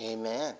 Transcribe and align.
Amen. 0.00 0.54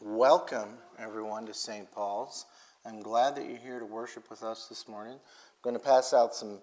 Welcome, 0.00 0.68
everyone, 0.96 1.44
to 1.46 1.54
St. 1.54 1.90
Paul's. 1.90 2.46
I'm 2.86 3.02
glad 3.02 3.34
that 3.34 3.48
you're 3.48 3.58
here 3.58 3.80
to 3.80 3.84
worship 3.84 4.30
with 4.30 4.44
us 4.44 4.68
this 4.68 4.86
morning. 4.86 5.14
I'm 5.14 5.62
going 5.62 5.74
to 5.74 5.82
pass 5.82 6.14
out 6.14 6.36
some 6.36 6.60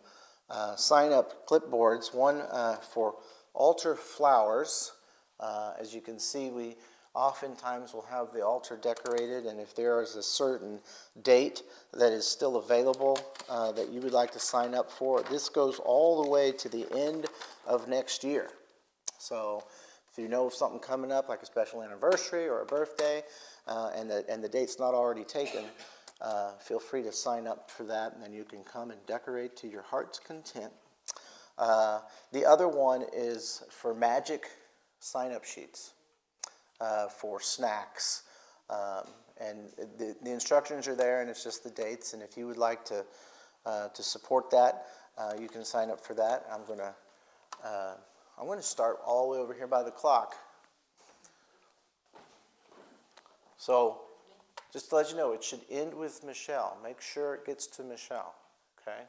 uh, 0.49 0.77
sign 0.77 1.11
up 1.11 1.45
clipboards, 1.47 2.14
one 2.14 2.44
uh, 2.49 2.77
for 2.77 3.15
altar 3.54 3.93
flowers. 3.98 4.93
Uh, 5.42 5.73
as 5.77 5.93
you 5.93 5.99
can 5.99 6.17
see, 6.17 6.49
we 6.49 6.77
oftentimes 7.14 7.93
will 7.93 8.05
have 8.10 8.31
the 8.31 8.45
altar 8.45 8.80
decorated, 8.81 9.45
and 9.45 9.60
if 9.60 9.76
there 9.76 10.02
is 10.02 10.15
a 10.15 10.23
certain 10.23 10.80
date 11.23 11.61
that 11.93 12.14
is 12.14 12.26
still 12.26 12.55
available 12.55 13.20
uh, 13.49 13.73
that 13.73 13.89
you 13.89 13.99
would 13.99 14.14
like 14.14 14.31
to 14.31 14.39
sign 14.39 14.73
up 14.73 14.89
for, 14.89 15.23
this 15.23 15.49
goes 15.49 15.77
all 15.80 16.23
the 16.23 16.30
way 16.30 16.54
to 16.54 16.70
the 16.70 16.87
end 16.98 17.26
of 17.65 17.89
next 17.89 18.23
year. 18.23 18.48
So 19.17 19.65
if 20.17 20.23
you 20.23 20.28
know 20.28 20.48
of 20.48 20.54
something 20.54 20.80
coming 20.80 21.11
up, 21.11 21.30
like 21.30 21.44
a 21.44 21.45
special 21.45 21.83
anniversary 21.83 22.48
or 22.48 22.61
a 22.61 22.66
birthday, 22.66 23.22
uh, 23.67 23.92
and, 23.95 24.10
the, 24.10 24.26
and 24.28 24.44
the 24.44 24.50
date's 24.50 24.80
not 24.80 24.95
already 24.95 25.23
taken, 25.23 25.64
uh, 26.22 26.54
feel 26.54 26.80
free 26.80 27.04
to 27.04 27.11
sign 27.11 27.45
up 27.45 27.70
for 27.70 27.83
that, 27.83 28.14
and 28.14 28.23
then 28.23 28.33
you 28.33 28.44
can 28.44 28.64
come 28.64 28.89
and 28.89 29.00
decorate 29.05 29.55
to 29.55 29.67
your 29.67 29.83
heart's 29.83 30.17
content. 30.17 30.72
Uh, 31.60 32.00
the 32.32 32.44
other 32.44 32.67
one 32.67 33.05
is 33.14 33.64
for 33.70 33.94
magic 33.94 34.48
sign 35.00 35.32
up 35.32 35.44
sheets 35.44 35.94
uh, 36.82 37.08
for 37.08 37.39
snacks. 37.39 38.23
Um, 38.72 39.05
and 39.39 39.70
the, 39.99 40.16
the, 40.23 40.32
instructions 40.32 40.88
are 40.88 40.95
there, 40.95 41.22
and 41.22 41.30
it's 41.30 41.44
just 41.44 41.64
the 41.64 41.70
dates. 41.70 42.14
And 42.14 42.23
if 42.23 42.36
you 42.36 42.48
would 42.48 42.58
like 42.58 42.84
to, 42.86 43.05
uh, 43.67 43.89
to 43.89 44.02
support 44.02 44.49
that, 44.49 44.88
uh, 45.16 45.34
you 45.39 45.48
can 45.48 45.64
sign 45.64 45.92
up 45.92 46.04
for 46.04 46.16
that. 46.16 46.48
I'm 46.52 46.66
going 46.66 46.80
to 46.80 46.95
I'm 48.39 48.45
going 48.45 48.59
to 48.59 48.64
start 48.64 48.99
all 49.05 49.27
the 49.27 49.37
way 49.37 49.43
over 49.43 49.53
here 49.53 49.67
by 49.67 49.83
the 49.83 49.92
clock. 49.92 50.36
So, 53.58 54.02
just 54.71 54.89
to 54.89 54.95
let 54.95 55.09
you 55.09 55.17
know, 55.17 55.33
it 55.33 55.43
should 55.43 55.61
end 55.71 55.93
with 55.93 56.23
Michelle. 56.23 56.77
Make 56.83 57.02
sure 57.02 57.33
it 57.33 57.45
gets 57.45 57.65
to 57.67 57.83
Michelle. 57.83 58.36
Okay? 58.81 59.02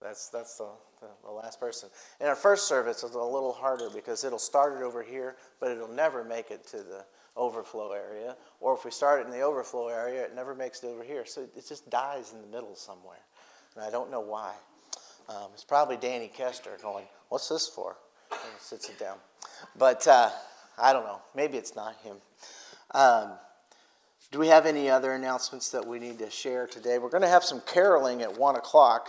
That's, 0.00 0.28
that's 0.28 0.56
the, 0.56 0.68
the, 1.00 1.08
the, 1.24 1.30
last 1.30 1.60
person. 1.60 1.90
In 2.20 2.26
our 2.26 2.36
first 2.36 2.66
service, 2.66 3.02
it's 3.02 3.14
a 3.14 3.18
little 3.18 3.52
harder 3.52 3.90
because 3.90 4.24
it'll 4.24 4.38
start 4.38 4.80
it 4.80 4.82
over 4.82 5.02
here, 5.02 5.36
but 5.58 5.70
it'll 5.70 5.88
never 5.88 6.24
make 6.24 6.50
it 6.50 6.66
to 6.68 6.78
the 6.78 7.04
overflow 7.36 7.92
area. 7.92 8.36
Or 8.60 8.74
if 8.74 8.84
we 8.84 8.90
start 8.90 9.20
it 9.20 9.26
in 9.26 9.32
the 9.32 9.42
overflow 9.42 9.88
area, 9.88 10.22
it 10.22 10.34
never 10.34 10.54
makes 10.54 10.82
it 10.82 10.86
over 10.86 11.02
here. 11.02 11.26
So 11.26 11.42
it 11.42 11.68
just 11.68 11.90
dies 11.90 12.32
in 12.32 12.40
the 12.40 12.46
middle 12.46 12.74
somewhere. 12.76 13.18
And 13.74 13.84
I 13.84 13.90
don't 13.90 14.10
know 14.10 14.20
why. 14.20 14.52
Um, 15.30 15.50
it's 15.54 15.64
probably 15.64 15.96
Danny 15.96 16.28
Kester 16.28 16.76
going, 16.82 17.04
What's 17.28 17.48
this 17.48 17.68
for? 17.68 17.96
And 18.32 18.40
sits 18.58 18.88
it 18.88 18.98
down. 18.98 19.16
But 19.78 20.06
uh, 20.08 20.30
I 20.76 20.92
don't 20.92 21.04
know. 21.04 21.20
Maybe 21.36 21.56
it's 21.56 21.76
not 21.76 21.94
him. 22.02 22.16
Um, 22.92 23.32
do 24.32 24.40
we 24.40 24.48
have 24.48 24.66
any 24.66 24.90
other 24.90 25.12
announcements 25.12 25.70
that 25.70 25.86
we 25.86 26.00
need 26.00 26.18
to 26.18 26.30
share 26.30 26.66
today? 26.66 26.98
We're 26.98 27.10
going 27.10 27.22
to 27.22 27.28
have 27.28 27.44
some 27.44 27.62
caroling 27.66 28.22
at 28.22 28.36
1 28.36 28.56
o'clock 28.56 29.08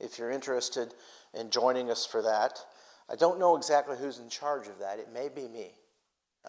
if 0.00 0.18
you're 0.18 0.30
interested 0.30 0.94
in 1.34 1.50
joining 1.50 1.90
us 1.90 2.04
for 2.04 2.22
that. 2.22 2.58
I 3.10 3.14
don't 3.14 3.38
know 3.38 3.56
exactly 3.56 3.96
who's 3.96 4.18
in 4.18 4.28
charge 4.28 4.66
of 4.66 4.78
that. 4.80 4.98
It 4.98 5.12
may 5.12 5.28
be 5.28 5.46
me. 5.46 5.70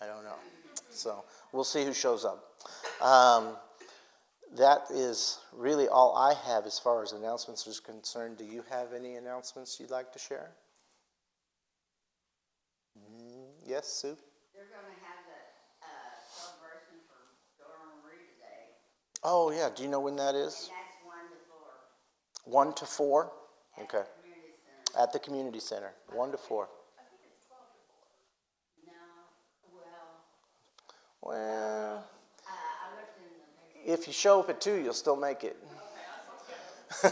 I 0.01 0.07
don't 0.07 0.23
know. 0.23 0.35
So 0.89 1.23
we'll 1.51 1.63
see 1.63 1.83
who 1.83 1.93
shows 1.93 2.25
up. 2.25 2.43
Um, 3.01 3.57
that 4.57 4.83
is 4.91 5.39
really 5.51 5.87
all 5.87 6.15
I 6.15 6.33
have 6.47 6.65
as 6.65 6.77
far 6.79 7.01
as 7.01 7.11
announcements 7.11 7.65
is 7.65 7.79
concerned. 7.79 8.37
Do 8.37 8.45
you 8.45 8.63
have 8.69 8.93
any 8.93 9.15
announcements 9.15 9.79
you'd 9.79 9.89
like 9.89 10.11
to 10.13 10.19
share? 10.19 10.51
Mm, 12.97 13.45
yes, 13.65 13.87
Sue? 13.87 14.15
They're 14.53 14.65
going 14.65 14.93
to 14.93 15.01
have 15.01 15.25
the 15.25 15.39
uh, 15.81 15.87
celebration 16.29 17.01
for 17.07 17.17
Dora 17.57 17.97
Marie 18.03 18.29
today. 18.37 18.77
Oh, 19.23 19.51
yeah. 19.51 19.69
Do 19.75 19.81
you 19.81 19.89
know 19.89 19.99
when 19.99 20.15
that 20.17 20.35
is? 20.35 20.69
And 20.69 20.77
that's 20.77 21.01
1 21.03 21.15
to 21.33 21.45
4. 22.45 22.65
1 22.65 22.73
to 22.75 22.85
4? 22.85 23.31
At 23.77 23.83
okay. 23.83 24.03
The 24.93 25.01
At 25.01 25.13
the 25.13 25.19
community 25.19 25.59
center. 25.59 25.93
1 26.13 26.31
to 26.31 26.37
4. 26.37 26.69
No, 28.85 28.91
well. 29.73 30.11
Well. 31.21 31.97
Uh, 31.97 32.51
I 32.51 32.95
looked 32.97 33.17
in 33.17 33.23
the 33.33 33.82
if 33.93 34.07
you 34.07 34.13
show 34.13 34.39
up 34.39 34.49
at 34.49 34.59
2, 34.59 34.75
you'll 34.75 34.93
still 34.93 35.15
make 35.15 35.43
it. 35.43 35.57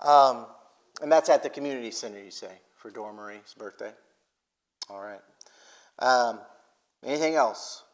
um, 0.00 0.46
and 1.02 1.10
that's 1.10 1.28
at 1.28 1.42
the 1.42 1.50
community 1.50 1.90
center, 1.90 2.22
you 2.22 2.30
say, 2.30 2.52
for 2.76 2.90
Dora 2.90 3.12
Marie's 3.12 3.54
birthday? 3.56 3.92
All 4.88 5.00
right. 5.00 5.20
Um, 5.98 6.40
anything 7.04 7.34
else? 7.34 7.84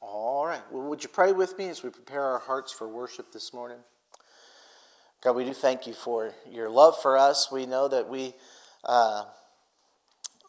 All 0.00 0.46
right. 0.46 0.62
Well, 0.70 0.88
would 0.88 1.02
you 1.02 1.08
pray 1.08 1.32
with 1.32 1.58
me 1.58 1.68
as 1.68 1.82
we 1.82 1.90
prepare 1.90 2.22
our 2.22 2.38
hearts 2.38 2.72
for 2.72 2.88
worship 2.88 3.32
this 3.32 3.52
morning? 3.52 3.78
God, 5.22 5.34
we 5.34 5.44
do 5.44 5.52
thank 5.52 5.86
you 5.86 5.94
for 5.94 6.32
your 6.48 6.70
love 6.70 7.00
for 7.02 7.18
us. 7.18 7.50
We 7.50 7.66
know 7.66 7.88
that 7.88 8.08
we 8.08 8.34
uh, 8.84 9.24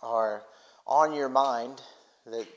are 0.04 0.44
on 0.86 1.14
your 1.14 1.30
mind, 1.30 1.82
that 2.28 2.48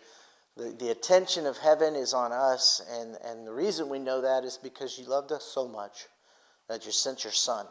the, 0.56 0.74
the 0.78 0.90
attention 0.90 1.46
of 1.46 1.58
heaven 1.58 1.94
is 1.94 2.12
on 2.12 2.32
us, 2.32 2.82
and, 2.90 3.16
and 3.24 3.46
the 3.46 3.52
reason 3.52 3.88
we 3.88 3.98
know 3.98 4.20
that 4.20 4.44
is 4.44 4.58
because 4.62 4.98
you 4.98 5.06
loved 5.06 5.32
us 5.32 5.44
so 5.44 5.66
much 5.66 6.06
that 6.68 6.84
you 6.84 6.92
sent 6.92 7.24
your 7.24 7.32
son, 7.32 7.66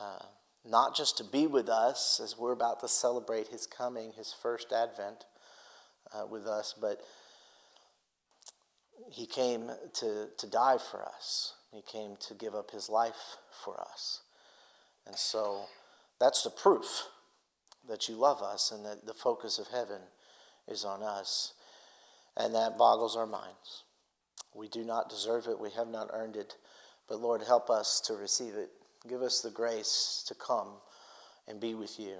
uh, 0.00 0.24
not 0.64 0.96
just 0.96 1.16
to 1.18 1.24
be 1.24 1.46
with 1.46 1.68
us 1.68 2.20
as 2.22 2.38
we're 2.38 2.52
about 2.52 2.80
to 2.80 2.88
celebrate 2.88 3.48
his 3.48 3.66
coming, 3.66 4.12
his 4.16 4.34
first 4.40 4.72
advent 4.72 5.24
uh, 6.12 6.26
with 6.26 6.46
us, 6.46 6.74
but 6.80 7.00
he 9.10 9.26
came 9.26 9.70
to, 9.94 10.28
to 10.36 10.46
die 10.46 10.78
for 10.78 11.02
us. 11.02 11.54
He 11.72 11.82
came 11.82 12.16
to 12.28 12.34
give 12.34 12.54
up 12.54 12.70
his 12.70 12.88
life 12.88 13.36
for 13.64 13.80
us. 13.80 14.20
And 15.06 15.16
so 15.16 15.64
that's 16.20 16.42
the 16.42 16.50
proof 16.50 17.06
that 17.88 18.08
you 18.08 18.14
love 18.14 18.42
us 18.42 18.70
and 18.70 18.84
that 18.84 19.06
the 19.06 19.14
focus 19.14 19.58
of 19.58 19.68
heaven 19.68 20.00
is 20.68 20.84
on 20.84 21.02
us. 21.02 21.54
And 22.36 22.54
that 22.54 22.78
boggles 22.78 23.16
our 23.16 23.26
minds. 23.26 23.84
We 24.54 24.68
do 24.68 24.84
not 24.84 25.10
deserve 25.10 25.46
it, 25.46 25.58
we 25.58 25.70
have 25.70 25.88
not 25.88 26.10
earned 26.12 26.36
it. 26.36 26.56
But 27.08 27.20
Lord, 27.20 27.42
help 27.42 27.70
us 27.70 28.00
to 28.06 28.14
receive 28.14 28.54
it. 28.54 28.70
Give 29.08 29.22
us 29.22 29.40
the 29.40 29.50
grace 29.50 30.24
to 30.28 30.34
come 30.34 30.74
and 31.46 31.60
be 31.60 31.74
with 31.74 31.98
you, 31.98 32.16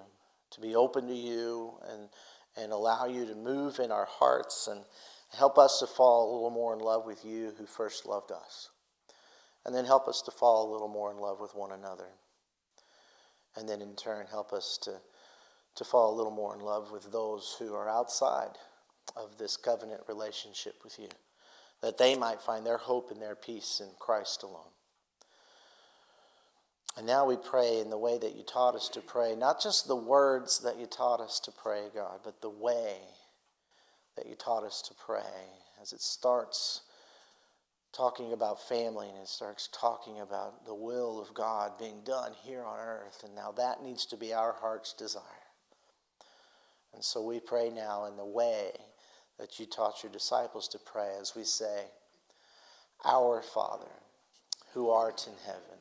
to 0.53 0.61
be 0.61 0.75
open 0.75 1.07
to 1.09 1.15
you 1.15 1.75
and, 1.91 2.09
and 2.57 2.73
allow 2.73 3.07
you 3.07 3.27
to 3.27 3.35
move 3.35 3.79
in 3.79 3.93
our 3.93 4.07
hearts 4.07 4.69
and 4.71 4.81
help 5.37 5.59
us 5.59 5.79
to 5.81 5.87
fall 5.87 6.25
a 6.25 6.35
little 6.35 6.51
more 6.51 6.73
in 6.73 6.79
love 6.79 7.05
with 7.05 7.25
you 7.25 7.53
who 7.59 7.67
first 7.67 8.07
loved 8.07 8.33
us. 8.33 8.71
And 9.67 9.75
then 9.75 9.85
help 9.85 10.09
us 10.09 10.23
to 10.23 10.31
fall 10.31 10.71
a 10.71 10.73
little 10.73 10.89
more 10.89 11.11
in 11.11 11.19
love 11.19 11.41
with 11.41 11.55
one 11.55 11.73
another. 11.73 12.09
And 13.57 13.69
then 13.69 13.83
in 13.83 13.95
turn, 13.97 14.27
help 14.31 14.53
us 14.53 14.79
to, 14.83 14.93
to 15.79 15.85
fall 15.85 16.13
a 16.13 16.17
little 16.17 16.33
more 16.33 16.55
in 16.55 16.61
love 16.61 16.91
with 16.91 17.11
those 17.13 17.57
who 17.59 17.73
are 17.73 17.89
outside 17.89 18.59
of 19.17 19.39
this 19.39 19.57
covenant 19.57 20.03
relationship 20.09 20.75
with 20.83 20.99
you, 20.99 21.09
that 21.83 21.99
they 21.99 22.17
might 22.17 22.43
find 22.43 22.67
their 22.67 22.79
hope 22.79 23.11
and 23.11 23.23
their 23.23 23.37
peace 23.37 23.81
in 23.81 23.89
Christ 23.99 24.43
alone. 24.43 24.73
And 26.97 27.07
now 27.07 27.25
we 27.27 27.37
pray 27.37 27.79
in 27.81 27.91
the 27.91 27.99
way 27.99 28.19
that 28.19 28.35
you 28.35 28.43
taught 28.43 28.75
us 28.75 28.89
to 28.91 29.01
pray, 29.01 29.37
not 29.37 29.63
just 29.63 29.87
the 29.87 29.95
words 29.95 30.59
that 30.65 30.79
you 30.79 30.87
taught 30.87 31.21
us 31.21 31.39
to 31.45 31.53
pray, 31.53 31.85
God, 31.95 32.21
but 32.25 32.41
the 32.43 32.51
way 32.51 32.97
that 34.17 34.27
you 34.27 34.35
taught 34.35 34.65
us 34.65 34.83
to 34.89 34.95
pray 34.95 35.21
as 35.81 35.93
it 35.93 36.01
starts 36.01 36.83
talking 37.93 38.33
about 38.33 38.69
family 38.69 39.09
and 39.09 39.19
it 39.19 39.29
starts 39.29 39.69
talking 39.73 40.19
about 40.21 40.67
the 40.67 40.75
will 40.75 41.21
of 41.21 41.33
God 41.35 41.79
being 41.79 42.01
done 42.05 42.33
here 42.43 42.65
on 42.65 42.81
earth. 42.81 43.23
And 43.25 43.35
now 43.35 43.53
that 43.53 43.81
needs 43.81 44.05
to 44.07 44.17
be 44.17 44.35
our 44.35 44.55
heart's 44.61 44.93
desire. 44.93 45.23
And 46.95 47.05
so 47.05 47.23
we 47.23 47.41
pray 47.41 47.71
now 47.71 48.07
in 48.07 48.17
the 48.17 48.25
way 48.25 48.73
that 49.39 49.59
you 49.61 49.67
taught 49.67 50.03
your 50.03 50.13
disciples 50.13 50.69
to 50.69 50.79
pray 50.79 51.13
as 51.21 51.35
we 51.37 51.45
say, 51.45 51.85
Our 53.05 53.43
Father, 53.43 53.87
who 54.73 54.91
art 54.91 55.27
in 55.27 55.35
heaven 55.45 55.79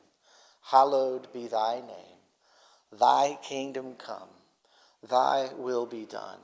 hallowed 0.70 1.32
be 1.32 1.46
thy 1.46 1.76
name. 1.76 2.18
Thy 2.92 3.38
kingdom 3.42 3.94
come, 3.94 4.28
thy 5.08 5.50
will 5.56 5.86
be 5.86 6.04
done, 6.04 6.40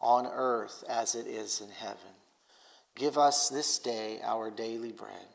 on 0.00 0.26
earth 0.26 0.84
as 0.88 1.14
it 1.14 1.26
is 1.26 1.60
in 1.60 1.70
heaven. 1.70 2.16
Give 2.94 3.16
us 3.16 3.48
this 3.48 3.78
day 3.78 4.20
our 4.22 4.50
daily 4.50 4.92
bread, 4.92 5.28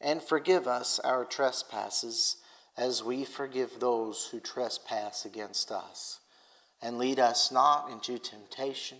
and 0.00 0.22
forgive 0.22 0.66
us 0.66 0.98
our 1.00 1.24
trespasses 1.24 2.36
as 2.76 3.02
we 3.02 3.24
forgive 3.24 3.80
those 3.80 4.28
who 4.30 4.40
trespass 4.40 5.24
against 5.24 5.70
us. 5.70 6.20
And 6.80 6.98
lead 6.98 7.18
us 7.18 7.50
not 7.50 7.90
into 7.90 8.18
temptation, 8.18 8.98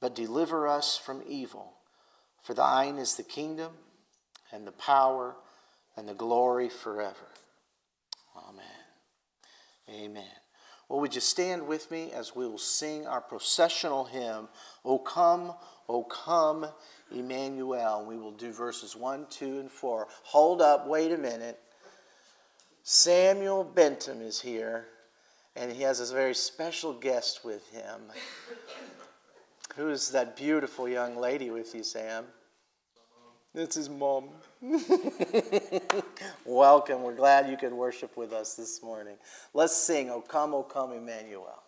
but 0.00 0.14
deliver 0.14 0.66
us 0.66 0.96
from 0.96 1.22
evil. 1.26 1.74
For 2.42 2.54
thine 2.54 2.98
is 2.98 3.16
the 3.16 3.22
kingdom, 3.22 3.72
and 4.52 4.66
the 4.66 4.72
power, 4.72 5.36
and 5.96 6.08
the 6.08 6.14
glory 6.14 6.68
forever. 6.68 7.28
Amen. 8.48 8.64
Amen. 9.88 10.24
Well, 10.88 11.00
would 11.00 11.14
you 11.14 11.20
stand 11.20 11.66
with 11.66 11.90
me 11.90 12.12
as 12.12 12.36
we 12.36 12.46
will 12.46 12.58
sing 12.58 13.06
our 13.06 13.20
processional 13.20 14.04
hymn, 14.04 14.48
O 14.84 14.98
come, 14.98 15.52
O 15.88 16.04
come, 16.04 16.66
Emmanuel. 17.12 18.04
We 18.06 18.16
will 18.16 18.32
do 18.32 18.52
verses 18.52 18.94
1, 18.94 19.26
2, 19.30 19.60
and 19.60 19.70
4. 19.70 20.06
Hold 20.24 20.62
up, 20.62 20.86
wait 20.86 21.12
a 21.12 21.18
minute. 21.18 21.58
Samuel 22.82 23.64
Bentham 23.64 24.20
is 24.20 24.40
here, 24.40 24.86
and 25.56 25.72
he 25.72 25.82
has 25.82 26.00
a 26.00 26.14
very 26.14 26.34
special 26.34 26.92
guest 26.92 27.44
with 27.44 27.68
him. 27.72 28.02
Who's 29.74 30.10
that 30.10 30.36
beautiful 30.36 30.88
young 30.88 31.16
lady 31.16 31.50
with 31.50 31.74
you, 31.74 31.82
Sam? 31.82 32.24
It's 33.54 33.76
his 33.76 33.88
mom. 33.88 34.28
Welcome. 36.44 37.02
We're 37.02 37.14
glad 37.14 37.48
you 37.50 37.56
could 37.56 37.72
worship 37.72 38.16
with 38.16 38.32
us 38.32 38.54
this 38.54 38.82
morning. 38.82 39.16
Let's 39.54 39.74
sing, 39.74 40.10
O 40.10 40.20
come, 40.20 40.52
O 40.52 40.62
come, 40.62 40.92
Emmanuel. 40.92 41.62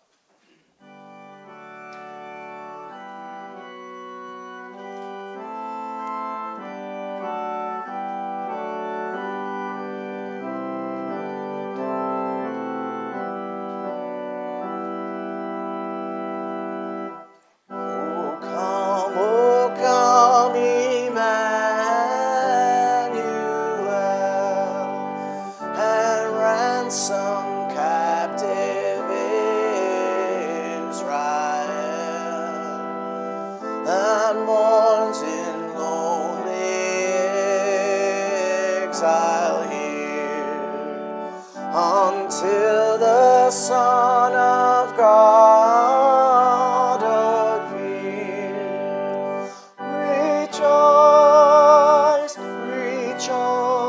Rejoice, 53.49 53.88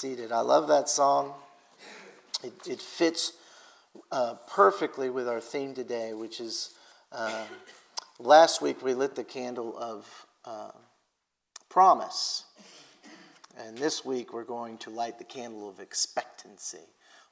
seated. 0.00 0.32
I 0.32 0.40
love 0.40 0.66
that 0.68 0.88
song. 0.88 1.34
It, 2.42 2.54
it 2.66 2.80
fits 2.80 3.34
uh, 4.10 4.36
perfectly 4.48 5.10
with 5.10 5.28
our 5.28 5.42
theme 5.42 5.74
today, 5.74 6.14
which 6.14 6.40
is 6.40 6.70
uh, 7.12 7.44
last 8.18 8.62
week 8.62 8.82
we 8.82 8.94
lit 8.94 9.14
the 9.14 9.24
candle 9.24 9.76
of 9.76 10.26
uh, 10.46 10.70
promise. 11.68 12.44
And 13.58 13.76
this 13.76 14.02
week 14.02 14.32
we're 14.32 14.44
going 14.44 14.78
to 14.78 14.90
light 14.90 15.18
the 15.18 15.24
candle 15.24 15.68
of 15.68 15.80
expectancy. 15.80 16.78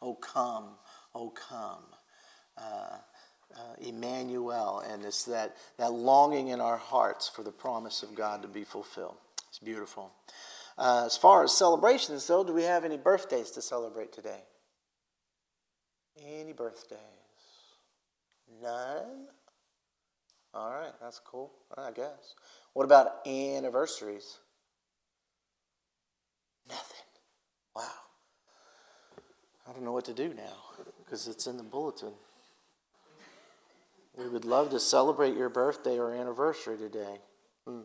Oh, 0.03 0.13
come, 0.13 0.67
oh, 1.15 1.31
come. 1.31 1.85
Uh, 2.59 2.99
uh, 3.57 3.61
Emmanuel, 3.81 4.85
and 4.87 5.07
it's 5.07 5.25
that, 5.25 5.57
that 5.79 5.91
longing 5.91 6.49
in 6.49 6.61
our 6.61 6.77
hearts 6.77 7.31
for 7.31 7.43
the 7.43 7.51
promise 7.51 8.03
of 8.03 8.15
God 8.15 8.43
to 8.43 8.49
be 8.49 8.63
fulfilled. 8.63 9.17
It's 9.49 9.59
beautiful. 9.59 10.13
Uh, 10.79 11.03
as 11.07 11.17
far 11.17 11.43
as 11.43 11.57
celebrations, 11.57 12.27
though, 12.27 12.45
do 12.45 12.53
we 12.53 12.63
have 12.63 12.85
any 12.85 12.97
birthdays 12.97 13.51
to 13.51 13.61
celebrate 13.61 14.13
today? 14.13 14.43
Any 16.25 16.53
birthdays? 16.53 16.99
None? 18.63 19.27
All 20.55 20.71
right, 20.71 20.93
that's 21.01 21.19
cool, 21.19 21.51
I 21.77 21.91
guess. 21.91 22.35
What 22.75 22.85
about 22.85 23.27
anniversaries? 23.27 24.39
Nothing. 26.69 27.05
Wow. 27.75 27.83
I 29.69 29.73
don't 29.73 29.85
know 29.85 29.93
what 29.93 30.05
to 30.07 30.15
do 30.15 30.33
now 30.33 30.85
because 31.05 31.27
it's 31.27 31.47
in 31.47 31.57
the 31.57 31.63
bulletin. 31.63 32.13
We 34.17 34.29
would 34.29 34.45
love 34.45 34.71
to 34.71 34.81
celebrate 34.81 35.37
your 35.37 35.49
birthday 35.49 35.99
or 35.99 36.13
anniversary 36.13 36.77
today. 36.77 37.19
Hmm. 37.67 37.83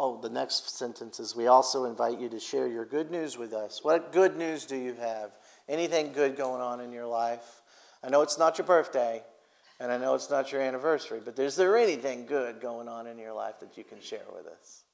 Oh, 0.00 0.20
the 0.20 0.30
next 0.30 0.78
sentence 0.78 1.18
is 1.18 1.34
we 1.34 1.48
also 1.48 1.84
invite 1.84 2.20
you 2.20 2.28
to 2.28 2.38
share 2.38 2.68
your 2.68 2.84
good 2.84 3.10
news 3.10 3.36
with 3.36 3.52
us. 3.52 3.82
What 3.82 4.12
good 4.12 4.36
news 4.36 4.64
do 4.64 4.76
you 4.76 4.94
have? 4.94 5.32
Anything 5.68 6.12
good 6.12 6.36
going 6.36 6.62
on 6.62 6.80
in 6.80 6.92
your 6.92 7.06
life? 7.06 7.62
I 8.04 8.08
know 8.08 8.22
it's 8.22 8.38
not 8.38 8.58
your 8.58 8.66
birthday, 8.66 9.24
and 9.80 9.90
I 9.90 9.98
know 9.98 10.14
it's 10.14 10.30
not 10.30 10.52
your 10.52 10.62
anniversary, 10.62 11.20
but 11.24 11.36
is 11.40 11.56
there 11.56 11.76
anything 11.76 12.26
good 12.26 12.60
going 12.60 12.86
on 12.86 13.08
in 13.08 13.18
your 13.18 13.32
life 13.32 13.58
that 13.58 13.76
you 13.76 13.82
can 13.82 14.00
share 14.00 14.22
with 14.32 14.46
us? 14.46 14.84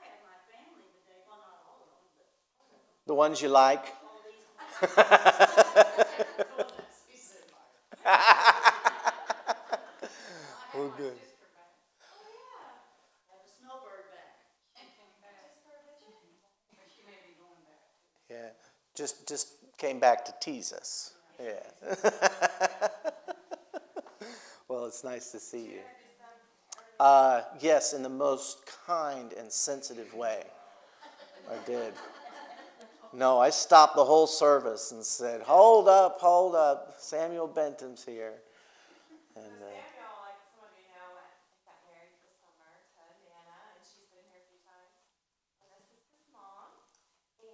I 0.00 0.04
had 0.06 0.14
my 0.22 0.38
family 0.54 0.86
today, 1.04 1.18
well, 1.28 1.40
not 1.40 1.66
all 1.66 1.82
of 1.82 1.88
them, 1.88 2.06
but 2.70 3.10
The 3.10 3.14
ones 3.14 3.42
you 3.42 3.48
like? 3.48 3.86
Oh, 10.78 10.92
good. 10.96 11.16
Oh, 11.16 12.20
yeah, 12.36 13.32
have 13.32 13.40
a 13.40 13.48
snowbird 13.48 14.12
back. 14.12 14.36
She 16.92 17.00
may 17.08 17.16
be 17.24 17.32
going 17.40 17.64
back. 17.64 17.80
Yeah, 18.28 18.52
just 18.96 19.28
just 19.28 19.48
came 19.78 20.00
back 20.00 20.24
to 20.24 20.34
tease 20.40 20.72
us. 20.72 21.12
Yeah. 21.42 21.60
well, 24.68 24.86
it's 24.86 25.04
nice 25.04 25.30
to 25.32 25.38
see 25.38 25.64
you. 25.64 25.80
Uh, 26.98 27.42
yes, 27.60 27.92
in 27.92 28.02
the 28.02 28.08
most 28.08 28.64
kind 28.86 29.34
and 29.34 29.52
sensitive 29.52 30.14
way. 30.14 30.44
I 31.50 31.66
did. 31.66 31.92
No, 33.12 33.38
I 33.38 33.50
stopped 33.50 33.96
the 33.96 34.04
whole 34.04 34.26
service 34.26 34.92
and 34.92 35.04
said, 35.04 35.42
Hold 35.42 35.88
up, 35.88 36.18
hold 36.20 36.56
up. 36.56 36.96
Samuel 36.98 37.46
Benton's 37.46 38.02
here. 38.04 38.32
And, 39.36 39.44
uh, 39.44 39.68
Samuel, 39.68 40.16
like 40.24 40.40
some 40.56 40.64
of 40.64 40.72
you 40.80 40.88
know, 40.96 41.20
I 41.20 41.28
got 41.68 41.76
married 41.84 42.16
this 42.24 42.32
summer 42.40 42.72
to 42.96 43.04
Nana, 43.28 43.76
and 43.76 43.84
she's 43.84 44.08
been 44.08 44.24
here 44.32 44.40
a 44.40 44.48
few 44.48 44.60
times. 44.64 44.96
And 45.60 45.68
this 45.76 45.84
is 45.92 46.00
his 46.08 46.24
mom, 46.32 46.72
and 46.80 47.12
he 47.36 47.52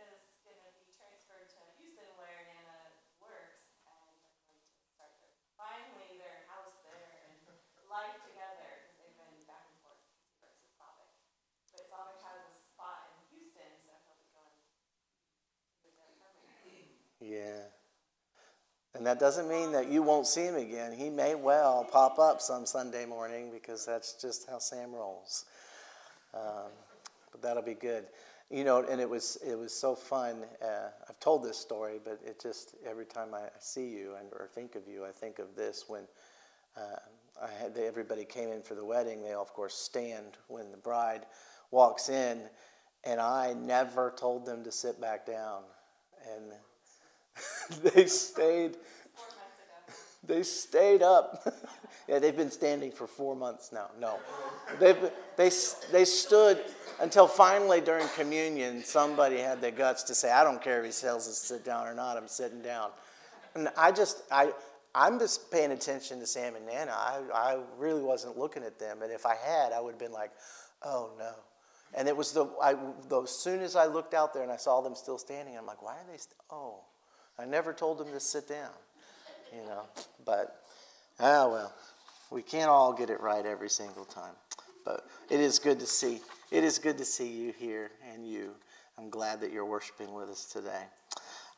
is 0.00 0.24
gonna 0.48 0.72
be 0.80 0.88
transferred 0.96 1.52
to 1.52 1.60
Houston 1.76 2.08
where 2.16 2.48
Nana 2.48 2.96
works, 3.20 3.60
and 3.84 4.16
they're 4.24 4.40
going 4.40 4.56
to 4.56 4.88
start 4.96 5.12
their, 5.20 5.36
finally 5.60 6.16
their 6.16 6.48
house 6.48 6.80
there 6.88 7.28
and 7.28 7.36
life 7.92 8.16
together, 8.24 8.88
because 8.96 9.12
they've 9.20 9.36
been 9.36 9.44
back 9.44 9.68
and 9.68 9.76
forth, 9.84 10.00
he 10.08 10.40
works 10.40 10.56
at 10.64 10.72
Slavic. 10.80 11.12
But 11.68 11.84
Slavic 11.84 12.20
has 12.24 12.40
a 12.48 12.56
spot 12.72 13.12
in 13.12 13.36
Houston, 13.36 13.68
so 13.84 13.92
he'll 14.08 14.16
be 14.16 14.32
going, 14.32 14.56
he'll 15.68 15.84
be 15.84 15.92
there 16.00 16.16
permanently. 16.16 17.04
Yeah. 17.22 17.60
And 18.94 19.06
that 19.06 19.18
doesn't 19.18 19.48
mean 19.48 19.72
that 19.72 19.88
you 19.88 20.02
won't 20.02 20.26
see 20.26 20.42
him 20.42 20.56
again. 20.56 20.92
He 20.92 21.08
may 21.08 21.34
well 21.34 21.84
pop 21.90 22.18
up 22.18 22.40
some 22.40 22.66
Sunday 22.66 23.06
morning 23.06 23.50
because 23.50 23.86
that's 23.86 24.20
just 24.20 24.48
how 24.48 24.58
Sam 24.58 24.92
rolls. 24.92 25.46
Um, 26.34 26.70
but 27.30 27.40
that'll 27.40 27.62
be 27.62 27.74
good. 27.74 28.04
You 28.50 28.64
know, 28.64 28.84
and 28.84 29.00
it 29.00 29.08
was 29.08 29.38
it 29.46 29.54
was 29.58 29.72
so 29.72 29.94
fun. 29.94 30.44
Uh, 30.62 30.90
I've 31.08 31.18
told 31.20 31.42
this 31.42 31.56
story, 31.56 32.00
but 32.04 32.20
it 32.22 32.38
just 32.42 32.74
every 32.86 33.06
time 33.06 33.32
I 33.32 33.48
see 33.60 33.88
you 33.88 34.14
and 34.20 34.28
or 34.32 34.46
think 34.54 34.74
of 34.74 34.82
you, 34.86 35.06
I 35.06 35.10
think 35.10 35.38
of 35.38 35.56
this 35.56 35.86
when 35.88 36.02
uh, 36.76 36.96
I 37.42 37.48
had 37.62 37.78
everybody 37.78 38.26
came 38.26 38.50
in 38.50 38.60
for 38.60 38.74
the 38.74 38.84
wedding. 38.84 39.22
They 39.22 39.32
all, 39.32 39.42
of 39.42 39.54
course, 39.54 39.74
stand 39.74 40.36
when 40.48 40.70
the 40.70 40.76
bride 40.76 41.24
walks 41.70 42.10
in, 42.10 42.42
and 43.04 43.20
I 43.22 43.54
never 43.54 44.12
told 44.14 44.44
them 44.44 44.64
to 44.64 44.72
sit 44.72 45.00
back 45.00 45.24
down, 45.24 45.62
and 46.34 46.52
they 47.82 48.06
stayed. 48.06 48.76
They 50.24 50.42
stayed 50.42 51.02
up. 51.02 51.42
yeah, 52.08 52.18
they've 52.18 52.36
been 52.36 52.50
standing 52.50 52.92
for 52.92 53.06
four 53.06 53.34
months 53.34 53.72
now. 53.72 53.90
No, 53.98 54.18
they 54.78 54.94
they 55.36 55.50
they 55.90 56.04
stood 56.04 56.62
until 57.00 57.26
finally 57.26 57.80
during 57.80 58.06
communion, 58.16 58.84
somebody 58.84 59.38
had 59.38 59.60
the 59.60 59.70
guts 59.70 60.04
to 60.04 60.14
say, 60.14 60.30
"I 60.30 60.44
don't 60.44 60.62
care 60.62 60.84
if 60.84 60.94
he 60.94 61.00
tells 61.00 61.28
us 61.28 61.40
to 61.40 61.46
sit 61.46 61.64
down 61.64 61.86
or 61.86 61.94
not. 61.94 62.16
I'm 62.16 62.28
sitting 62.28 62.62
down." 62.62 62.90
And 63.54 63.68
I 63.76 63.92
just 63.92 64.22
I. 64.30 64.52
I'm 64.94 65.18
just 65.18 65.50
paying 65.50 65.72
attention 65.72 66.20
to 66.20 66.26
Sam 66.26 66.54
and 66.54 66.66
Nana. 66.66 66.92
I, 66.92 67.22
I 67.32 67.58
really 67.78 68.02
wasn't 68.02 68.36
looking 68.36 68.62
at 68.62 68.78
them, 68.78 69.00
and 69.00 69.10
if 69.10 69.24
I 69.24 69.34
had, 69.36 69.72
I 69.72 69.80
would 69.80 69.92
have 69.92 69.98
been 69.98 70.12
like, 70.12 70.32
"Oh 70.82 71.12
no!" 71.18 71.32
And 71.94 72.08
it 72.08 72.16
was 72.16 72.32
the, 72.32 72.44
I, 72.62 72.74
the 73.08 73.22
as 73.22 73.30
soon 73.30 73.60
as 73.60 73.74
I 73.74 73.86
looked 73.86 74.12
out 74.12 74.34
there 74.34 74.42
and 74.42 74.52
I 74.52 74.56
saw 74.56 74.82
them 74.82 74.94
still 74.94 75.16
standing, 75.16 75.56
I'm 75.56 75.64
like, 75.64 75.82
"Why 75.82 75.92
are 75.92 76.04
they?" 76.10 76.18
St- 76.18 76.36
oh, 76.50 76.80
I 77.38 77.44
never 77.44 77.72
told 77.72 77.98
them 77.98 78.12
to 78.12 78.20
sit 78.20 78.48
down 78.48 78.70
you 79.54 79.64
know. 79.66 79.82
But 80.24 80.62
ah 81.20 81.48
well, 81.48 81.72
we 82.30 82.42
can't 82.42 82.70
all 82.70 82.92
get 82.92 83.10
it 83.10 83.20
right 83.20 83.44
every 83.44 83.70
single 83.70 84.04
time. 84.04 84.34
But 84.84 85.06
it 85.30 85.40
is 85.40 85.58
good 85.58 85.78
to 85.80 85.86
see. 85.86 86.20
It 86.50 86.64
is 86.64 86.78
good 86.78 86.98
to 86.98 87.04
see 87.04 87.28
you 87.28 87.52
here 87.56 87.90
and 88.12 88.26
you. 88.26 88.50
I'm 88.98 89.10
glad 89.10 89.40
that 89.40 89.52
you're 89.52 89.64
worshiping 89.64 90.12
with 90.12 90.28
us 90.28 90.44
today. 90.46 90.82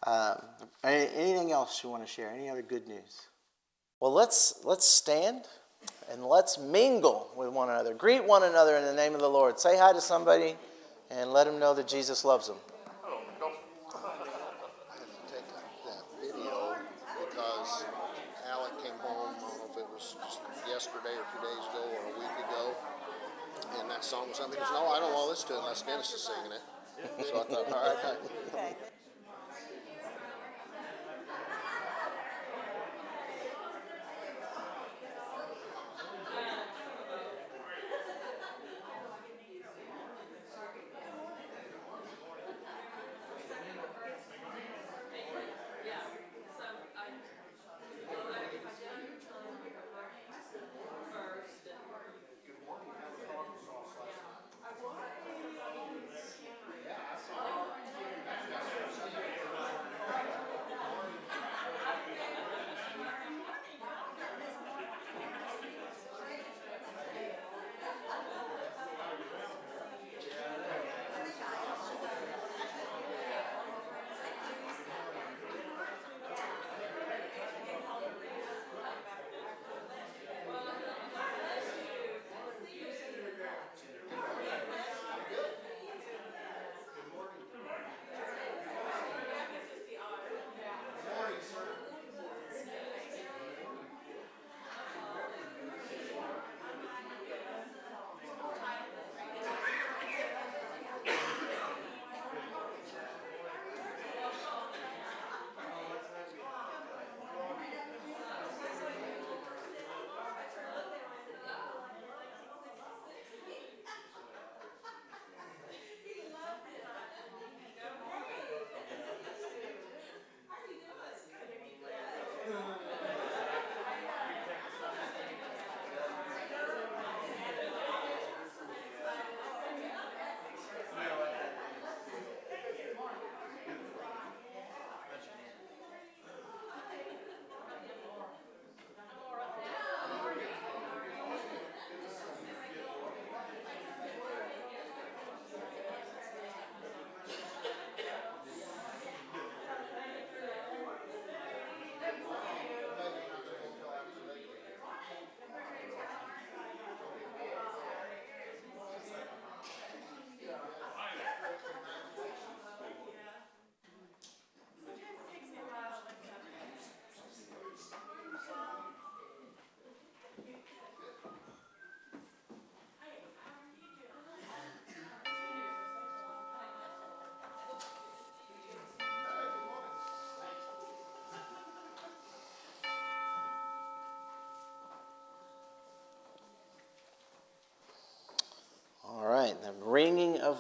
Um, 0.07 0.43
anything 0.85 1.53
else 1.53 1.83
you 1.83 1.89
want 1.89 2.07
to 2.07 2.09
share? 2.09 2.31
Any 2.31 2.51
other 2.51 2.63
good 2.63 2.87
news? 2.87 3.23
Well, 4.01 4.13
let's 4.13 4.61
let's 4.65 4.87
stand 4.87 5.47
and 6.11 6.25
let's 6.25 6.59
mingle 6.59 7.31
with 7.37 7.49
one 7.49 7.71
another. 7.71 7.95
Greet 7.95 8.25
one 8.25 8.43
another 8.43 8.77
in 8.77 8.85
the 8.85 8.93
name 8.93 9.15
of 9.15 9.21
the 9.21 9.29
Lord. 9.29 9.59
Say 9.59 9.79
hi 9.79 9.93
to 9.93 10.01
somebody 10.01 10.57
and 11.11 11.33
let 11.33 11.45
them 11.45 11.59
know 11.59 11.75
that 11.75 11.89
Jesus 11.89 12.25
loves 12.25 12.49
them. 12.49 12.57
I 13.05 14.01
had 14.01 15.09
to 15.09 15.33
take 15.33 15.49
that 15.49 16.05
video 16.21 16.77
because 17.31 17.85
Alec 18.55 18.77
came 18.85 18.99
home, 19.01 19.35
I 19.35 19.41
don't 19.41 19.57
know 19.59 19.69
if 19.73 19.77
it 19.79 19.89
was 19.89 20.17
just 20.21 20.41
yesterday 20.69 21.17
or 21.17 21.27
two 21.33 21.41
days 21.43 21.65
ago 21.73 21.83
or 21.91 22.03
a 22.07 22.15
week 22.21 22.37
ago, 22.45 22.77
and 23.81 23.84
that 23.95 24.05
song 24.05 24.29
was 24.29 24.39
something. 24.39 24.59
He 24.59 24.65
goes, 24.65 24.73
No, 24.73 24.89
I 24.89 24.99
don't 24.99 25.13
want 25.15 25.25
to 25.25 25.31
listen 25.31 25.49
to 25.49 25.55
it 25.55 25.59
unless 25.61 25.83
Dennis 25.83 26.13
is 26.13 26.23
singing 26.27 26.51
it. 26.51 26.63
So 27.27 27.41
I 27.41 27.45
thought, 27.45 27.73
all 27.73 27.95
right, 27.95 28.17
Okay. 28.53 28.94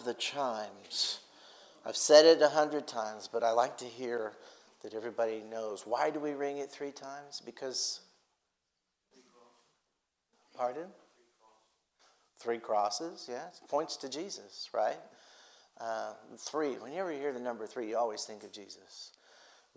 The 0.02 0.14
chimes. 0.14 1.20
I've 1.86 1.96
said 1.96 2.24
it 2.24 2.42
a 2.42 2.48
hundred 2.48 2.86
times, 2.86 3.28
but 3.30 3.44
I 3.44 3.52
like 3.52 3.76
to 3.78 3.84
hear 3.84 4.32
that 4.82 4.94
everybody 4.94 5.42
knows. 5.48 5.86
Why 5.86 6.10
do 6.10 6.18
we 6.18 6.32
ring 6.32 6.58
it 6.58 6.70
three 6.70 6.90
times? 6.90 7.40
Because. 7.44 8.00
Pardon? 10.56 10.86
Three 12.38 12.58
crosses, 12.58 13.26
yeah. 13.30 13.46
Points 13.68 13.96
to 13.98 14.08
Jesus, 14.08 14.70
right? 14.72 14.98
Uh, 15.80 16.12
three. 16.38 16.72
Whenever 16.74 17.12
you 17.12 17.18
hear 17.18 17.32
the 17.32 17.40
number 17.40 17.66
three, 17.66 17.88
you 17.88 17.96
always 17.96 18.24
think 18.24 18.44
of 18.44 18.52
Jesus. 18.52 19.12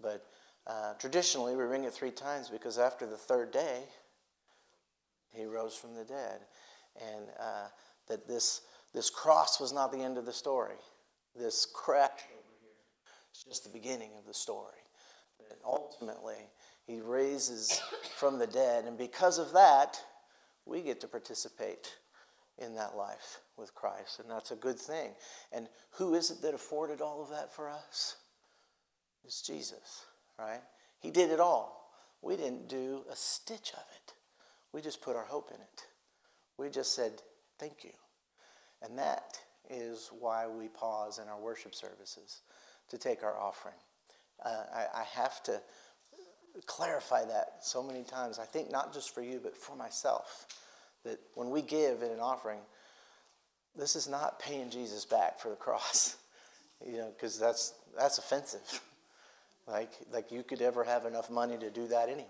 But 0.01 0.25
uh, 0.65 0.93
traditionally, 0.99 1.55
we 1.55 1.63
ring 1.63 1.85
it 1.85 1.93
three 1.93 2.11
times 2.11 2.49
because 2.49 2.77
after 2.77 3.05
the 3.05 3.17
third 3.17 3.51
day, 3.51 3.83
he 5.31 5.45
rose 5.45 5.75
from 5.75 5.95
the 5.95 6.03
dead. 6.03 6.41
And 7.01 7.27
uh, 7.39 7.67
that 8.07 8.27
this, 8.27 8.61
this 8.93 9.09
cross 9.09 9.59
was 9.59 9.73
not 9.73 9.91
the 9.91 10.03
end 10.03 10.17
of 10.17 10.25
the 10.25 10.33
story. 10.33 10.77
This 11.35 11.67
crash 11.71 12.19
over 12.33 12.47
just 13.47 13.63
the 13.63 13.69
beginning 13.69 14.11
of 14.17 14.25
the 14.25 14.33
story. 14.33 14.81
But 15.37 15.59
ultimately, 15.65 16.49
he 16.85 16.99
raises 17.01 17.81
from 18.15 18.39
the 18.39 18.47
dead. 18.47 18.85
And 18.85 18.97
because 18.97 19.37
of 19.37 19.53
that, 19.53 20.01
we 20.65 20.81
get 20.81 21.01
to 21.01 21.07
participate 21.07 21.95
in 22.57 22.75
that 22.75 22.95
life 22.95 23.39
with 23.55 23.75
Christ. 23.75 24.19
And 24.19 24.29
that's 24.29 24.51
a 24.51 24.55
good 24.55 24.79
thing. 24.79 25.11
And 25.51 25.67
who 25.91 26.15
is 26.15 26.31
it 26.31 26.41
that 26.41 26.55
afforded 26.55 27.01
all 27.01 27.21
of 27.21 27.29
that 27.29 27.53
for 27.53 27.69
us? 27.69 28.15
It's 29.23 29.41
Jesus, 29.41 30.05
right? 30.39 30.61
He 30.99 31.11
did 31.11 31.29
it 31.29 31.39
all. 31.39 31.91
We 32.21 32.35
didn't 32.35 32.67
do 32.67 33.03
a 33.11 33.15
stitch 33.15 33.71
of 33.73 33.83
it. 33.95 34.13
We 34.73 34.81
just 34.81 35.01
put 35.01 35.15
our 35.15 35.25
hope 35.25 35.51
in 35.53 35.61
it. 35.61 35.85
We 36.57 36.69
just 36.69 36.95
said, 36.95 37.21
thank 37.59 37.83
you. 37.83 37.91
And 38.81 38.97
that 38.97 39.39
is 39.69 40.09
why 40.19 40.47
we 40.47 40.67
pause 40.67 41.19
in 41.19 41.27
our 41.27 41.39
worship 41.39 41.75
services 41.75 42.41
to 42.89 42.97
take 42.97 43.23
our 43.23 43.37
offering. 43.37 43.75
Uh, 44.43 44.63
I, 44.73 45.01
I 45.01 45.03
have 45.13 45.41
to 45.43 45.61
clarify 46.65 47.25
that 47.25 47.57
so 47.61 47.83
many 47.83 48.03
times. 48.03 48.39
I 48.39 48.45
think 48.45 48.71
not 48.71 48.93
just 48.93 49.13
for 49.13 49.21
you, 49.21 49.39
but 49.41 49.55
for 49.55 49.75
myself. 49.75 50.45
That 51.03 51.19
when 51.35 51.49
we 51.49 51.61
give 51.61 52.01
in 52.01 52.11
an 52.11 52.19
offering, 52.19 52.59
this 53.75 53.95
is 53.95 54.07
not 54.07 54.39
paying 54.39 54.69
Jesus 54.69 55.05
back 55.05 55.39
for 55.39 55.49
the 55.49 55.55
cross, 55.55 56.17
you 56.85 56.97
know, 56.97 57.11
because 57.15 57.39
that's 57.39 57.73
that's 57.97 58.17
offensive. 58.17 58.81
like 59.67 59.91
like 60.11 60.31
you 60.31 60.43
could 60.43 60.61
ever 60.61 60.83
have 60.83 61.05
enough 61.05 61.29
money 61.29 61.57
to 61.57 61.69
do 61.69 61.87
that 61.87 62.09
anyway. 62.09 62.25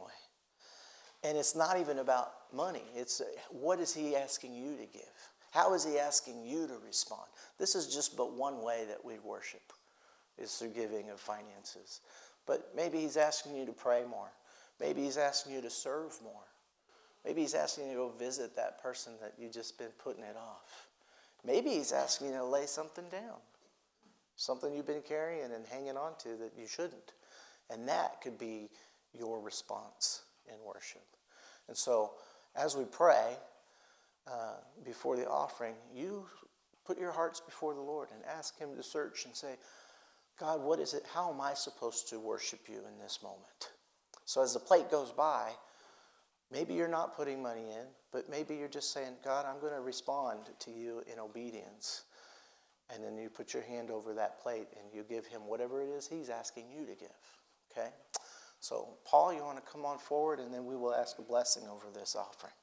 And 1.24 1.38
it's 1.38 1.56
not 1.56 1.80
even 1.80 2.00
about 2.00 2.32
money. 2.54 2.84
It's 2.96 3.22
what 3.50 3.80
is 3.80 3.94
he 3.94 4.16
asking 4.16 4.54
you 4.54 4.76
to 4.78 4.86
give? 4.86 5.30
How 5.58 5.74
is 5.74 5.84
he 5.84 5.98
asking 5.98 6.46
you 6.46 6.68
to 6.68 6.76
respond? 6.86 7.24
This 7.58 7.74
is 7.74 7.88
just 7.92 8.16
but 8.16 8.32
one 8.32 8.62
way 8.62 8.86
that 8.90 9.04
we 9.04 9.18
worship 9.18 9.74
is 10.38 10.54
through 10.54 10.70
giving 10.70 11.10
of 11.10 11.20
finances. 11.20 12.02
But 12.46 12.74
maybe 12.76 13.00
he's 13.00 13.18
asking 13.18 13.56
you 13.56 13.66
to 13.66 13.72
pray 13.72 14.04
more. 14.08 14.30
Maybe 14.80 15.02
he's 15.02 15.18
asking 15.18 15.54
you 15.54 15.62
to 15.62 15.72
serve 15.72 16.16
more. 16.24 16.46
Maybe 17.26 17.42
he's 17.42 17.56
asking 17.56 17.86
you 17.86 17.94
to 17.94 17.98
go 17.98 18.10
visit 18.10 18.56
that 18.56 18.84
person 18.84 19.14
that 19.20 19.34
you've 19.40 19.52
just 19.52 19.80
been 19.80 19.90
putting 19.98 20.24
it 20.24 20.36
off. 20.38 20.90
Maybe 21.44 21.72
he's 21.72 21.92
asking 21.92 22.28
you 22.28 22.34
to 22.34 22.46
lay 22.46 22.68
something 22.68 23.06
down, 23.12 23.40
something 24.36 24.72
you've 24.76 24.86
been 24.86 25.02
carrying 25.02 25.52
and 25.52 25.66
hanging 25.66 25.98
on 25.98 26.12
to 26.20 26.36
that 26.36 26.52
you 26.56 26.68
shouldn't. 26.68 27.14
And 27.72 27.90
that 27.90 28.22
could 28.22 28.38
be 28.38 28.70
your 29.18 29.42
response 29.42 30.22
in 30.48 30.54
worship. 30.64 31.08
And 31.68 31.76
so, 31.76 32.12
as 32.56 32.78
we 32.78 32.86
pray 32.86 33.38
uh, 34.28 34.56
before 34.84 35.16
the 35.16 35.28
offering, 35.28 35.76
you 35.94 36.26
put 36.86 37.00
your 37.00 37.12
hearts 37.12 37.40
before 37.42 37.74
the 37.74 37.82
Lord 37.82 38.10
and 38.14 38.22
ask 38.26 38.58
Him 38.58 38.76
to 38.76 38.84
search 38.84 39.26
and 39.26 39.36
say, 39.36 39.56
God, 40.40 40.62
what 40.62 40.80
is 40.80 40.94
it? 40.94 41.04
How 41.14 41.32
am 41.34 41.42
I 41.42 41.54
supposed 41.54 42.10
to 42.10 42.20
worship 42.20 42.62
you 42.68 42.78
in 42.78 43.00
this 43.02 43.20
moment? 43.24 43.72
So, 44.26 44.44
as 44.44 44.54
the 44.54 44.60
plate 44.60 44.92
goes 44.92 45.12
by, 45.12 45.52
maybe 46.52 46.74
you're 46.74 46.88
not 46.88 47.16
putting 47.16 47.42
money 47.42 47.72
in, 47.72 47.86
but 48.12 48.30
maybe 48.30 48.56
you're 48.56 48.68
just 48.68 48.94
saying, 48.94 49.14
God, 49.24 49.46
I'm 49.46 49.60
going 49.60 49.74
to 49.74 49.82
respond 49.82 50.40
to 50.60 50.72
you 50.72 51.02
in 51.12 51.20
obedience. 51.20 52.04
And 52.94 53.04
then 53.04 53.18
you 53.18 53.30
put 53.30 53.54
your 53.54 53.64
hand 53.64 53.92
over 53.92 54.14
that 54.14 54.42
plate 54.42 54.68
and 54.80 54.94
you 54.94 55.04
give 55.04 55.26
him 55.26 55.42
whatever 55.46 55.82
it 55.82 55.90
is 55.90 56.08
he's 56.08 56.30
asking 56.30 56.66
you 56.72 56.86
to 56.86 56.96
give. 56.96 57.10
Okay? 57.72 57.90
So, 58.60 58.98
Paul, 59.06 59.34
you 59.34 59.44
want 59.44 59.64
to 59.64 59.72
come 59.72 59.86
on 59.86 59.98
forward 59.98 60.40
and 60.40 60.54
then 60.54 60.66
we 60.66 60.76
will 60.76 60.94
ask 60.94 61.20
a 61.20 61.22
blessing 61.22 61.64
over 61.70 61.88
this 61.94 62.16
offering. 62.16 62.54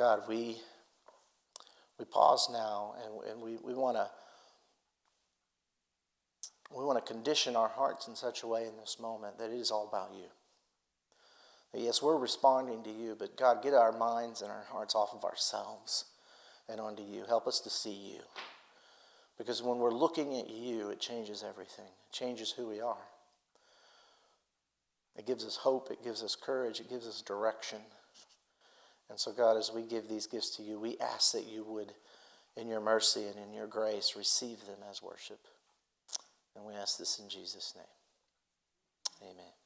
God, 0.00 0.22
we, 0.26 0.56
we 1.98 2.06
pause 2.06 2.48
now 2.50 2.94
and, 3.04 3.32
and 3.32 3.42
we, 3.42 3.58
we 3.62 3.74
want 3.74 3.98
to 3.98 4.08
we 6.74 6.82
want 6.82 7.04
to 7.04 7.12
condition 7.12 7.54
our 7.54 7.68
hearts 7.68 8.08
in 8.08 8.16
such 8.16 8.42
a 8.42 8.46
way 8.46 8.62
in 8.62 8.78
this 8.78 8.96
moment 8.98 9.36
that 9.36 9.50
it 9.50 9.58
is 9.58 9.70
all 9.70 9.86
about 9.86 10.14
you. 10.14 10.28
That 11.74 11.82
yes, 11.82 12.00
we're 12.00 12.16
responding 12.16 12.82
to 12.84 12.90
you, 12.90 13.14
but 13.18 13.36
God, 13.36 13.62
get 13.62 13.74
our 13.74 13.92
minds 13.92 14.40
and 14.40 14.50
our 14.50 14.64
hearts 14.70 14.94
off 14.94 15.12
of 15.12 15.22
ourselves 15.22 16.06
and 16.66 16.80
onto 16.80 17.02
you. 17.02 17.24
Help 17.28 17.46
us 17.46 17.60
to 17.60 17.68
see 17.68 17.92
you. 17.92 18.20
Because 19.36 19.62
when 19.62 19.80
we're 19.80 19.92
looking 19.92 20.34
at 20.38 20.48
you, 20.48 20.88
it 20.88 21.00
changes 21.00 21.44
everything, 21.46 21.84
it 21.84 22.12
changes 22.16 22.50
who 22.52 22.66
we 22.66 22.80
are. 22.80 23.04
It 25.18 25.26
gives 25.26 25.44
us 25.44 25.56
hope, 25.56 25.90
it 25.90 26.02
gives 26.02 26.22
us 26.22 26.34
courage, 26.34 26.80
it 26.80 26.88
gives 26.88 27.06
us 27.06 27.20
direction. 27.20 27.80
And 29.10 29.18
so, 29.18 29.32
God, 29.32 29.56
as 29.56 29.72
we 29.74 29.82
give 29.82 30.08
these 30.08 30.26
gifts 30.26 30.56
to 30.56 30.62
you, 30.62 30.78
we 30.78 30.96
ask 30.98 31.32
that 31.32 31.46
you 31.46 31.64
would, 31.64 31.92
in 32.56 32.68
your 32.68 32.80
mercy 32.80 33.24
and 33.24 33.36
in 33.44 33.52
your 33.52 33.66
grace, 33.66 34.14
receive 34.16 34.60
them 34.60 34.78
as 34.88 35.02
worship. 35.02 35.40
And 36.54 36.64
we 36.64 36.74
ask 36.74 36.96
this 36.96 37.18
in 37.18 37.28
Jesus' 37.28 37.74
name. 37.76 39.30
Amen. 39.30 39.59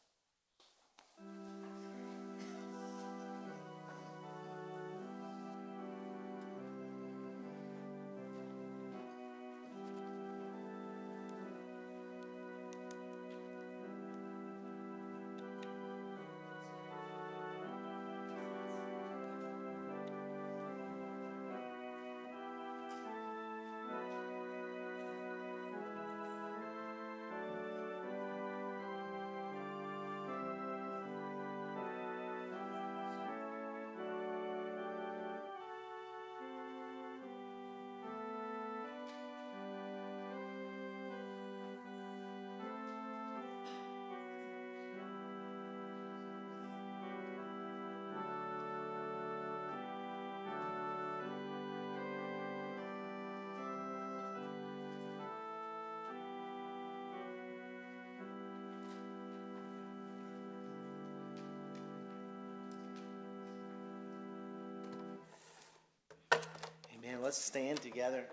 Amen. 67.06 67.20
Let's 67.22 67.42
stand 67.42 67.82
together. 67.82 68.24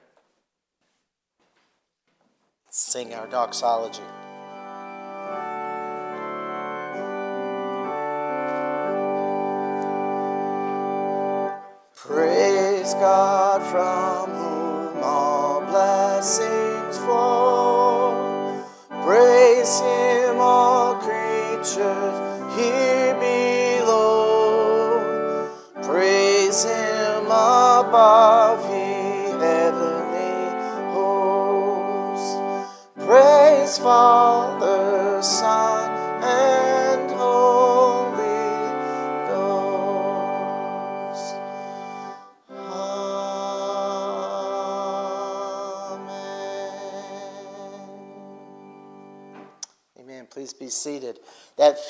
Sing 2.69 3.13
our 3.13 3.27
doxology. 3.27 4.01
Praise 11.95 12.93
God 12.93 13.61
from 13.71 14.29
whom 14.35 15.03
all 15.03 15.61
blessings 15.61 16.97
flow. 16.99 18.63
Praise 19.03 19.79
Him, 19.81 20.37
all 20.39 20.95
creatures 20.95 22.57
here 22.57 22.90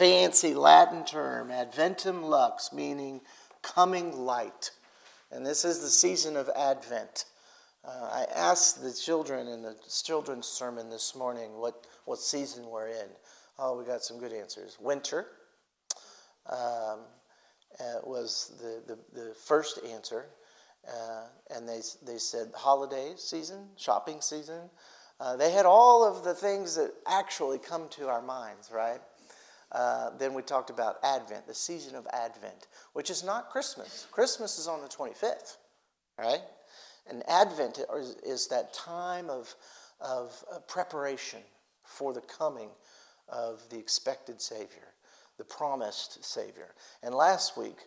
fancy 0.01 0.55
Latin 0.55 1.05
term, 1.05 1.49
Adventum 1.49 2.23
Lux, 2.23 2.73
meaning 2.73 3.21
coming 3.61 4.17
light. 4.17 4.71
And 5.31 5.45
this 5.45 5.63
is 5.63 5.79
the 5.79 5.89
season 5.89 6.35
of 6.35 6.49
Advent. 6.57 7.25
Uh, 7.85 8.09
I 8.11 8.25
asked 8.35 8.81
the 8.81 8.91
children 8.91 9.47
in 9.47 9.61
the 9.61 9.75
children's 10.03 10.47
sermon 10.47 10.89
this 10.89 11.15
morning 11.15 11.51
what, 11.53 11.85
what 12.05 12.17
season 12.17 12.65
we're 12.65 12.87
in. 12.87 13.09
Oh, 13.59 13.77
we 13.77 13.85
got 13.85 14.01
some 14.01 14.17
good 14.17 14.33
answers. 14.33 14.75
Winter 14.81 15.27
um, 16.49 17.01
uh, 17.79 17.99
was 18.03 18.59
the, 18.59 18.81
the, 18.87 18.97
the 19.13 19.35
first 19.35 19.81
answer. 19.93 20.25
Uh, 20.91 21.25
and 21.55 21.69
they, 21.69 21.81
they 22.03 22.17
said 22.17 22.47
holiday 22.55 23.13
season, 23.17 23.67
shopping 23.77 24.19
season. 24.19 24.61
Uh, 25.19 25.35
they 25.35 25.51
had 25.51 25.67
all 25.67 26.03
of 26.03 26.23
the 26.23 26.33
things 26.33 26.75
that 26.75 26.91
actually 27.07 27.59
come 27.59 27.87
to 27.89 28.07
our 28.07 28.23
minds, 28.23 28.71
right? 28.73 28.99
Uh, 29.71 30.09
then 30.17 30.33
we 30.33 30.41
talked 30.41 30.69
about 30.69 30.97
Advent, 31.03 31.47
the 31.47 31.53
season 31.53 31.95
of 31.95 32.05
Advent, 32.11 32.67
which 32.93 33.09
is 33.09 33.23
not 33.23 33.49
Christmas. 33.49 34.05
Christmas 34.11 34.59
is 34.59 34.67
on 34.67 34.81
the 34.81 34.87
25th, 34.87 35.57
right? 36.17 36.41
And 37.09 37.23
Advent 37.29 37.79
is, 37.97 38.15
is 38.23 38.47
that 38.47 38.73
time 38.73 39.29
of, 39.29 39.53
of 40.01 40.43
uh, 40.53 40.59
preparation 40.59 41.39
for 41.83 42.13
the 42.13 42.21
coming 42.21 42.69
of 43.29 43.61
the 43.69 43.77
expected 43.77 44.41
Savior, 44.41 44.93
the 45.37 45.45
promised 45.45 46.23
Savior. 46.23 46.73
And 47.01 47.15
last 47.15 47.57
week, 47.57 47.77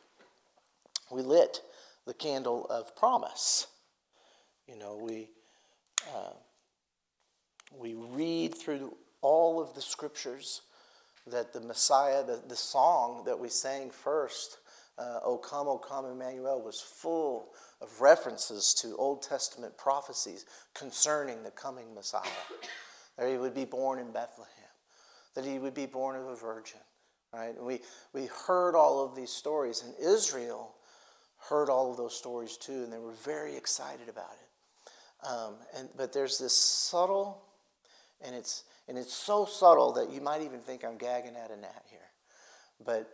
we 1.11 1.20
lit 1.20 1.61
the 2.07 2.14
candle 2.14 2.66
of 2.66 2.97
promise. 2.97 3.66
You 4.66 4.79
know, 4.79 4.97
we, 4.97 5.29
uh, 6.14 6.33
we 7.79 7.94
read 7.94 8.55
through 8.55 8.97
all 9.20 9.61
of 9.61 9.75
the 9.75 9.83
scriptures 9.83 10.62
that 11.26 11.52
the 11.52 11.60
Messiah, 11.60 12.24
the, 12.24 12.42
the 12.46 12.56
song 12.56 13.24
that 13.24 13.38
we 13.38 13.48
sang 13.48 13.90
first, 13.90 14.58
uh, 14.98 15.20
O 15.24 15.38
come, 15.38 15.68
O 15.68 15.78
come, 15.78 16.06
Emmanuel, 16.06 16.62
was 16.62 16.80
full 16.80 17.52
of 17.80 18.00
references 18.00 18.74
to 18.74 18.96
Old 18.96 19.22
Testament 19.22 19.76
prophecies 19.76 20.44
concerning 20.74 21.42
the 21.42 21.50
coming 21.50 21.94
Messiah. 21.94 22.22
that 23.16 23.30
he 23.30 23.37
would 23.37 23.54
be 23.54 23.64
born 23.64 23.98
in 23.98 24.10
Bethlehem, 24.12 24.50
that 25.34 25.44
he 25.44 25.58
would 25.58 25.74
be 25.74 25.87
born 25.87 26.16
of 26.16 26.26
a 26.26 26.37
virgin, 26.37 26.80
right? 27.32 27.56
And 27.56 27.64
we, 27.64 27.80
we 28.12 28.28
heard 28.46 28.74
all 28.74 29.04
of 29.04 29.14
these 29.14 29.30
stories, 29.30 29.82
and 29.82 29.94
Israel 30.00 30.74
heard 31.48 31.68
all 31.68 31.90
of 31.90 31.96
those 31.96 32.16
stories 32.16 32.56
too, 32.56 32.84
and 32.84 32.92
they 32.92 32.98
were 32.98 33.12
very 33.12 33.56
excited 33.56 34.08
about 34.08 34.32
it. 34.32 35.28
Um, 35.28 35.54
and, 35.76 35.88
but 35.96 36.12
there's 36.12 36.38
this 36.38 36.54
subtle, 36.54 37.42
and 38.20 38.34
it's, 38.34 38.64
and 38.88 38.99
it's 38.99 39.14
so 39.14 39.44
subtle 39.44 39.92
that 39.92 40.11
you 40.11 40.20
might 40.20 40.42
even 40.42 40.61
think 40.61 40.85
I'm 40.85 40.99
gagging 40.99 41.37
at 41.37 41.51
a 41.51 41.57
gnat 41.57 41.85
here. 41.90 42.01
But 42.85 43.09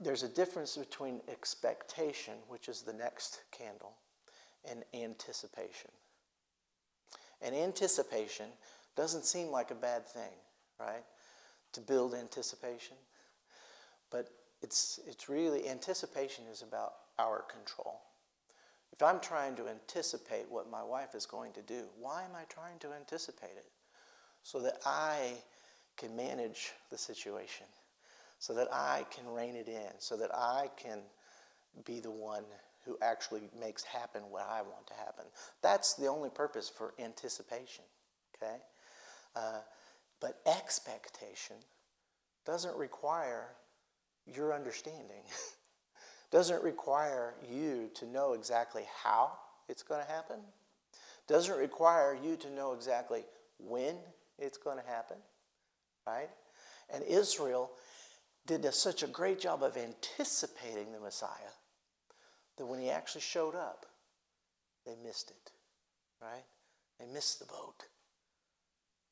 there's 0.00 0.22
a 0.22 0.28
difference 0.28 0.76
between 0.76 1.20
expectation, 1.28 2.34
which 2.48 2.68
is 2.68 2.82
the 2.82 2.92
next 2.92 3.42
candle, 3.52 3.92
and 4.68 4.82
anticipation. 4.94 5.90
And 7.42 7.54
anticipation 7.54 8.46
doesn't 8.96 9.24
seem 9.24 9.48
like 9.48 9.70
a 9.70 9.74
bad 9.74 10.06
thing, 10.06 10.32
right? 10.78 11.04
To 11.74 11.80
build 11.80 12.14
anticipation. 12.14 12.96
But 14.10 14.28
it's, 14.62 15.00
it's 15.06 15.28
really, 15.28 15.68
anticipation 15.68 16.44
is 16.50 16.62
about 16.62 16.92
our 17.18 17.42
control. 17.42 18.00
If 18.92 19.02
I'm 19.02 19.20
trying 19.20 19.54
to 19.56 19.68
anticipate 19.68 20.50
what 20.50 20.70
my 20.70 20.82
wife 20.82 21.14
is 21.14 21.24
going 21.24 21.52
to 21.52 21.62
do, 21.62 21.84
why 21.98 22.24
am 22.24 22.34
I 22.34 22.42
trying 22.48 22.78
to 22.80 22.92
anticipate 22.92 23.56
it? 23.56 23.66
So 24.42 24.60
that 24.60 24.78
I 24.84 25.34
can 25.96 26.16
manage 26.16 26.72
the 26.90 26.98
situation, 26.98 27.66
so 28.38 28.54
that 28.54 28.68
I 28.72 29.04
can 29.10 29.26
rein 29.32 29.54
it 29.54 29.68
in, 29.68 29.92
so 29.98 30.16
that 30.16 30.34
I 30.34 30.68
can 30.76 31.00
be 31.84 32.00
the 32.00 32.10
one 32.10 32.44
who 32.84 32.96
actually 33.02 33.42
makes 33.58 33.84
happen 33.84 34.22
what 34.30 34.46
I 34.48 34.62
want 34.62 34.86
to 34.88 34.94
happen. 34.94 35.24
That's 35.62 35.94
the 35.94 36.06
only 36.06 36.30
purpose 36.30 36.68
for 36.68 36.94
anticipation, 36.98 37.84
okay? 38.36 38.56
Uh, 39.36 39.60
but 40.20 40.40
expectation 40.46 41.56
doesn't 42.46 42.76
require 42.76 43.48
your 44.26 44.54
understanding. 44.54 45.22
doesn't 46.30 46.62
require 46.62 47.34
you 47.50 47.90
to 47.94 48.06
know 48.06 48.32
exactly 48.32 48.84
how 49.02 49.32
it's 49.68 49.82
going 49.82 50.04
to 50.04 50.10
happen. 50.10 50.40
Doesn't 51.28 51.58
require 51.58 52.18
you 52.20 52.36
to 52.36 52.50
know 52.50 52.72
exactly 52.72 53.24
when 53.58 53.96
it's 54.40 54.58
going 54.58 54.78
to 54.78 54.86
happen, 54.88 55.16
right? 56.06 56.30
And 56.92 57.04
Israel 57.04 57.70
did 58.46 58.64
such 58.74 59.02
a 59.02 59.06
great 59.06 59.40
job 59.40 59.62
of 59.62 59.76
anticipating 59.76 60.92
the 60.92 61.00
Messiah 61.00 61.54
that 62.56 62.66
when 62.66 62.80
he 62.80 62.90
actually 62.90 63.20
showed 63.20 63.54
up, 63.54 63.86
they 64.86 64.94
missed 65.04 65.30
it, 65.30 65.52
right? 66.20 66.44
They 66.98 67.06
missed 67.06 67.38
the 67.38 67.46
boat 67.46 67.86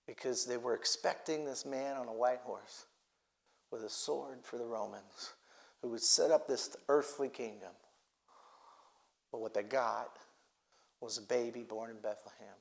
because 0.07 0.47
they 0.47 0.57
were 0.57 0.75
expecting 0.75 1.45
this 1.45 1.65
man 1.65 1.97
on 1.97 2.09
a 2.09 2.13
white 2.13 2.41
horse 2.43 2.87
with 3.71 3.85
a 3.85 3.91
sword 3.91 4.39
for 4.43 4.57
the 4.59 4.65
Romans 4.65 5.35
who 5.83 5.89
would 5.91 6.03
set 6.03 6.31
up 6.31 6.49
this 6.49 6.77
earthly 6.89 7.29
kingdom. 7.29 7.71
But 9.31 9.41
what 9.41 9.55
they 9.55 9.63
got 9.63 10.19
was 11.01 11.19
a 11.19 11.23
baby 11.23 11.63
born 11.63 11.91
in 11.91 11.97
Bethlehem, 11.97 12.57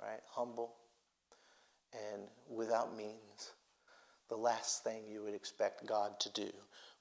right? 0.00 0.20
Humble 0.30 0.74
and 2.12 2.22
without 2.48 2.96
means. 2.96 3.52
The 4.28 4.36
last 4.36 4.82
thing 4.82 5.02
you 5.08 5.22
would 5.22 5.34
expect 5.34 5.86
God 5.86 6.18
to 6.20 6.32
do 6.32 6.50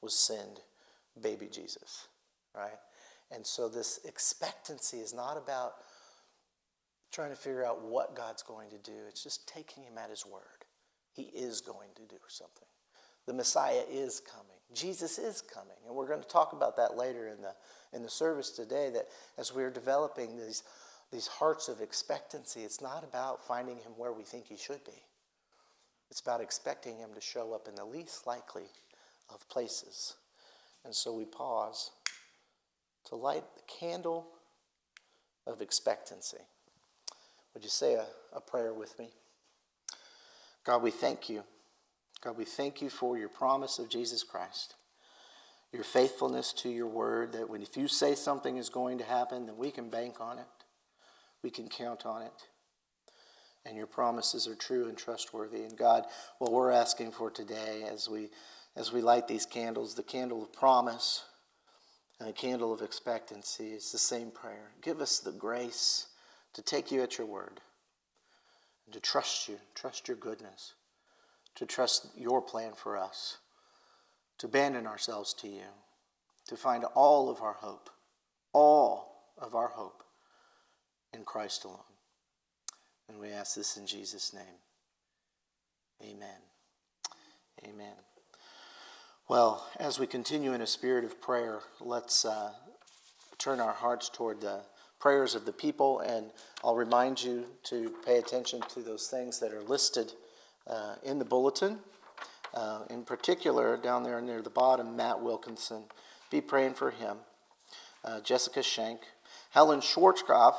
was 0.02 0.14
send 0.14 0.60
baby 1.22 1.48
Jesus, 1.52 2.08
right? 2.56 2.80
And 3.32 3.46
so 3.46 3.70
this 3.70 4.00
expectancy 4.06 4.98
is 4.98 5.14
not 5.14 5.38
about 5.38 5.76
trying 7.12 7.30
to 7.30 7.36
figure 7.36 7.64
out 7.64 7.84
what 7.84 8.16
God's 8.16 8.42
going 8.42 8.70
to 8.72 8.78
do, 8.78 8.92
it's 9.08 9.24
just 9.24 9.48
taking 9.48 9.84
him 9.84 9.98
at 9.98 10.10
his 10.10 10.26
word. 10.26 10.66
He 11.14 11.24
is 11.24 11.62
going 11.62 11.90
to 11.96 12.02
do 12.02 12.20
something. 12.28 12.68
The 13.28 13.34
Messiah 13.34 13.84
is 13.90 14.20
coming. 14.20 14.58
Jesus 14.74 15.20
is 15.20 15.42
coming. 15.42 15.78
And 15.86 15.96
we're 15.96 16.08
going 16.08 16.22
to 16.22 16.28
talk 16.28 16.54
about 16.54 16.76
that 16.78 16.98
later 16.98 17.28
in 17.28 17.42
the, 17.42 17.54
in 17.96 18.02
the 18.02 18.10
service 18.10 18.50
today 18.50 18.90
that 18.94 19.08
as 19.38 19.54
we're 19.54 19.70
developing 19.70 20.36
these, 20.36 20.64
these 21.14 21.28
hearts 21.28 21.70
of 21.70 21.80
expectancy, 21.80 22.62
it's 22.62 22.82
not 22.82 23.04
about 23.04 23.46
finding 23.46 23.78
him 23.78 23.94
where 23.96 24.12
we 24.12 24.24
think 24.24 24.48
he 24.48 24.58
should 24.58 24.84
be. 24.84 25.04
It's 26.12 26.20
about 26.20 26.42
expecting 26.42 26.98
him 26.98 27.12
to 27.16 27.22
show 27.22 27.54
up 27.54 27.68
in 27.68 27.76
the 27.76 27.86
least 27.86 28.28
likely 28.28 28.66
of 29.34 29.48
places. 29.48 30.16
And 30.84 30.94
so 30.94 31.14
we 31.14 31.26
pause 31.26 31.92
to 33.06 33.16
light 33.16 33.44
the 33.56 33.62
candle 33.68 34.28
of 35.48 35.62
expectancy. 35.62 36.38
Would 37.54 37.64
you 37.64 37.70
say 37.70 37.94
a, 37.94 38.06
a 38.36 38.42
prayer 38.42 38.74
with 38.74 38.98
me? 39.00 39.10
God, 40.66 40.82
we 40.82 40.92
thank 40.92 41.30
you 41.30 41.44
God, 42.24 42.38
we 42.38 42.46
thank 42.46 42.82
you 42.82 42.90
for 42.90 43.18
your 43.18 43.28
promise 43.28 43.80
of 43.80 43.90
Jesus 43.90 44.24
Christ, 44.24 44.76
your 45.74 45.84
faithfulness 45.84 46.54
to 46.54 46.70
your 46.70 46.88
word, 46.88 47.34
that 47.34 47.50
when 47.50 47.62
if 47.62 47.76
you 47.76 47.90
say 47.90 48.16
something 48.16 48.56
is 48.56 48.70
going 48.70 48.98
to 49.00 49.04
happen, 49.04 49.46
then 49.46 49.58
we 49.58 49.72
can 49.72 49.90
bank 49.90 50.22
on 50.22 50.40
it, 50.40 50.46
we 51.44 51.50
can 51.50 51.68
count 51.68 52.06
on 52.06 52.22
it. 52.22 52.48
And 53.66 53.78
your 53.78 53.88
promises 53.88 54.48
are 54.48 54.56
true 54.56 54.90
and 54.90 54.98
trustworthy. 54.98 55.64
And 55.64 55.78
God, 55.78 56.06
what 56.40 56.52
we're 56.52 56.72
asking 56.72 57.12
for 57.12 57.30
today 57.30 57.88
as 57.90 58.10
we 58.10 58.30
as 58.76 58.92
we 58.92 59.02
light 59.02 59.28
these 59.28 59.46
candles, 59.46 59.94
the 59.94 60.02
candle 60.02 60.42
of 60.42 60.52
promise 60.52 61.26
and 62.20 62.28
the 62.28 62.34
candle 62.34 62.74
of 62.74 62.82
expectancy, 62.82 63.68
is 63.68 63.92
the 63.92 64.00
same 64.00 64.32
prayer. 64.32 64.72
Give 64.82 65.00
us 65.00 65.20
the 65.20 65.32
grace 65.32 66.08
to 66.54 66.64
take 66.64 66.92
you 66.92 67.04
at 67.04 67.20
your 67.20 67.28
word 67.28 67.62
and 68.86 68.94
to 68.96 69.00
trust 69.00 69.48
you, 69.48 69.60
trust 69.76 70.08
your 70.08 70.18
goodness 70.18 70.74
to 71.56 71.66
trust 71.66 72.08
your 72.16 72.42
plan 72.42 72.74
for 72.74 72.98
us, 72.98 73.38
to 74.40 74.48
abandon 74.48 74.88
ourselves 74.88 75.34
to 75.36 75.48
you, 75.48 75.70
to 76.48 76.58
find 76.58 76.84
all 76.96 77.30
of 77.30 77.42
our 77.42 77.54
hope, 77.54 77.90
all 78.54 79.32
of 79.38 79.56
our 79.56 79.70
hope 79.70 80.03
in 81.14 81.24
Christ 81.24 81.66
alone. 81.66 81.80
And 83.10 83.20
we 83.20 83.30
ask 83.30 83.56
this 83.56 83.78
in 83.78 83.86
Jesus' 83.86 84.34
name. 84.34 84.60
Amen. 86.02 86.40
Amen. 87.66 87.96
Well, 89.30 89.66
as 89.80 90.00
we 90.00 90.08
continue 90.08 90.54
in 90.54 90.62
a 90.62 90.68
spirit 90.68 91.06
of 91.06 91.22
prayer, 91.22 91.60
let's 91.80 92.26
uh, 92.26 92.52
turn 93.38 93.60
our 93.60 93.74
hearts 93.74 94.10
toward 94.10 94.42
the 94.42 94.62
prayers 95.00 95.36
of 95.36 95.46
the 95.46 95.52
people, 95.52 96.00
and 96.00 96.32
I'll 96.64 96.76
remind 96.76 97.24
you 97.24 97.46
to 97.64 97.94
pay 98.06 98.18
attention 98.18 98.62
to 98.70 98.82
those 98.82 99.08
things 99.08 99.40
that 99.40 99.54
are 99.54 99.62
listed 99.62 100.14
uh, 100.68 100.96
in 101.04 101.20
the 101.20 101.26
bulletin. 101.26 101.80
Uh, 102.54 102.84
in 102.90 103.04
particular, 103.04 103.78
down 103.78 104.04
there 104.04 104.22
near 104.22 104.42
the 104.42 104.50
bottom, 104.50 104.96
Matt 104.96 105.22
Wilkinson. 105.22 105.84
Be 106.30 106.40
praying 106.40 106.76
for 106.76 106.92
him. 106.92 107.18
Uh, 108.04 108.20
Jessica 108.22 108.62
Schenk. 108.62 109.02
Helen 109.52 109.82
Schwarzkopf 109.82 110.56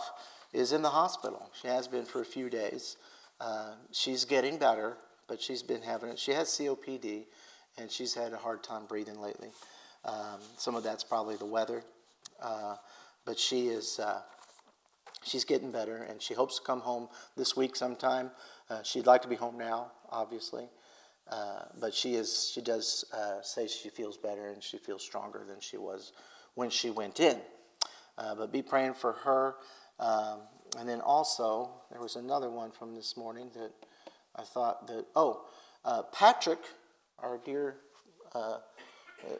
is 0.54 0.72
in 0.72 0.82
the 0.82 0.90
hospital. 0.90 1.50
She 1.60 1.66
has 1.68 1.88
been 1.88 2.04
for 2.04 2.20
a 2.20 2.24
few 2.24 2.48
days. 2.48 2.96
Uh, 3.40 3.72
she's 3.90 4.24
getting 4.24 4.56
better, 4.56 4.96
but 5.26 5.42
she's 5.42 5.62
been 5.62 5.82
having 5.82 6.10
it. 6.10 6.18
She 6.18 6.30
has 6.32 6.48
COPD, 6.48 7.24
and 7.76 7.90
she's 7.90 8.14
had 8.14 8.32
a 8.32 8.36
hard 8.36 8.62
time 8.62 8.86
breathing 8.86 9.20
lately. 9.20 9.48
Um, 10.04 10.38
some 10.56 10.74
of 10.74 10.84
that's 10.84 11.02
probably 11.02 11.36
the 11.36 11.46
weather, 11.46 11.82
uh, 12.40 12.76
but 13.24 13.38
she 13.38 13.68
is. 13.68 13.98
Uh, 13.98 14.20
she's 15.24 15.44
getting 15.44 15.72
better, 15.72 15.96
and 16.08 16.22
she 16.22 16.34
hopes 16.34 16.58
to 16.58 16.64
come 16.64 16.80
home 16.80 17.08
this 17.36 17.56
week 17.56 17.74
sometime. 17.74 18.30
Uh, 18.70 18.82
she'd 18.82 19.06
like 19.06 19.22
to 19.22 19.28
be 19.28 19.34
home 19.36 19.58
now, 19.58 19.90
obviously, 20.10 20.68
uh, 21.30 21.62
but 21.80 21.92
she 21.92 22.14
is. 22.14 22.50
She 22.54 22.60
does 22.60 23.04
uh, 23.12 23.42
say 23.42 23.66
she 23.66 23.88
feels 23.88 24.16
better 24.16 24.48
and 24.48 24.62
she 24.62 24.78
feels 24.78 25.02
stronger 25.02 25.42
than 25.46 25.58
she 25.60 25.78
was 25.78 26.12
when 26.54 26.70
she 26.70 26.90
went 26.90 27.18
in. 27.18 27.38
But 28.16 28.52
be 28.52 28.62
praying 28.62 28.94
for 28.94 29.12
her. 29.12 29.56
Um, 29.98 30.40
and 30.78 30.88
then 30.88 31.00
also, 31.00 31.70
there 31.90 32.00
was 32.00 32.16
another 32.16 32.50
one 32.50 32.70
from 32.70 32.94
this 32.94 33.16
morning 33.16 33.50
that 33.54 33.72
I 34.36 34.42
thought 34.42 34.86
that, 34.88 35.06
oh, 35.14 35.42
uh, 35.84 36.02
Patrick, 36.12 36.58
our 37.20 37.38
dear, 37.44 37.76
uh, 38.34 38.58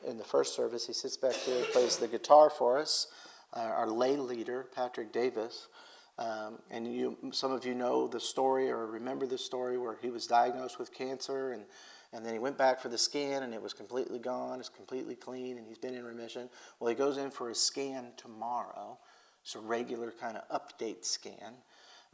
in 0.06 0.16
the 0.16 0.24
first 0.24 0.54
service, 0.54 0.86
he 0.86 0.92
sits 0.92 1.16
back 1.16 1.34
there, 1.46 1.64
plays 1.72 1.96
the 1.96 2.08
guitar 2.08 2.50
for 2.50 2.78
us, 2.78 3.08
uh, 3.54 3.60
our 3.60 3.88
lay 3.88 4.16
leader, 4.16 4.66
Patrick 4.74 5.12
Davis. 5.12 5.68
Um, 6.16 6.58
and 6.70 6.86
you, 6.92 7.16
some 7.32 7.50
of 7.50 7.66
you 7.66 7.74
know 7.74 8.06
the 8.06 8.20
story 8.20 8.70
or 8.70 8.86
remember 8.86 9.26
the 9.26 9.38
story 9.38 9.76
where 9.76 9.96
he 10.00 10.10
was 10.10 10.28
diagnosed 10.28 10.78
with 10.78 10.94
cancer 10.94 11.52
and, 11.52 11.64
and 12.12 12.24
then 12.24 12.32
he 12.32 12.38
went 12.38 12.56
back 12.56 12.80
for 12.80 12.88
the 12.88 12.98
scan 12.98 13.42
and 13.42 13.52
it 13.52 13.60
was 13.60 13.72
completely 13.72 14.20
gone, 14.20 14.60
it's 14.60 14.68
completely 14.68 15.16
clean, 15.16 15.58
and 15.58 15.66
he's 15.66 15.78
been 15.78 15.94
in 15.94 16.04
remission. 16.04 16.48
Well, 16.78 16.88
he 16.88 16.94
goes 16.94 17.18
in 17.18 17.30
for 17.30 17.50
a 17.50 17.54
scan 17.54 18.12
tomorrow. 18.16 18.98
It's 19.44 19.54
a 19.54 19.60
regular 19.60 20.10
kind 20.10 20.38
of 20.38 20.48
update 20.48 21.04
scan, 21.04 21.54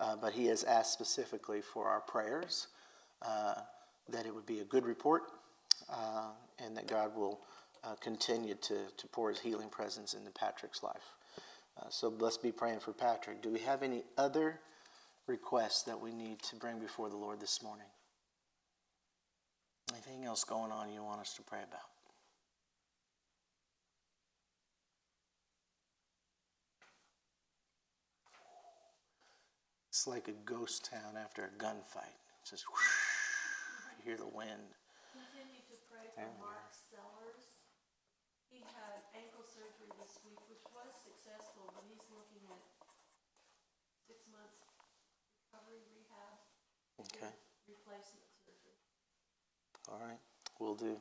uh, 0.01 0.17
but 0.17 0.33
he 0.33 0.47
has 0.47 0.65
asked 0.65 0.93
specifically 0.93 1.61
for 1.61 1.87
our 1.87 2.01
prayers 2.01 2.67
uh, 3.23 3.55
that 4.09 4.27
it 4.27 4.35
would 4.35 4.47
be 4.47 4.59
a 4.59 4.65
good 4.65 4.85
report 4.85 5.23
uh, 5.89 6.31
and 6.59 6.77
that 6.77 6.89
God 6.89 7.15
will 7.15 7.41
uh, 7.85 7.95
continue 8.01 8.55
to, 8.57 8.79
to 8.97 9.07
pour 9.07 9.31
his 9.31 9.39
healing 9.39 9.69
presence 9.69 10.15
into 10.15 10.31
Patrick's 10.33 10.83
life. 10.83 11.15
Uh, 11.81 11.87
so 11.89 12.13
let's 12.19 12.37
be 12.37 12.51
praying 12.51 12.81
for 12.81 12.93
Patrick. 12.93 13.43
Do 13.43 13.49
we 13.49 13.61
have 13.61 13.85
any 13.85 14.03
other 14.19 14.59
requests 15.29 15.85
that 15.85 16.01
we 16.01 16.13
need 16.13 16.43
to 16.43 16.57
bring 16.57 16.81
before 16.81 17.09
the 17.09 17.17
Lord 17.17 17.41
this 17.41 17.63
morning? 17.63 17.87
Anything 19.93 20.25
else 20.25 20.43
going 20.43 20.73
on 20.73 20.93
you 20.93 21.03
want 21.03 21.21
us 21.21 21.35
to 21.35 21.43
pray 21.43 21.61
about? 21.63 22.00
It's 30.01 30.09
like 30.09 30.33
a 30.33 30.39
ghost 30.49 30.89
town 30.89 31.21
after 31.21 31.45
a 31.45 31.53
gunfight. 31.61 32.17
It's 32.41 32.49
just 32.49 32.65
whoosh, 32.73 34.01
you 34.01 34.09
hear 34.09 34.17
the 34.17 34.33
wind. 34.33 34.73
Continue 35.13 35.61
to 35.61 35.77
pray 35.93 36.09
for 36.17 36.25
Mark 36.41 36.73
Sellers. 36.73 37.61
He 38.49 38.65
had 38.65 39.05
ankle 39.13 39.45
surgery 39.45 39.93
this 40.01 40.17
week, 40.25 40.41
which 40.49 40.65
was 40.73 40.89
successful, 41.05 41.69
but 41.77 41.85
he's 41.85 42.01
looking 42.17 42.41
at 42.49 42.65
six 44.09 44.25
months 44.33 44.65
recovery 45.45 45.85
rehab, 45.93 46.41
Okay. 47.05 47.37
replacement 47.69 48.25
surgery. 48.41 48.81
All 49.93 50.01
right, 50.01 50.17
we'll 50.57 50.81
do. 50.81 50.97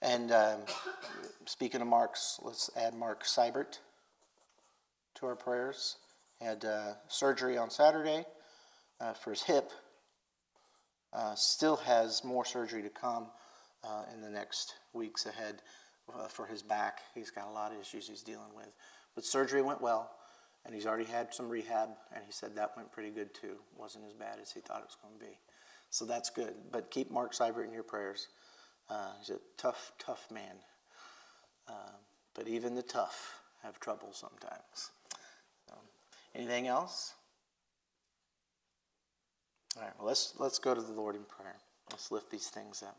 And 0.00 0.32
um, 0.32 0.64
speaking 1.44 1.84
of 1.84 1.92
Mark's, 1.92 2.40
let's 2.40 2.72
add 2.72 2.96
Mark 2.96 3.28
Seibert 3.28 3.84
to 5.20 5.26
our 5.28 5.36
prayers. 5.36 6.00
Had 6.40 6.64
uh, 6.64 6.94
surgery 7.08 7.58
on 7.58 7.70
Saturday 7.70 8.24
uh, 9.00 9.12
for 9.12 9.30
his 9.30 9.42
hip. 9.42 9.70
Uh, 11.12 11.34
still 11.34 11.76
has 11.76 12.22
more 12.24 12.44
surgery 12.44 12.82
to 12.82 12.88
come 12.88 13.26
uh, 13.84 14.04
in 14.14 14.20
the 14.20 14.30
next 14.30 14.74
weeks 14.92 15.26
ahead 15.26 15.60
uh, 16.14 16.28
for 16.28 16.46
his 16.46 16.62
back. 16.62 17.00
He's 17.14 17.30
got 17.30 17.48
a 17.48 17.50
lot 17.50 17.72
of 17.72 17.80
issues 17.80 18.08
he's 18.08 18.22
dealing 18.22 18.54
with. 18.54 18.68
But 19.14 19.24
surgery 19.24 19.62
went 19.62 19.80
well, 19.80 20.10
and 20.64 20.74
he's 20.74 20.86
already 20.86 21.04
had 21.04 21.34
some 21.34 21.48
rehab, 21.48 21.90
and 22.14 22.24
he 22.24 22.32
said 22.32 22.54
that 22.54 22.76
went 22.76 22.92
pretty 22.92 23.10
good 23.10 23.34
too. 23.34 23.56
wasn't 23.76 24.04
as 24.06 24.12
bad 24.12 24.38
as 24.40 24.52
he 24.52 24.60
thought 24.60 24.80
it 24.80 24.86
was 24.86 24.96
going 25.02 25.18
to 25.18 25.24
be. 25.24 25.38
So 25.90 26.04
that's 26.04 26.30
good. 26.30 26.54
But 26.70 26.90
keep 26.90 27.10
Mark 27.10 27.34
Seibert 27.34 27.66
in 27.66 27.72
your 27.72 27.82
prayers. 27.82 28.28
Uh, 28.88 29.10
he's 29.18 29.30
a 29.30 29.38
tough, 29.56 29.92
tough 29.98 30.26
man. 30.30 30.56
Uh, 31.68 31.92
but 32.34 32.48
even 32.48 32.74
the 32.74 32.82
tough 32.82 33.40
have 33.62 33.78
trouble 33.80 34.12
sometimes. 34.12 34.90
Anything 36.34 36.68
else? 36.68 37.14
All 39.76 39.82
right. 39.82 39.92
Well, 39.98 40.08
let's 40.08 40.34
let's 40.38 40.58
go 40.58 40.74
to 40.74 40.80
the 40.80 40.92
Lord 40.92 41.16
in 41.16 41.22
prayer. 41.24 41.56
Let's 41.90 42.10
lift 42.10 42.30
these 42.30 42.48
things 42.48 42.82
up. 42.82 42.96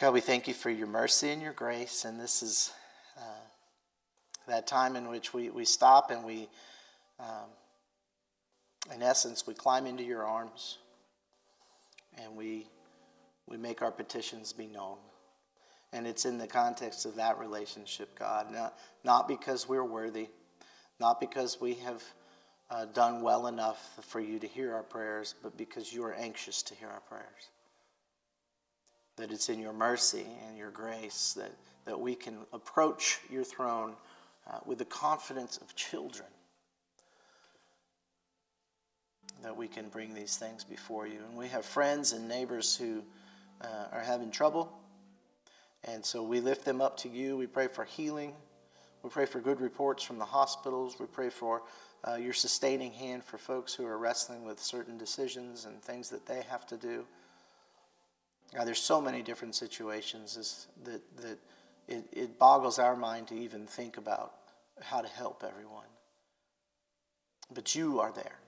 God, 0.00 0.14
we 0.14 0.20
thank 0.20 0.48
you 0.48 0.54
for 0.54 0.70
your 0.70 0.86
mercy 0.86 1.30
and 1.30 1.42
your 1.42 1.52
grace, 1.52 2.04
and 2.04 2.18
this 2.18 2.42
is 2.42 2.72
uh, 3.18 3.44
that 4.48 4.66
time 4.66 4.96
in 4.96 5.08
which 5.08 5.34
we, 5.34 5.50
we 5.50 5.64
stop 5.64 6.10
and 6.10 6.24
we, 6.24 6.48
um, 7.18 7.50
in 8.94 9.02
essence, 9.02 9.46
we 9.46 9.52
climb 9.52 9.86
into 9.86 10.02
your 10.02 10.24
arms 10.24 10.78
and 12.18 12.34
we 12.34 12.66
we 13.50 13.56
make 13.56 13.82
our 13.82 13.90
petitions 13.90 14.52
be 14.52 14.66
known. 14.66 14.96
And 15.92 16.06
it's 16.06 16.24
in 16.24 16.38
the 16.38 16.46
context 16.46 17.04
of 17.04 17.16
that 17.16 17.38
relationship, 17.38 18.16
God, 18.16 18.52
not, 18.52 18.78
not 19.02 19.26
because 19.26 19.68
we're 19.68 19.84
worthy, 19.84 20.28
not 21.00 21.18
because 21.18 21.60
we 21.60 21.74
have 21.74 22.02
uh, 22.70 22.84
done 22.86 23.22
well 23.22 23.46
enough 23.46 23.98
for 24.02 24.20
you 24.20 24.38
to 24.38 24.46
hear 24.46 24.74
our 24.74 24.82
prayers, 24.82 25.34
but 25.42 25.56
because 25.56 25.92
you 25.92 26.04
are 26.04 26.14
anxious 26.14 26.62
to 26.62 26.74
hear 26.74 26.88
our 26.88 27.00
prayers. 27.00 27.50
That 29.16 29.32
it's 29.32 29.48
in 29.48 29.58
your 29.58 29.72
mercy 29.72 30.26
and 30.46 30.56
your 30.56 30.70
grace 30.70 31.32
that, 31.36 31.52
that 31.84 31.98
we 31.98 32.14
can 32.14 32.38
approach 32.52 33.20
your 33.30 33.44
throne 33.44 33.94
uh, 34.46 34.58
with 34.64 34.78
the 34.78 34.84
confidence 34.84 35.56
of 35.58 35.74
children 35.74 36.28
that 39.42 39.56
we 39.56 39.68
can 39.68 39.88
bring 39.88 40.12
these 40.14 40.36
things 40.36 40.64
before 40.64 41.06
you. 41.06 41.20
And 41.28 41.36
we 41.36 41.48
have 41.48 41.64
friends 41.64 42.12
and 42.12 42.28
neighbors 42.28 42.76
who 42.76 43.02
uh, 43.60 43.86
are 43.92 44.02
having 44.02 44.30
trouble. 44.30 44.72
And 45.84 46.04
so 46.04 46.22
we 46.22 46.40
lift 46.40 46.64
them 46.64 46.80
up 46.80 46.98
to 46.98 47.08
you. 47.08 47.36
We 47.36 47.46
pray 47.46 47.68
for 47.68 47.84
healing. 47.84 48.34
We 49.02 49.10
pray 49.10 49.26
for 49.26 49.40
good 49.40 49.60
reports 49.60 50.02
from 50.02 50.18
the 50.18 50.24
hospitals. 50.24 50.96
We 51.00 51.06
pray 51.06 51.30
for 51.30 51.62
uh, 52.06 52.16
your 52.16 52.32
sustaining 52.32 52.92
hand 52.92 53.24
for 53.24 53.38
folks 53.38 53.74
who 53.74 53.86
are 53.86 53.98
wrestling 53.98 54.44
with 54.44 54.60
certain 54.60 54.98
decisions 54.98 55.64
and 55.64 55.82
things 55.82 56.10
that 56.10 56.26
they 56.26 56.42
have 56.48 56.66
to 56.68 56.76
do. 56.76 57.04
Now, 58.54 58.64
there's 58.64 58.80
so 58.80 59.00
many 59.00 59.22
different 59.22 59.54
situations 59.54 60.66
that, 60.84 61.00
that 61.16 61.38
it, 61.88 62.04
it 62.12 62.38
boggles 62.38 62.78
our 62.78 62.96
mind 62.96 63.28
to 63.28 63.34
even 63.34 63.66
think 63.66 63.96
about 63.96 64.34
how 64.82 65.00
to 65.00 65.08
help 65.08 65.44
everyone. 65.46 65.86
But 67.52 67.74
you 67.74 68.00
are 68.00 68.12
there. 68.12 68.38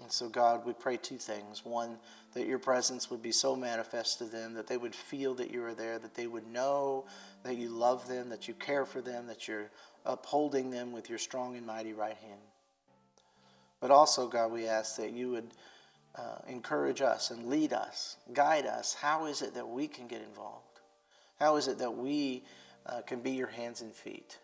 And 0.00 0.10
so, 0.10 0.28
God, 0.28 0.64
we 0.64 0.72
pray 0.72 0.96
two 0.96 1.18
things. 1.18 1.64
One, 1.64 1.98
that 2.32 2.46
your 2.46 2.58
presence 2.58 3.10
would 3.10 3.22
be 3.22 3.32
so 3.32 3.54
manifest 3.54 4.18
to 4.18 4.24
them 4.24 4.54
that 4.54 4.66
they 4.66 4.78
would 4.78 4.94
feel 4.94 5.34
that 5.34 5.50
you 5.50 5.62
are 5.64 5.74
there, 5.74 5.98
that 5.98 6.14
they 6.14 6.26
would 6.26 6.46
know 6.46 7.04
that 7.42 7.56
you 7.56 7.68
love 7.68 8.08
them, 8.08 8.30
that 8.30 8.48
you 8.48 8.54
care 8.54 8.86
for 8.86 9.02
them, 9.02 9.26
that 9.26 9.46
you're 9.46 9.70
upholding 10.06 10.70
them 10.70 10.92
with 10.92 11.10
your 11.10 11.18
strong 11.18 11.56
and 11.56 11.66
mighty 11.66 11.92
right 11.92 12.16
hand. 12.16 12.40
But 13.80 13.90
also, 13.90 14.28
God, 14.28 14.50
we 14.50 14.66
ask 14.66 14.96
that 14.96 15.12
you 15.12 15.30
would 15.30 15.50
uh, 16.16 16.38
encourage 16.48 17.02
us 17.02 17.30
and 17.30 17.48
lead 17.48 17.72
us, 17.72 18.16
guide 18.32 18.64
us. 18.64 18.94
How 18.94 19.26
is 19.26 19.42
it 19.42 19.54
that 19.54 19.68
we 19.68 19.88
can 19.88 20.06
get 20.06 20.22
involved? 20.22 20.80
How 21.38 21.56
is 21.56 21.68
it 21.68 21.78
that 21.78 21.94
we 21.94 22.44
uh, 22.86 23.02
can 23.02 23.20
be 23.20 23.32
your 23.32 23.48
hands 23.48 23.82
and 23.82 23.92
feet? 23.92 24.38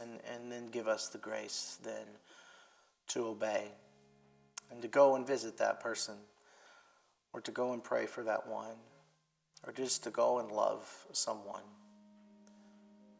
And, 0.00 0.20
and 0.32 0.52
then 0.52 0.68
give 0.68 0.86
us 0.86 1.08
the 1.08 1.18
grace 1.18 1.78
then 1.82 2.04
to 3.08 3.26
obey 3.26 3.72
and 4.70 4.82
to 4.82 4.88
go 4.88 5.16
and 5.16 5.26
visit 5.26 5.58
that 5.58 5.80
person, 5.80 6.14
or 7.32 7.40
to 7.40 7.50
go 7.50 7.72
and 7.72 7.82
pray 7.82 8.06
for 8.06 8.22
that 8.24 8.46
one, 8.46 8.76
or 9.66 9.72
just 9.72 10.04
to 10.04 10.10
go 10.10 10.38
and 10.38 10.50
love 10.50 11.06
someone. 11.12 11.62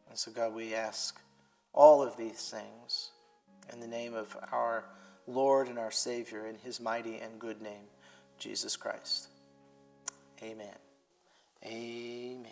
And 0.09 0.17
so, 0.17 0.31
God, 0.31 0.53
we 0.53 0.73
ask 0.73 1.19
all 1.73 2.01
of 2.01 2.17
these 2.17 2.49
things 2.49 3.11
in 3.71 3.79
the 3.79 3.87
name 3.87 4.15
of 4.15 4.35
our 4.51 4.85
Lord 5.27 5.67
and 5.67 5.77
our 5.77 5.91
Savior, 5.91 6.47
in 6.47 6.55
his 6.55 6.79
mighty 6.79 7.17
and 7.17 7.39
good 7.39 7.61
name, 7.61 7.85
Jesus 8.39 8.75
Christ. 8.75 9.27
Amen. 10.41 10.75
Amen. 11.63 12.45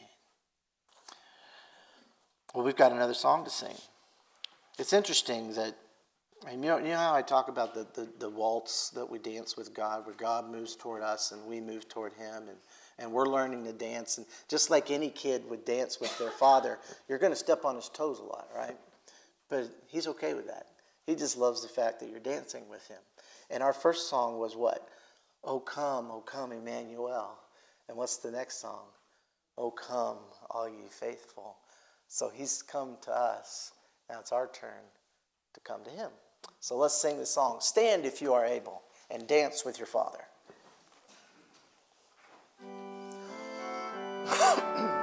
Well, 2.54 2.64
we've 2.64 2.76
got 2.76 2.92
another 2.92 3.14
song 3.14 3.44
to 3.46 3.50
sing. 3.50 3.76
It's 4.78 4.94
interesting 4.94 5.54
that 5.54 5.76
and 6.46 6.64
you 6.64 6.70
know, 6.70 6.78
you 6.78 6.90
know 6.90 6.98
how 6.98 7.16
I 7.16 7.22
talk 7.22 7.48
about 7.50 7.74
the, 7.74 7.88
the, 7.94 8.08
the, 8.20 8.30
waltz 8.30 8.90
that 8.92 9.10
we 9.10 9.18
dance 9.18 9.58
with 9.58 9.74
God, 9.74 10.06
where 10.06 10.16
God 10.16 10.50
moves 10.50 10.76
toward 10.76 11.02
us 11.02 11.32
and 11.32 11.46
we 11.46 11.60
move 11.60 11.90
toward 11.90 12.14
Him, 12.14 12.44
and, 12.48 12.58
and 13.00 13.12
we're 13.12 13.26
learning 13.26 13.64
to 13.66 13.74
dance. 13.74 14.18
And 14.18 14.28
just 14.48 14.70
like 14.70 14.92
any 14.92 15.10
kid 15.10 15.50
would 15.50 15.66
dance 15.66 16.00
with 16.00 16.16
their 16.20 16.30
father, 16.30 16.78
you're 17.08 17.18
going 17.18 17.32
to 17.32 17.38
step 17.38 17.66
on 17.66 17.76
his 17.76 17.90
toes 17.90 18.20
a 18.20 18.24
lot, 18.24 18.48
right? 18.56 18.78
But 19.50 19.70
He's 19.88 20.08
okay 20.08 20.34
with 20.34 20.48
that. 20.48 20.68
He 21.06 21.16
just 21.16 21.38
loves 21.38 21.62
the 21.62 21.70
fact 21.70 22.00
that 22.02 22.10
you're 22.10 22.20
dancing 22.20 22.70
with 22.70 22.88
Him. 22.88 23.00
And 23.50 23.64
our 23.64 23.74
first 23.74 24.10
song 24.10 24.38
was 24.38 24.56
what? 24.56 24.88
Oh, 25.44 25.60
come, 25.60 26.10
oh, 26.12 26.22
come, 26.22 26.52
Emmanuel. 26.52 27.40
And 27.88 27.98
what's 27.98 28.18
the 28.18 28.32
next 28.32 28.62
song? 28.62 28.84
Oh, 29.58 29.72
come, 29.72 30.18
all 30.52 30.70
ye 30.70 30.88
faithful. 30.90 31.56
So 32.08 32.30
he's 32.30 32.62
come 32.62 32.98
to 33.02 33.12
us. 33.12 33.72
Now 34.10 34.20
it's 34.20 34.32
our 34.32 34.48
turn 34.48 34.84
to 35.54 35.60
come 35.62 35.84
to 35.84 35.90
him. 35.90 36.10
So 36.60 36.78
let's 36.78 37.00
sing 37.00 37.18
the 37.18 37.26
song. 37.26 37.58
Stand 37.62 38.06
if 38.06 38.22
you 38.22 38.34
are 38.34 38.46
able 38.46 38.82
and 39.10 39.28
dance 39.28 39.64
with 39.64 39.80
your 39.80 39.88
father. 39.88 40.26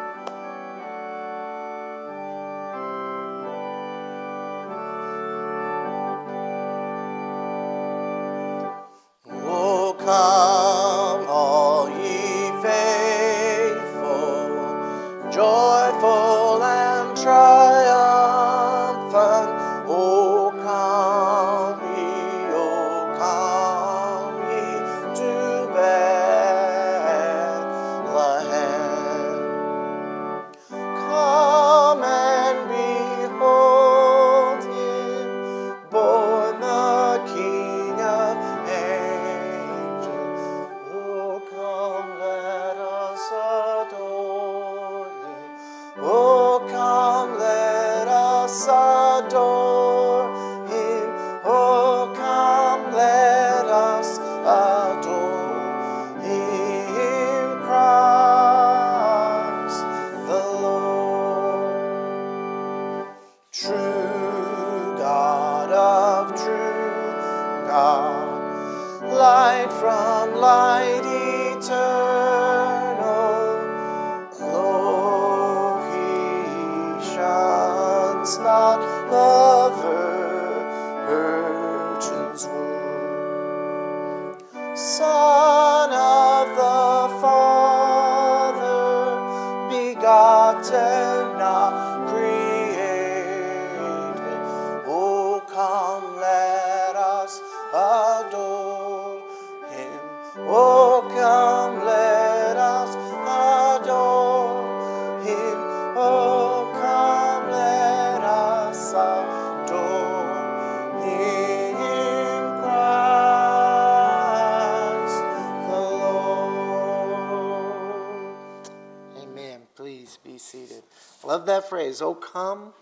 Oh, 121.85 122.15
come, 122.15 122.73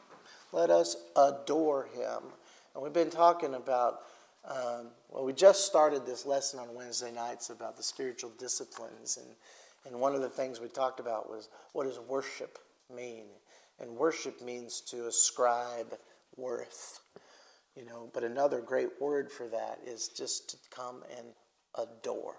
let 0.53 0.70
us 0.70 0.96
adore 1.16 1.88
him. 1.94 2.22
And 2.74 2.82
we've 2.82 2.92
been 2.92 3.11
talking 3.11 3.55
about, 3.55 4.00
um, 4.44 4.88
well, 5.11 5.24
we 5.24 5.32
just 5.32 5.66
started 5.66 6.07
this 6.07 6.24
lesson 6.24 6.61
on 6.61 6.74
Wednesday 6.74 7.11
nights 7.11 7.50
about 7.50 7.76
the 7.76 7.82
spiritual 7.82 8.30
disciplines. 8.38 9.18
And, 9.18 9.26
and 9.86 10.00
one 10.00 10.14
of 10.14 10.20
the 10.20 10.28
things 10.28 10.61
we 10.61 10.68
talked 10.68 11.00
about 11.00 11.28
was 11.28 11.48
what 11.72 11.84
does 11.84 11.98
worship 11.98 12.59
mean? 12.94 13.24
And 13.80 13.90
worship 13.90 14.40
means 14.40 14.80
to 14.82 15.07
ascribe 15.07 15.94
worth. 16.36 17.00
You 17.76 17.86
know, 17.86 18.11
but 18.12 18.22
another 18.22 18.61
great 18.61 19.00
word 19.00 19.32
for 19.32 19.48
that 19.48 19.78
is 19.86 20.09
just 20.09 20.50
to 20.50 20.57
come 20.70 21.03
and 21.18 21.26
adore 21.76 22.36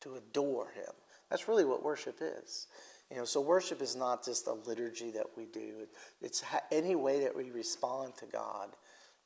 to 0.00 0.16
adore 0.16 0.70
him. 0.74 0.92
That's 1.30 1.48
really 1.48 1.64
what 1.64 1.82
worship 1.82 2.18
is. 2.20 2.66
You 3.10 3.16
know, 3.16 3.24
so 3.24 3.40
worship 3.40 3.82
is 3.82 3.96
not 3.96 4.24
just 4.24 4.46
a 4.46 4.52
liturgy 4.52 5.10
that 5.10 5.26
we 5.36 5.46
do. 5.46 5.86
It's 6.22 6.44
any 6.70 6.94
way 6.94 7.20
that 7.20 7.36
we 7.36 7.50
respond 7.50 8.14
to 8.18 8.26
God. 8.26 8.68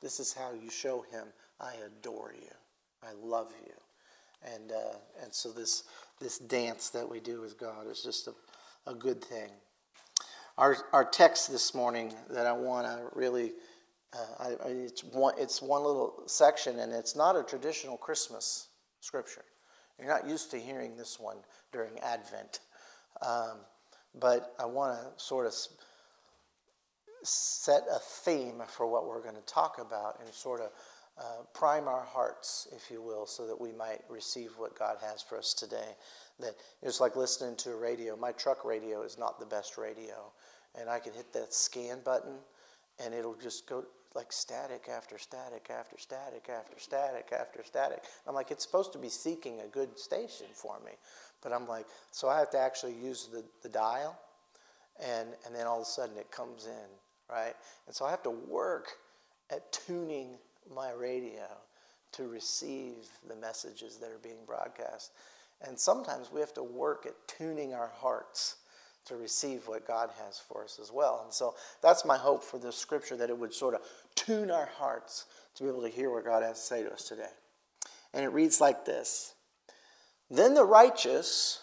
This 0.01 0.19
is 0.19 0.33
how 0.33 0.53
you 0.53 0.69
show 0.69 1.05
him, 1.11 1.27
I 1.59 1.73
adore 1.85 2.33
you. 2.33 2.51
I 3.03 3.13
love 3.21 3.53
you. 3.65 3.73
And, 4.53 4.71
uh, 4.71 4.97
and 5.23 5.33
so 5.33 5.51
this, 5.51 5.83
this 6.19 6.39
dance 6.39 6.89
that 6.89 7.09
we 7.09 7.19
do 7.19 7.41
with 7.41 7.59
God 7.59 7.87
is 7.89 8.01
just 8.01 8.27
a, 8.27 8.33
a 8.89 8.93
good 8.93 9.23
thing. 9.23 9.49
Our, 10.57 10.77
our 10.93 11.05
text 11.05 11.51
this 11.51 11.73
morning 11.73 12.13
that 12.29 12.45
I 12.45 12.53
want 12.53 12.87
to 12.87 13.07
really, 13.13 13.53
uh, 14.13 14.55
I, 14.65 14.69
it's, 14.69 15.03
one, 15.03 15.33
it's 15.37 15.61
one 15.61 15.83
little 15.83 16.23
section, 16.27 16.79
and 16.79 16.93
it's 16.93 17.15
not 17.15 17.35
a 17.35 17.43
traditional 17.43 17.97
Christmas 17.97 18.69
scripture. 18.99 19.43
You're 19.99 20.07
not 20.07 20.27
used 20.27 20.51
to 20.51 20.57
hearing 20.57 20.97
this 20.97 21.19
one 21.19 21.37
during 21.71 21.99
Advent. 21.99 22.59
Um, 23.21 23.59
but 24.19 24.53
I 24.59 24.65
want 24.65 24.99
to 24.99 25.23
sort 25.23 25.45
of 25.45 25.53
set 27.23 27.83
a 27.91 27.99
theme 27.99 28.61
for 28.67 28.87
what 28.87 29.07
we're 29.07 29.21
going 29.21 29.35
to 29.35 29.41
talk 29.41 29.79
about 29.79 30.19
and 30.23 30.33
sort 30.33 30.61
of 30.61 30.69
uh, 31.17 31.43
prime 31.53 31.87
our 31.87 32.03
hearts, 32.03 32.67
if 32.75 32.91
you 32.91 33.01
will, 33.01 33.25
so 33.25 33.47
that 33.47 33.59
we 33.59 33.71
might 33.71 34.01
receive 34.09 34.51
what 34.57 34.77
God 34.77 34.97
has 35.01 35.21
for 35.21 35.37
us 35.37 35.53
today. 35.53 35.95
That 36.39 36.55
it's 36.81 36.99
like 36.99 37.15
listening 37.15 37.55
to 37.57 37.71
a 37.71 37.75
radio. 37.75 38.17
My 38.17 38.33
truck 38.33 38.65
radio 38.65 39.01
is 39.03 39.17
not 39.17 39.39
the 39.39 39.45
best 39.45 39.77
radio, 39.77 40.31
and 40.79 40.89
I 40.89 40.99
can 40.99 41.13
hit 41.13 41.31
that 41.33 41.53
scan 41.53 41.99
button, 42.03 42.35
and 43.03 43.13
it'll 43.13 43.35
just 43.35 43.67
go 43.67 43.85
like 44.13 44.31
static 44.31 44.87
after 44.89 45.17
static 45.17 45.69
after 45.69 45.97
static 45.97 46.49
after 46.49 46.79
static 46.79 47.29
after 47.37 47.63
static. 47.63 48.03
I'm 48.27 48.35
like, 48.35 48.51
it's 48.51 48.63
supposed 48.63 48.93
to 48.93 48.99
be 48.99 49.09
seeking 49.09 49.59
a 49.61 49.67
good 49.67 49.97
station 49.99 50.47
for 50.53 50.77
me, 50.85 50.91
but 51.41 51.53
I'm 51.53 51.67
like, 51.67 51.85
so 52.11 52.27
I 52.27 52.39
have 52.39 52.49
to 52.51 52.59
actually 52.59 52.93
use 52.93 53.29
the, 53.31 53.43
the 53.63 53.69
dial, 53.69 54.17
and 55.03 55.29
and 55.45 55.55
then 55.55 55.67
all 55.67 55.77
of 55.77 55.83
a 55.83 55.85
sudden 55.85 56.17
it 56.17 56.31
comes 56.31 56.65
in, 56.65 57.33
right? 57.35 57.53
And 57.87 57.95
so 57.95 58.05
I 58.05 58.11
have 58.11 58.23
to 58.23 58.31
work 58.31 58.89
at 59.51 59.71
tuning 59.71 60.37
my 60.73 60.91
radio 60.91 61.47
to 62.13 62.27
receive 62.27 62.95
the 63.27 63.35
messages 63.35 63.97
that 63.97 64.07
are 64.07 64.19
being 64.23 64.45
broadcast. 64.45 65.11
And 65.61 65.77
sometimes 65.77 66.31
we 66.31 66.39
have 66.39 66.53
to 66.55 66.63
work 66.63 67.05
at 67.05 67.13
tuning 67.27 67.73
our 67.73 67.91
hearts 67.95 68.57
to 69.05 69.15
receive 69.15 69.67
what 69.67 69.87
God 69.87 70.09
has 70.23 70.39
for 70.39 70.63
us 70.63 70.79
as 70.81 70.91
well. 70.91 71.21
And 71.23 71.33
so 71.33 71.55
that's 71.81 72.05
my 72.05 72.17
hope 72.17 72.43
for 72.43 72.57
this 72.57 72.75
scripture 72.75 73.15
that 73.17 73.29
it 73.29 73.37
would 73.37 73.53
sort 73.53 73.75
of 73.75 73.81
tune 74.15 74.49
our 74.49 74.69
hearts 74.77 75.25
to 75.55 75.63
be 75.63 75.69
able 75.69 75.83
to 75.83 75.89
hear 75.89 76.11
what 76.11 76.25
God 76.25 76.41
has 76.41 76.59
to 76.59 76.65
say 76.65 76.83
to 76.83 76.91
us 76.91 77.07
today. 77.07 77.29
And 78.13 78.23
it 78.23 78.29
reads 78.29 78.59
like 78.59 78.85
this 78.85 79.34
Then 80.29 80.53
the 80.53 80.65
righteous 80.65 81.61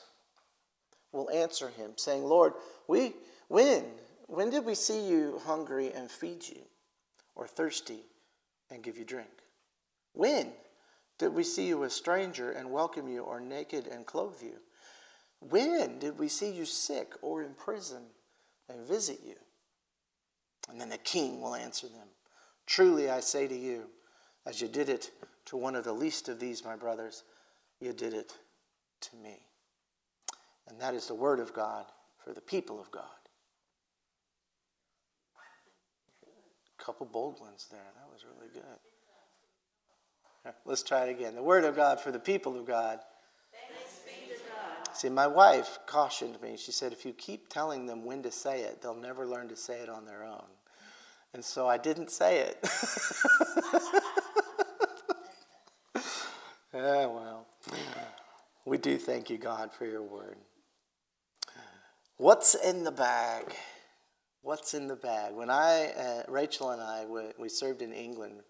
will 1.12 1.30
answer 1.30 1.68
him, 1.68 1.92
saying, 1.96 2.24
Lord, 2.24 2.54
we 2.88 3.14
when? 3.48 3.84
When 4.26 4.50
did 4.50 4.64
we 4.64 4.74
see 4.74 5.08
you 5.08 5.40
hungry 5.44 5.92
and 5.92 6.10
feed 6.10 6.48
you, 6.48 6.62
or 7.34 7.46
thirsty 7.46 8.00
and 8.70 8.82
give 8.82 8.96
you 8.96 9.04
drink? 9.04 9.28
When 10.14 10.52
did 11.18 11.34
we 11.34 11.44
see 11.44 11.66
you 11.66 11.82
a 11.82 11.90
stranger 11.90 12.50
and 12.52 12.70
welcome 12.70 13.08
you, 13.08 13.22
or 13.22 13.40
naked 13.40 13.86
and 13.86 14.06
clothe 14.06 14.42
you? 14.42 14.58
When 15.40 15.98
did 15.98 16.18
we 16.18 16.28
see 16.28 16.50
you 16.52 16.64
sick 16.64 17.12
or 17.20 17.42
in 17.42 17.54
prison 17.54 18.02
and 18.68 18.86
visit 18.86 19.20
you? 19.24 19.34
And 20.70 20.80
then 20.80 20.88
the 20.88 20.98
king 20.98 21.40
will 21.40 21.54
answer 21.54 21.88
them 21.88 22.08
Truly 22.66 23.10
I 23.10 23.20
say 23.20 23.48
to 23.48 23.56
you, 23.56 23.90
as 24.46 24.60
you 24.60 24.68
did 24.68 24.88
it 24.88 25.10
to 25.46 25.56
one 25.56 25.74
of 25.74 25.84
the 25.84 25.92
least 25.92 26.28
of 26.28 26.38
these, 26.38 26.64
my 26.64 26.76
brothers, 26.76 27.24
you 27.80 27.92
did 27.92 28.14
it 28.14 28.32
to 29.02 29.16
me. 29.16 29.38
And 30.68 30.80
that 30.80 30.94
is 30.94 31.06
the 31.06 31.14
word 31.14 31.40
of 31.40 31.52
God 31.52 31.84
for 32.24 32.32
the 32.32 32.40
people 32.40 32.80
of 32.80 32.90
God. 32.90 33.04
A 36.78 36.82
couple 36.82 37.06
bold 37.06 37.40
ones 37.40 37.66
there. 37.70 37.80
That 37.94 38.08
was 38.12 38.24
really 38.24 38.50
good. 38.52 38.62
Let's 40.64 40.82
try 40.82 41.04
it 41.06 41.10
again. 41.10 41.34
The 41.34 41.42
word 41.42 41.64
of 41.64 41.76
God 41.76 42.00
for 42.00 42.10
the 42.10 42.18
people 42.18 42.58
of 42.58 42.66
God. 42.66 43.00
See, 44.92 45.08
my 45.08 45.26
wife 45.26 45.78
cautioned 45.86 46.40
me. 46.42 46.56
She 46.56 46.70
said, 46.70 46.92
if 46.92 47.04
you 47.06 47.12
keep 47.12 47.48
telling 47.48 47.86
them 47.86 48.04
when 48.04 48.22
to 48.22 48.30
say 48.30 48.60
it, 48.62 48.82
they'll 48.82 48.94
never 48.94 49.26
learn 49.26 49.48
to 49.48 49.56
say 49.56 49.80
it 49.80 49.88
on 49.88 50.04
their 50.04 50.22
own. 50.24 50.44
And 51.34 51.42
so 51.44 51.66
I 51.66 51.78
didn't 51.78 52.10
say 52.10 52.40
it. 52.40 52.58
yeah, 56.74 57.06
well, 57.06 57.46
we 58.64 58.78
do 58.78 58.96
thank 58.96 59.28
you, 59.30 59.38
God, 59.38 59.72
for 59.72 59.86
your 59.86 60.02
word. 60.02 60.36
What's 62.16 62.54
in 62.54 62.84
the 62.84 62.92
bag? 62.92 63.54
What's 64.42 64.74
in 64.74 64.86
the 64.86 64.96
bag? 64.96 65.34
When 65.34 65.50
I, 65.50 65.92
uh, 65.96 66.22
Rachel 66.28 66.70
and 66.70 66.80
I, 66.80 67.04
we, 67.04 67.22
we 67.38 67.48
served 67.48 67.82
in 67.82 67.92
England 67.92 68.40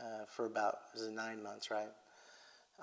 uh, 0.00 0.24
for 0.28 0.46
about, 0.46 0.78
it 0.94 1.00
was 1.00 1.08
nine 1.08 1.42
months, 1.42 1.70
right? 1.70 1.88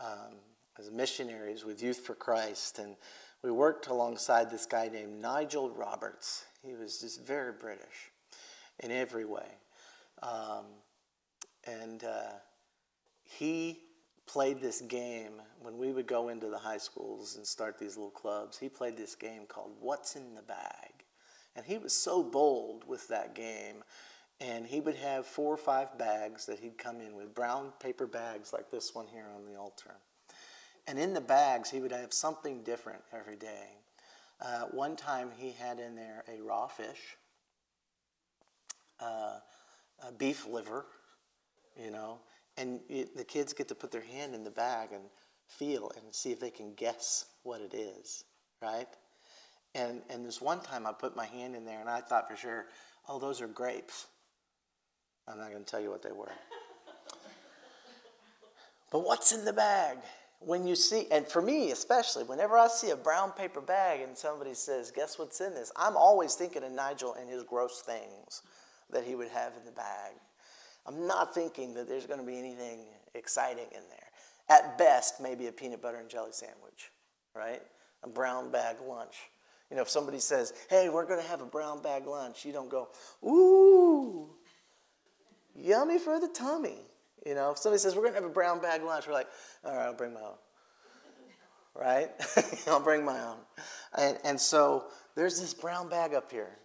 Um, 0.01 0.35
as 0.79 0.91
missionaries 0.91 1.63
with 1.63 1.81
Youth 1.81 1.99
for 1.99 2.15
Christ. 2.15 2.79
And 2.79 2.95
we 3.43 3.51
worked 3.51 3.87
alongside 3.87 4.49
this 4.49 4.65
guy 4.65 4.89
named 4.89 5.21
Nigel 5.21 5.69
Roberts. 5.69 6.45
He 6.65 6.73
was 6.73 6.99
just 6.99 7.25
very 7.25 7.53
British 7.53 8.11
in 8.79 8.91
every 8.91 9.25
way. 9.25 9.47
Um, 10.21 10.65
and 11.65 12.03
uh, 12.03 12.33
he 13.23 13.79
played 14.25 14.61
this 14.61 14.81
game 14.81 15.41
when 15.61 15.77
we 15.77 15.91
would 15.91 16.07
go 16.07 16.29
into 16.29 16.47
the 16.49 16.57
high 16.57 16.77
schools 16.77 17.35
and 17.35 17.45
start 17.45 17.77
these 17.77 17.97
little 17.97 18.11
clubs. 18.11 18.57
He 18.57 18.69
played 18.69 18.97
this 18.97 19.15
game 19.15 19.45
called 19.47 19.71
What's 19.79 20.15
in 20.15 20.35
the 20.35 20.41
Bag. 20.41 20.91
And 21.55 21.65
he 21.65 21.77
was 21.77 21.93
so 21.93 22.23
bold 22.23 22.87
with 22.87 23.07
that 23.09 23.35
game. 23.35 23.83
And 24.41 24.65
he 24.65 24.79
would 24.79 24.95
have 24.95 25.25
four 25.25 25.53
or 25.53 25.57
five 25.57 25.97
bags 25.97 26.45
that 26.47 26.59
he'd 26.59 26.77
come 26.77 26.99
in 26.99 27.15
with, 27.15 27.35
brown 27.35 27.71
paper 27.79 28.07
bags 28.07 28.51
like 28.51 28.69
this 28.71 28.93
one 28.95 29.07
here 29.07 29.27
on 29.35 29.45
the 29.45 29.57
altar. 29.57 29.95
And 30.87 30.99
in 30.99 31.13
the 31.13 31.21
bags, 31.21 31.69
he 31.69 31.79
would 31.79 31.91
have 31.91 32.11
something 32.11 32.63
different 32.63 33.01
every 33.17 33.35
day. 33.35 33.77
Uh, 34.41 34.63
one 34.71 34.95
time, 34.95 35.29
he 35.37 35.51
had 35.51 35.79
in 35.79 35.95
there 35.95 36.23
a 36.27 36.41
raw 36.41 36.67
fish, 36.67 37.17
uh, 38.99 39.37
a 40.05 40.11
beef 40.17 40.45
liver, 40.45 40.85
you 41.81 41.91
know, 41.91 42.19
and 42.57 42.79
it, 42.89 43.15
the 43.15 43.23
kids 43.23 43.53
get 43.53 43.67
to 43.69 43.75
put 43.75 43.91
their 43.91 44.01
hand 44.01 44.35
in 44.35 44.43
the 44.43 44.51
bag 44.51 44.89
and 44.91 45.03
feel 45.47 45.91
and 45.95 46.13
see 46.13 46.31
if 46.31 46.39
they 46.39 46.49
can 46.49 46.73
guess 46.73 47.25
what 47.43 47.61
it 47.61 47.73
is, 47.73 48.23
right? 48.61 48.87
And 49.75 50.01
and 50.09 50.25
this 50.25 50.41
one 50.41 50.61
time, 50.61 50.85
I 50.85 50.91
put 50.91 51.15
my 51.15 51.25
hand 51.25 51.55
in 51.55 51.65
there 51.65 51.79
and 51.79 51.89
I 51.89 52.01
thought 52.01 52.29
for 52.29 52.35
sure, 52.35 52.65
oh, 53.07 53.19
those 53.19 53.41
are 53.41 53.47
grapes. 53.47 54.07
I'm 55.27 55.37
not 55.37 55.51
going 55.51 55.63
to 55.63 55.69
tell 55.69 55.81
you 55.81 55.89
what 55.89 56.03
they 56.03 56.11
were. 56.11 56.31
but 58.91 59.05
what's 59.05 59.31
in 59.31 59.45
the 59.45 59.53
bag? 59.53 59.97
when 60.45 60.67
you 60.67 60.75
see, 60.75 61.07
and 61.11 61.27
for 61.27 61.41
me 61.41 61.71
especially, 61.71 62.23
whenever 62.23 62.57
I 62.57 62.67
see 62.67 62.89
a 62.89 62.95
brown 62.95 63.31
paper 63.31 63.61
bag 63.61 64.01
and 64.01 64.17
somebody 64.17 64.53
says, 64.53 64.91
Guess 64.91 65.17
what's 65.17 65.41
in 65.41 65.53
this? 65.53 65.71
I'm 65.75 65.95
always 65.95 66.35
thinking 66.35 66.63
of 66.63 66.71
Nigel 66.71 67.15
and 67.19 67.29
his 67.29 67.43
gross 67.43 67.81
things 67.81 68.41
that 68.91 69.03
he 69.03 69.15
would 69.15 69.29
have 69.29 69.53
in 69.57 69.65
the 69.65 69.71
bag. 69.71 70.13
I'm 70.85 71.07
not 71.07 71.33
thinking 71.33 71.73
that 71.75 71.87
there's 71.87 72.05
going 72.05 72.19
to 72.19 72.25
be 72.25 72.37
anything 72.37 72.79
exciting 73.15 73.67
in 73.71 73.81
there. 73.89 73.99
At 74.49 74.77
best, 74.77 75.21
maybe 75.21 75.47
a 75.47 75.51
peanut 75.51 75.81
butter 75.81 75.97
and 75.97 76.09
jelly 76.09 76.31
sandwich, 76.31 76.91
right? 77.35 77.61
A 78.03 78.09
brown 78.09 78.51
bag 78.51 78.77
lunch. 78.85 79.15
You 79.69 79.77
know, 79.77 79.81
if 79.81 79.89
somebody 79.89 80.19
says, 80.19 80.53
Hey, 80.69 80.89
we're 80.89 81.05
going 81.05 81.21
to 81.21 81.27
have 81.27 81.41
a 81.41 81.45
brown 81.45 81.81
bag 81.81 82.05
lunch, 82.05 82.45
you 82.45 82.51
don't 82.51 82.69
go, 82.69 82.89
Ooh, 83.23 84.29
yummy 85.55 85.99
for 85.99 86.19
the 86.19 86.27
tummy. 86.27 86.79
You 87.25 87.35
know, 87.35 87.51
if 87.51 87.57
somebody 87.57 87.79
says, 87.79 87.95
we're 87.95 88.01
going 88.01 88.13
to 88.13 88.21
have 88.21 88.29
a 88.29 88.33
brown 88.33 88.61
bag 88.61 88.83
lunch, 88.83 89.07
we're 89.07 89.13
like, 89.13 89.29
all 89.63 89.75
right, 89.75 89.85
I'll 89.85 89.93
bring 89.93 90.13
my 90.13 90.21
own. 90.21 90.35
Right? 91.75 92.11
I'll 92.67 92.81
bring 92.81 93.05
my 93.05 93.19
own. 93.23 93.37
And, 93.97 94.17
and 94.23 94.39
so 94.39 94.85
there's 95.15 95.39
this 95.39 95.53
brown 95.53 95.89
bag 95.89 96.13
up 96.13 96.31
here. 96.31 96.57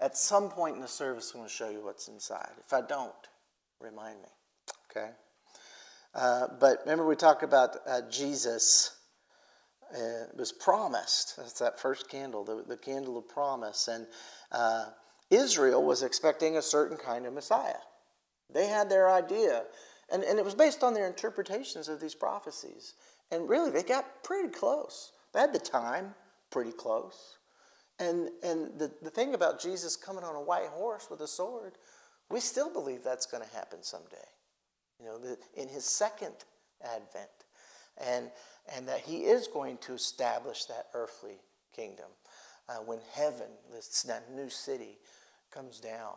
At 0.00 0.16
some 0.16 0.48
point 0.48 0.76
in 0.76 0.80
the 0.80 0.88
service, 0.88 1.32
I'm 1.32 1.40
going 1.40 1.48
to 1.48 1.54
show 1.54 1.68
you 1.68 1.84
what's 1.84 2.08
inside. 2.08 2.50
If 2.64 2.72
I 2.72 2.80
don't, 2.80 3.12
remind 3.80 4.20
me. 4.20 4.28
Okay? 4.90 5.10
Uh, 6.14 6.48
but 6.60 6.80
remember, 6.80 7.06
we 7.06 7.16
talked 7.16 7.42
about 7.42 7.76
uh, 7.86 8.00
Jesus 8.10 8.96
uh, 9.94 10.26
was 10.36 10.52
promised. 10.52 11.36
That's 11.36 11.58
that 11.60 11.78
first 11.78 12.08
candle, 12.08 12.44
the, 12.44 12.64
the 12.66 12.76
candle 12.76 13.16
of 13.18 13.28
promise. 13.28 13.88
And 13.88 14.06
uh, 14.52 14.86
Israel 15.30 15.84
was 15.84 16.02
expecting 16.02 16.56
a 16.56 16.62
certain 16.62 16.96
kind 16.96 17.26
of 17.26 17.32
Messiah. 17.32 17.74
They 18.52 18.66
had 18.66 18.88
their 18.88 19.10
idea 19.10 19.64
and, 20.10 20.24
and 20.24 20.38
it 20.38 20.44
was 20.44 20.54
based 20.54 20.82
on 20.82 20.94
their 20.94 21.06
interpretations 21.06 21.88
of 21.88 22.00
these 22.00 22.14
prophecies. 22.14 22.94
And 23.30 23.48
really, 23.48 23.70
they 23.70 23.82
got 23.82 24.22
pretty 24.24 24.48
close. 24.48 25.12
They 25.34 25.40
had 25.40 25.52
the 25.52 25.58
time 25.58 26.14
pretty 26.50 26.72
close. 26.72 27.36
And, 27.98 28.30
and 28.42 28.78
the, 28.78 28.90
the 29.02 29.10
thing 29.10 29.34
about 29.34 29.60
Jesus 29.60 29.96
coming 29.96 30.24
on 30.24 30.34
a 30.34 30.40
white 30.40 30.68
horse 30.68 31.08
with 31.10 31.20
a 31.20 31.26
sword, 31.26 31.74
we 32.30 32.40
still 32.40 32.72
believe 32.72 33.02
that's 33.02 33.26
going 33.26 33.42
to 33.42 33.54
happen 33.54 33.82
someday. 33.82 34.16
You 35.00 35.06
know, 35.06 35.18
the, 35.18 35.38
in 35.54 35.68
his 35.68 35.84
second 35.84 36.34
advent. 36.82 37.28
And, 37.98 38.30
and 38.76 38.86
that 38.86 39.00
he 39.00 39.18
is 39.24 39.48
going 39.48 39.78
to 39.78 39.94
establish 39.94 40.66
that 40.66 40.86
earthly 40.94 41.40
kingdom 41.74 42.06
uh, 42.68 42.76
when 42.76 42.98
heaven, 43.12 43.48
this 43.72 44.02
that 44.02 44.32
new 44.32 44.48
city, 44.48 44.98
comes 45.52 45.80
down 45.80 46.16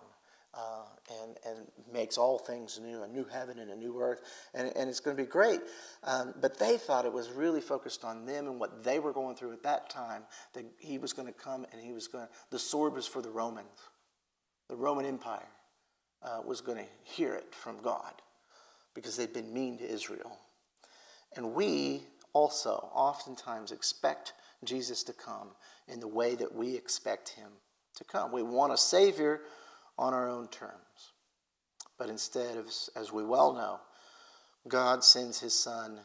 uh, 0.53 0.83
and, 1.23 1.37
and 1.47 1.67
makes 1.91 2.17
all 2.17 2.37
things 2.37 2.79
new, 2.83 3.03
a 3.03 3.07
new 3.07 3.23
heaven 3.23 3.59
and 3.59 3.71
a 3.71 3.75
new 3.75 3.99
earth, 3.99 4.21
and, 4.53 4.71
and 4.75 4.89
it's 4.89 4.99
going 4.99 5.15
to 5.15 5.23
be 5.23 5.27
great. 5.27 5.61
Um, 6.03 6.33
but 6.41 6.59
they 6.59 6.77
thought 6.77 7.05
it 7.05 7.13
was 7.13 7.29
really 7.31 7.61
focused 7.61 8.03
on 8.03 8.25
them 8.25 8.47
and 8.47 8.59
what 8.59 8.83
they 8.83 8.99
were 8.99 9.13
going 9.13 9.35
through 9.35 9.53
at 9.53 9.63
that 9.63 9.89
time, 9.89 10.23
that 10.53 10.65
he 10.77 10.97
was 10.97 11.13
going 11.13 11.27
to 11.27 11.33
come 11.33 11.65
and 11.71 11.81
he 11.81 11.93
was 11.93 12.07
going 12.07 12.27
to, 12.27 12.33
the 12.51 12.59
sword 12.59 12.93
was 12.93 13.07
for 13.07 13.21
the 13.21 13.31
Romans. 13.31 13.67
The 14.67 14.75
Roman 14.75 15.05
Empire 15.05 15.47
uh, 16.23 16.41
was 16.45 16.61
going 16.61 16.77
to 16.77 16.89
hear 17.03 17.33
it 17.33 17.53
from 17.53 17.81
God 17.81 18.13
because 18.93 19.17
they'd 19.17 19.33
been 19.33 19.53
mean 19.53 19.77
to 19.77 19.89
Israel. 19.89 20.37
And 21.35 21.53
we 21.53 22.03
also 22.33 22.89
oftentimes 22.93 23.71
expect 23.71 24.33
Jesus 24.63 25.03
to 25.03 25.13
come 25.13 25.49
in 25.87 25.99
the 25.99 26.07
way 26.07 26.35
that 26.35 26.53
we 26.53 26.75
expect 26.75 27.29
him 27.29 27.49
to 27.95 28.03
come. 28.03 28.31
We 28.31 28.43
want 28.43 28.73
a 28.73 28.77
Savior 28.77 29.41
on 29.97 30.13
our 30.13 30.29
own 30.29 30.47
terms. 30.47 30.73
But 31.97 32.09
instead, 32.09 32.57
of, 32.57 32.67
as 32.95 33.11
we 33.11 33.23
well 33.23 33.53
know, 33.53 33.79
God 34.67 35.03
sends 35.03 35.39
his 35.39 35.53
son 35.53 35.99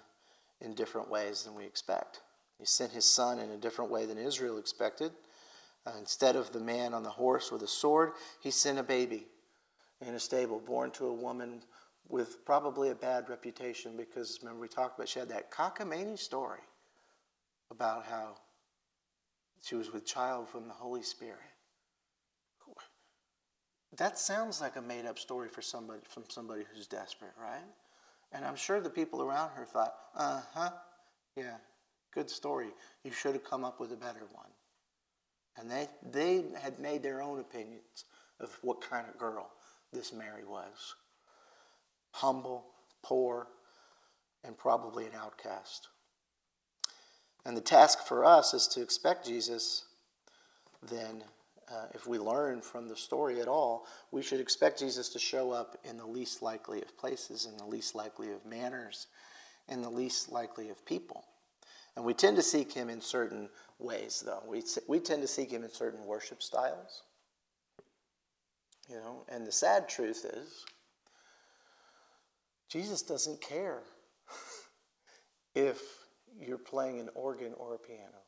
in 0.61 0.75
different 0.75 1.11
ways 1.11 1.43
than 1.43 1.55
we 1.55 1.65
expect. 1.65 2.21
He 2.59 2.65
sent 2.65 2.93
his 2.93 3.05
son 3.05 3.39
in 3.39 3.51
a 3.51 3.57
different 3.57 3.91
way 3.91 4.07
than 4.07 4.19
Israel 4.19 4.59
expected. 4.59 5.13
Uh, 5.87 5.93
instead 5.99 6.37
of 6.37 6.53
the 6.53 6.61
man 6.61 6.95
on 6.95 7.03
the 7.03 7.11
horse 7.11 7.53
with 7.53 7.63
a 7.63 7.69
sword, 7.69 8.13
he 8.43 8.51
sent 8.51 8.79
a 8.79 8.83
baby 8.83 9.27
in 10.01 10.15
a 10.15 10.21
stable, 10.21 10.61
born 10.61 10.91
to 10.93 11.07
a 11.07 11.13
woman 11.13 11.63
with 12.09 12.45
probably 12.45 12.91
a 12.91 12.95
bad 12.95 13.29
reputation 13.29 13.97
because 13.97 14.39
remember 14.43 14.61
we 14.61 14.69
talked 14.69 14.99
about 14.99 15.09
she 15.09 15.19
had 15.19 15.29
that 15.29 15.51
cockamamie 15.51 16.19
story 16.19 16.61
about 17.71 18.05
how 18.05 18.37
she 19.63 19.75
was 19.75 19.93
with 19.93 20.07
child 20.07 20.49
from 20.49 20.69
the 20.69 20.75
Holy 20.75 21.03
Spirit. 21.03 21.41
That 23.97 24.19
sounds 24.19 24.61
like 24.61 24.77
a 24.77 24.83
made 24.83 25.07
up 25.07 25.19
story 25.19 25.49
for 25.49 25.63
somebody 25.63 26.01
from 26.07 26.25
somebody 26.29 26.65
who's 26.73 26.87
desperate, 26.87 27.33
right? 27.41 27.65
And 28.33 28.45
I'm 28.45 28.57
sure 28.57 28.81
the 28.81 28.91
people 28.91 29.23
around 29.23 29.51
her 29.51 29.65
thought, 29.65 29.95
uh 30.15 30.43
huh, 30.53 30.71
yeah, 31.35 31.57
good 32.13 32.29
story. 32.29 32.69
You 33.05 33.11
should 33.11 33.33
have 33.33 33.45
come 33.45 33.65
up 33.65 33.81
with 33.81 33.93
a 33.93 33.97
better 33.97 34.27
one. 34.33 34.51
And 35.57 35.71
they, 35.71 35.89
they 36.13 36.45
had 36.61 36.79
made 36.79 37.03
their 37.03 37.23
own 37.23 37.41
opinions 37.41 38.05
of 38.41 38.57
what 38.61 38.83
kind 38.83 39.07
of 39.09 39.17
girl 39.17 39.51
this 39.97 40.13
Mary 40.13 40.45
was 40.45 40.95
humble, 42.13 42.67
poor, 43.03 43.49
and 44.45 44.57
probably 44.57 45.07
an 45.07 45.13
outcast. 45.17 45.89
And 47.45 47.57
the 47.57 47.63
task 47.63 48.07
for 48.07 48.25
us 48.25 48.55
is 48.55 48.67
to 48.69 48.83
expect 48.83 49.27
Jesus 49.27 49.85
then 50.83 51.25
uh, 51.71 51.87
if 51.95 52.07
we 52.07 52.19
learn 52.19 52.61
from 52.61 52.89
the 52.89 52.97
story 52.97 53.41
at 53.41 53.49
all, 53.49 53.87
we 54.13 54.23
should 54.23 54.41
expect 54.41 54.79
Jesus 54.79 55.09
to 55.11 55.19
show 55.19 55.51
up 55.51 55.77
in 55.89 55.97
the 55.97 56.07
least 56.07 56.43
likely 56.43 56.81
of 56.81 56.97
places, 56.97 57.47
in 57.47 57.57
the 57.57 57.67
least 57.67 57.95
likely 57.95 58.31
of 58.33 58.45
manners, 58.47 59.09
in 59.69 59.83
the 59.83 59.91
least 59.91 60.31
likely 60.31 60.69
of 60.69 60.85
people. 60.85 61.25
And 61.97 62.05
we 62.05 62.15
tend 62.15 62.37
to 62.37 62.43
seek 62.43 62.73
him 62.73 62.89
in 62.89 63.01
certain 63.01 63.49
ways, 63.79 64.23
though. 64.25 64.43
We, 64.47 64.63
we 64.87 65.01
tend 65.01 65.23
to 65.23 65.29
seek 65.29 65.51
him 65.51 65.65
in 65.65 65.71
certain 65.71 66.05
worship 66.05 66.43
styles. 66.43 67.03
You 68.89 68.97
know, 68.97 69.25
and 69.29 69.47
the 69.47 69.53
sad 69.53 69.89
truth 69.89 70.25
is, 70.25 70.65
Jesus 72.69 73.03
doesn't 73.03 73.41
care 73.41 73.83
if 75.55 75.81
you're 76.39 76.59
playing 76.59 77.01
an 77.01 77.09
organ 77.15 77.53
or 77.57 77.75
a 77.75 77.79
piano 77.79 78.23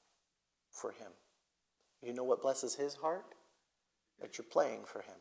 for 0.70 0.92
him. 0.92 1.12
You 2.02 2.12
know 2.12 2.24
what 2.24 2.42
blesses 2.42 2.74
his 2.74 2.94
heart? 2.94 3.34
That 4.20 4.38
you're 4.38 4.46
playing 4.50 4.84
for 4.84 5.00
him. 5.00 5.16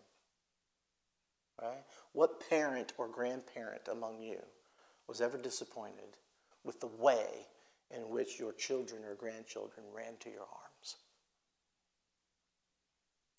Right? 1.61 1.83
What 2.13 2.49
parent 2.49 2.93
or 2.97 3.07
grandparent 3.07 3.87
among 3.91 4.21
you 4.21 4.39
was 5.07 5.21
ever 5.21 5.37
disappointed 5.37 6.17
with 6.63 6.79
the 6.79 6.87
way 6.87 7.47
in 7.95 8.09
which 8.09 8.39
your 8.39 8.53
children 8.53 9.03
or 9.05 9.15
grandchildren 9.15 9.85
ran 9.95 10.17
to 10.19 10.29
your 10.29 10.41
arms. 10.41 10.97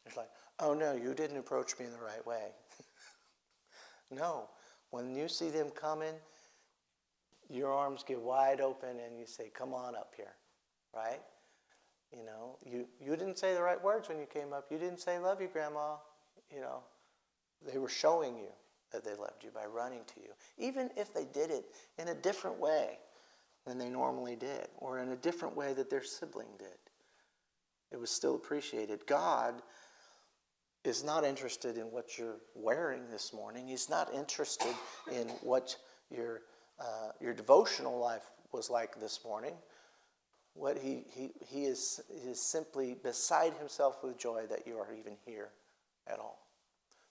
It's 0.07 0.17
like, 0.17 0.31
oh 0.61 0.75
no, 0.75 0.95
you 0.95 1.15
didn't 1.15 1.39
approach 1.39 1.79
me 1.79 1.87
in 1.87 1.93
the 1.93 1.99
right 1.99 2.25
way. 2.27 2.49
no, 4.11 4.49
when 4.91 5.15
you 5.15 5.29
see 5.29 5.51
them 5.51 5.71
coming, 5.71 6.15
your 7.49 7.73
arms 7.73 8.05
get 8.07 8.21
wide 8.21 8.61
open 8.61 9.01
and 9.05 9.19
you 9.19 9.27
say, 9.27 9.51
come 9.55 9.73
on 9.73 9.95
up 9.95 10.13
here, 10.17 10.35
right? 10.95 11.21
You 12.13 12.25
know, 12.25 12.57
you, 12.65 12.87
you 13.01 13.17
didn't 13.17 13.39
say 13.39 13.55
the 13.55 13.63
right 13.63 13.83
words 13.83 14.09
when 14.09 14.19
you 14.19 14.27
came 14.27 14.53
up. 14.53 14.67
You 14.71 14.79
didn't 14.79 15.01
say, 15.01 15.19
love 15.19 15.41
you, 15.41 15.49
Grandma. 15.49 15.97
You 16.55 16.61
know, 16.61 16.83
they 17.67 17.79
were 17.79 17.89
showing 17.89 18.37
you 18.37 18.49
that 18.93 19.05
they 19.05 19.15
loved 19.15 19.45
you 19.45 19.51
by 19.51 19.67
running 19.67 20.01
to 20.07 20.21
you, 20.21 20.31
even 20.57 20.91
if 20.97 21.13
they 21.13 21.25
did 21.25 21.51
it 21.51 21.67
in 21.99 22.09
a 22.09 22.15
different 22.15 22.59
way 22.59 22.99
than 23.67 23.77
they 23.77 23.91
normally 23.91 24.37
did, 24.37 24.69
or 24.79 24.99
in 25.01 25.11
a 25.11 25.17
different 25.17 25.55
way 25.55 25.75
that 25.75 25.91
their 25.91 26.03
sibling 26.03 26.49
did. 26.59 26.69
It 27.93 28.01
was 28.01 28.11
still 28.11 28.35
appreciated. 28.35 29.07
God 29.07 29.63
is 30.85 31.05
not 31.05 31.25
interested 31.25 31.77
in 31.77 31.85
what 31.85 32.19
you're 32.19 32.39
wearing 32.55 33.11
this 33.11 33.33
morning. 33.33 33.69
He's 33.69 33.91
not 33.91 34.13
interested 34.15 34.75
in 35.13 35.29
what 35.43 35.77
your, 36.11 36.43
uh, 36.81 37.11
your 37.21 37.35
devotional 37.35 37.99
life 37.99 38.25
was 38.53 38.71
like 38.71 38.99
this 39.01 39.21
morning. 39.25 39.55
What 40.55 40.79
he, 40.79 41.05
he, 41.11 41.31
he, 41.47 41.65
is, 41.65 42.01
he 42.09 42.31
is 42.31 42.41
simply 42.41 42.97
beside 43.03 43.53
himself 43.55 44.03
with 44.03 44.19
joy 44.19 44.45
that 44.49 44.67
you 44.67 44.77
are 44.79 44.93
even 44.93 45.15
here 45.27 45.51
at 46.11 46.19
all, 46.19 46.47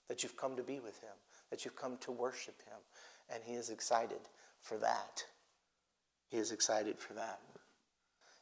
that 0.08 0.24
you've 0.24 0.38
come 0.38 0.56
to 0.56 0.64
be 0.64 0.80
with 0.80 1.00
him, 1.02 1.14
that 1.52 1.64
you've 1.64 1.76
come 1.76 1.98
to 2.02 2.12
worship 2.12 2.62
him, 2.66 2.80
and 3.34 3.44
he 3.46 3.54
is 3.54 3.70
excited 3.70 4.20
for 4.62 4.78
that. 4.78 5.24
He 6.30 6.38
is 6.38 6.52
excited 6.52 7.00
for 7.00 7.14
that. 7.14 7.40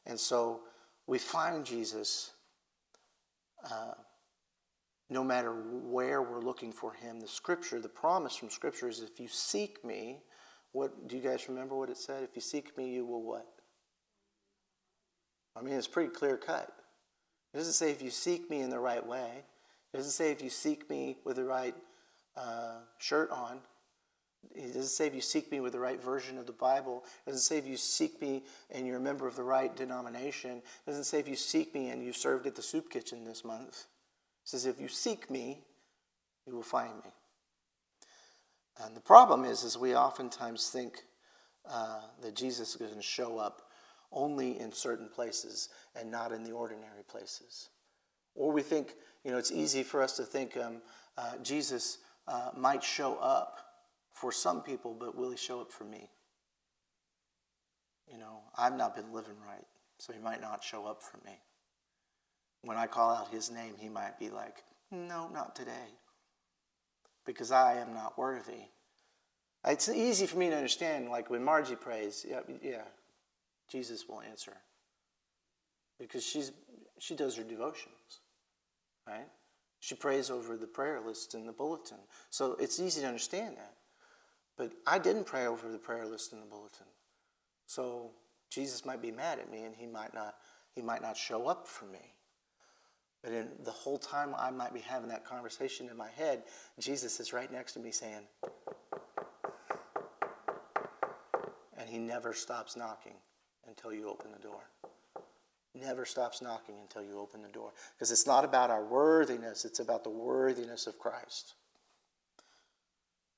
And 0.06 0.18
so 0.18 0.60
we 1.06 1.18
find 1.18 1.64
Jesus 1.64 2.32
uh, 3.70 3.92
no 5.08 5.22
matter 5.22 5.52
where 5.52 6.22
we're 6.22 6.40
looking 6.40 6.72
for 6.72 6.92
him. 6.92 7.20
The 7.20 7.28
scripture, 7.28 7.80
the 7.80 7.88
promise 7.88 8.36
from 8.36 8.50
scripture 8.50 8.88
is 8.88 9.00
if 9.00 9.20
you 9.20 9.28
seek 9.28 9.84
me, 9.84 10.18
what 10.72 11.08
do 11.08 11.16
you 11.16 11.22
guys 11.22 11.48
remember 11.48 11.76
what 11.76 11.90
it 11.90 11.96
said? 11.96 12.24
If 12.24 12.34
you 12.34 12.42
seek 12.42 12.76
me, 12.76 12.92
you 12.92 13.06
will 13.06 13.22
what? 13.22 13.46
I 15.56 15.62
mean, 15.62 15.74
it's 15.74 15.86
pretty 15.86 16.10
clear 16.10 16.36
cut. 16.36 16.70
It 17.54 17.58
doesn't 17.58 17.72
say 17.72 17.90
if 17.90 18.02
you 18.02 18.10
seek 18.10 18.50
me 18.50 18.60
in 18.60 18.68
the 18.68 18.78
right 18.78 19.04
way. 19.04 19.44
It 19.92 19.96
doesn't 19.96 20.12
say 20.12 20.30
if 20.30 20.42
you 20.42 20.50
seek 20.50 20.90
me 20.90 21.16
with 21.24 21.36
the 21.36 21.44
right 21.44 21.74
uh, 22.36 22.80
shirt 22.98 23.30
on. 23.30 23.60
It 24.54 24.74
doesn't 24.74 24.84
say 24.84 25.06
if 25.06 25.14
you 25.14 25.20
seek 25.20 25.50
me 25.50 25.60
with 25.60 25.72
the 25.72 25.80
right 25.80 26.02
version 26.02 26.36
of 26.36 26.46
the 26.46 26.52
Bible. 26.52 27.04
It 27.26 27.30
doesn't 27.30 27.42
say 27.42 27.58
if 27.58 27.66
you 27.66 27.76
seek 27.76 28.20
me 28.20 28.44
and 28.70 28.86
you're 28.86 28.98
a 28.98 29.00
member 29.00 29.26
of 29.26 29.36
the 29.36 29.42
right 29.42 29.74
denomination. 29.74 30.58
It 30.58 30.86
doesn't 30.86 31.04
say 31.04 31.20
if 31.20 31.28
you 31.28 31.36
seek 31.36 31.74
me 31.74 31.88
and 31.88 32.04
you 32.04 32.12
served 32.12 32.46
at 32.46 32.54
the 32.54 32.62
soup 32.62 32.90
kitchen 32.90 33.24
this 33.24 33.44
month. 33.44 33.86
Says 34.46 34.64
if 34.64 34.80
you 34.80 34.86
seek 34.86 35.28
me, 35.28 35.64
you 36.46 36.54
will 36.54 36.62
find 36.62 36.94
me. 36.94 37.10
And 38.84 38.94
the 38.94 39.00
problem 39.00 39.44
is, 39.44 39.64
is 39.64 39.76
we 39.76 39.96
oftentimes 39.96 40.68
think 40.68 41.02
uh, 41.68 42.02
that 42.22 42.36
Jesus 42.36 42.70
is 42.70 42.76
going 42.76 42.94
to 42.94 43.02
show 43.02 43.38
up 43.38 43.62
only 44.12 44.60
in 44.60 44.72
certain 44.72 45.08
places 45.08 45.70
and 45.98 46.12
not 46.12 46.30
in 46.30 46.44
the 46.44 46.52
ordinary 46.52 47.02
places. 47.08 47.70
Or 48.36 48.52
we 48.52 48.62
think, 48.62 48.94
you 49.24 49.32
know, 49.32 49.36
it's 49.36 49.50
easy 49.50 49.82
for 49.82 50.00
us 50.00 50.16
to 50.16 50.22
think 50.22 50.56
um, 50.56 50.80
uh, 51.18 51.38
Jesus 51.42 51.98
uh, 52.28 52.50
might 52.56 52.84
show 52.84 53.16
up 53.16 53.58
for 54.12 54.30
some 54.30 54.62
people, 54.62 54.94
but 54.94 55.16
will 55.16 55.30
he 55.30 55.36
show 55.36 55.60
up 55.60 55.72
for 55.72 55.84
me? 55.84 56.08
You 58.08 58.18
know, 58.18 58.42
I've 58.56 58.76
not 58.76 58.94
been 58.94 59.12
living 59.12 59.34
right, 59.44 59.66
so 59.98 60.12
he 60.12 60.20
might 60.20 60.40
not 60.40 60.62
show 60.62 60.86
up 60.86 61.02
for 61.02 61.18
me. 61.26 61.36
When 62.66 62.76
I 62.76 62.88
call 62.88 63.14
out 63.14 63.28
his 63.28 63.48
name, 63.48 63.74
he 63.78 63.88
might 63.88 64.18
be 64.18 64.28
like, 64.28 64.64
no, 64.90 65.28
not 65.32 65.54
today, 65.54 65.94
because 67.24 67.52
I 67.52 67.74
am 67.74 67.94
not 67.94 68.18
worthy. 68.18 68.70
It's 69.64 69.88
easy 69.88 70.26
for 70.26 70.36
me 70.36 70.50
to 70.50 70.56
understand, 70.56 71.08
like 71.08 71.30
when 71.30 71.44
Margie 71.44 71.76
prays, 71.76 72.26
yeah, 72.28 72.40
yeah 72.60 72.82
Jesus 73.70 74.08
will 74.08 74.20
answer. 74.20 74.56
Because 76.00 76.26
she's, 76.26 76.50
she 76.98 77.14
does 77.14 77.36
her 77.36 77.44
devotions, 77.44 78.20
right? 79.06 79.28
She 79.78 79.94
prays 79.94 80.28
over 80.28 80.56
the 80.56 80.66
prayer 80.66 81.00
list 81.00 81.34
in 81.34 81.46
the 81.46 81.52
bulletin. 81.52 81.98
So 82.30 82.56
it's 82.58 82.80
easy 82.80 83.02
to 83.02 83.06
understand 83.06 83.58
that. 83.58 83.74
But 84.58 84.72
I 84.88 84.98
didn't 84.98 85.24
pray 85.24 85.46
over 85.46 85.70
the 85.70 85.78
prayer 85.78 86.04
list 86.04 86.32
in 86.32 86.40
the 86.40 86.46
bulletin. 86.46 86.86
So 87.66 88.10
Jesus 88.50 88.84
might 88.84 89.00
be 89.00 89.12
mad 89.12 89.38
at 89.38 89.50
me 89.52 89.62
and 89.62 89.76
he 89.76 89.86
might 89.86 90.14
not, 90.14 90.34
he 90.74 90.82
might 90.82 91.02
not 91.02 91.16
show 91.16 91.46
up 91.46 91.68
for 91.68 91.84
me. 91.84 92.15
But 93.26 93.34
in 93.34 93.48
the 93.64 93.72
whole 93.72 93.98
time 93.98 94.36
I 94.38 94.52
might 94.52 94.72
be 94.72 94.78
having 94.78 95.08
that 95.08 95.24
conversation 95.24 95.88
in 95.88 95.96
my 95.96 96.10
head, 96.16 96.44
Jesus 96.78 97.18
is 97.18 97.32
right 97.32 97.50
next 97.50 97.72
to 97.72 97.80
me 97.80 97.90
saying, 97.90 98.20
and 101.76 101.88
he 101.88 101.98
never 101.98 102.32
stops 102.32 102.76
knocking 102.76 103.14
until 103.66 103.92
you 103.92 104.08
open 104.08 104.30
the 104.30 104.38
door. 104.38 104.60
Never 105.74 106.04
stops 106.04 106.40
knocking 106.40 106.76
until 106.80 107.02
you 107.02 107.18
open 107.18 107.42
the 107.42 107.48
door. 107.48 107.72
Because 107.96 108.12
it's 108.12 108.28
not 108.28 108.44
about 108.44 108.70
our 108.70 108.84
worthiness, 108.84 109.64
it's 109.64 109.80
about 109.80 110.04
the 110.04 110.10
worthiness 110.10 110.86
of 110.86 110.96
Christ. 111.00 111.54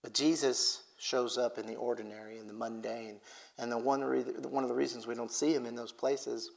But 0.02 0.12
Jesus 0.12 0.82
shows 0.98 1.38
up 1.38 1.56
in 1.56 1.64
the 1.64 1.76
ordinary, 1.76 2.36
in 2.36 2.46
the 2.46 2.52
mundane. 2.52 3.20
And 3.56 3.72
the 3.72 3.78
one, 3.78 4.02
one 4.02 4.64
of 4.64 4.68
the 4.68 4.76
reasons 4.76 5.06
we 5.06 5.14
don't 5.14 5.32
see 5.32 5.54
him 5.54 5.64
in 5.64 5.74
those 5.74 5.92
places 5.92 6.50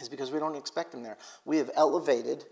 is 0.00 0.08
because 0.08 0.30
we 0.30 0.38
don't 0.38 0.56
expect 0.56 0.94
him 0.94 1.02
there. 1.02 1.18
We 1.44 1.58
have 1.58 1.70
elevated, 1.74 2.44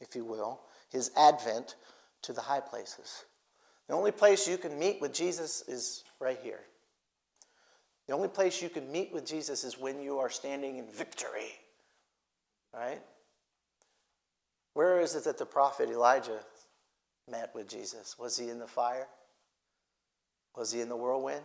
if 0.00 0.14
you 0.16 0.24
will, 0.24 0.60
his 0.90 1.10
advent 1.16 1.76
to 2.22 2.32
the 2.32 2.40
high 2.40 2.60
places. 2.60 3.24
The 3.88 3.94
only 3.94 4.10
place 4.10 4.46
you 4.48 4.58
can 4.58 4.78
meet 4.78 5.00
with 5.00 5.12
Jesus 5.12 5.62
is 5.68 6.04
right 6.20 6.38
here. 6.42 6.60
The 8.06 8.14
only 8.14 8.28
place 8.28 8.62
you 8.62 8.68
can 8.68 8.90
meet 8.90 9.12
with 9.12 9.26
Jesus 9.26 9.64
is 9.64 9.78
when 9.78 10.00
you 10.00 10.18
are 10.18 10.30
standing 10.30 10.78
in 10.78 10.86
victory. 10.90 11.52
Right? 12.74 13.00
Where 14.74 15.00
is 15.00 15.14
it 15.14 15.24
that 15.24 15.38
the 15.38 15.46
prophet 15.46 15.88
Elijah 15.88 16.40
met 17.30 17.50
with 17.54 17.68
Jesus? 17.68 18.18
Was 18.18 18.38
he 18.38 18.48
in 18.48 18.58
the 18.58 18.66
fire? 18.66 19.08
Was 20.56 20.72
he 20.72 20.80
in 20.80 20.88
the 20.88 20.96
whirlwind? 20.96 21.42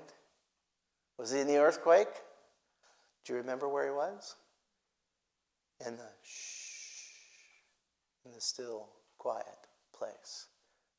Was 1.17 1.31
he 1.31 1.39
in 1.39 1.47
the 1.47 1.57
earthquake? 1.57 2.07
Do 3.25 3.33
you 3.33 3.39
remember 3.39 3.67
where 3.67 3.85
he 3.85 3.91
was? 3.91 4.35
In 5.85 5.97
the 5.97 6.09
shh, 6.23 7.09
in 8.25 8.31
the 8.31 8.41
still, 8.41 8.89
quiet 9.17 9.45
place. 9.93 10.47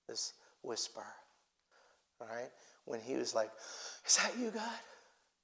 This 0.08 0.34
whisper. 0.62 1.06
All 2.20 2.28
right? 2.28 2.50
When 2.84 3.00
he 3.00 3.16
was 3.16 3.34
like, 3.34 3.50
Is 4.06 4.16
that 4.16 4.32
you, 4.38 4.50
God? 4.50 4.80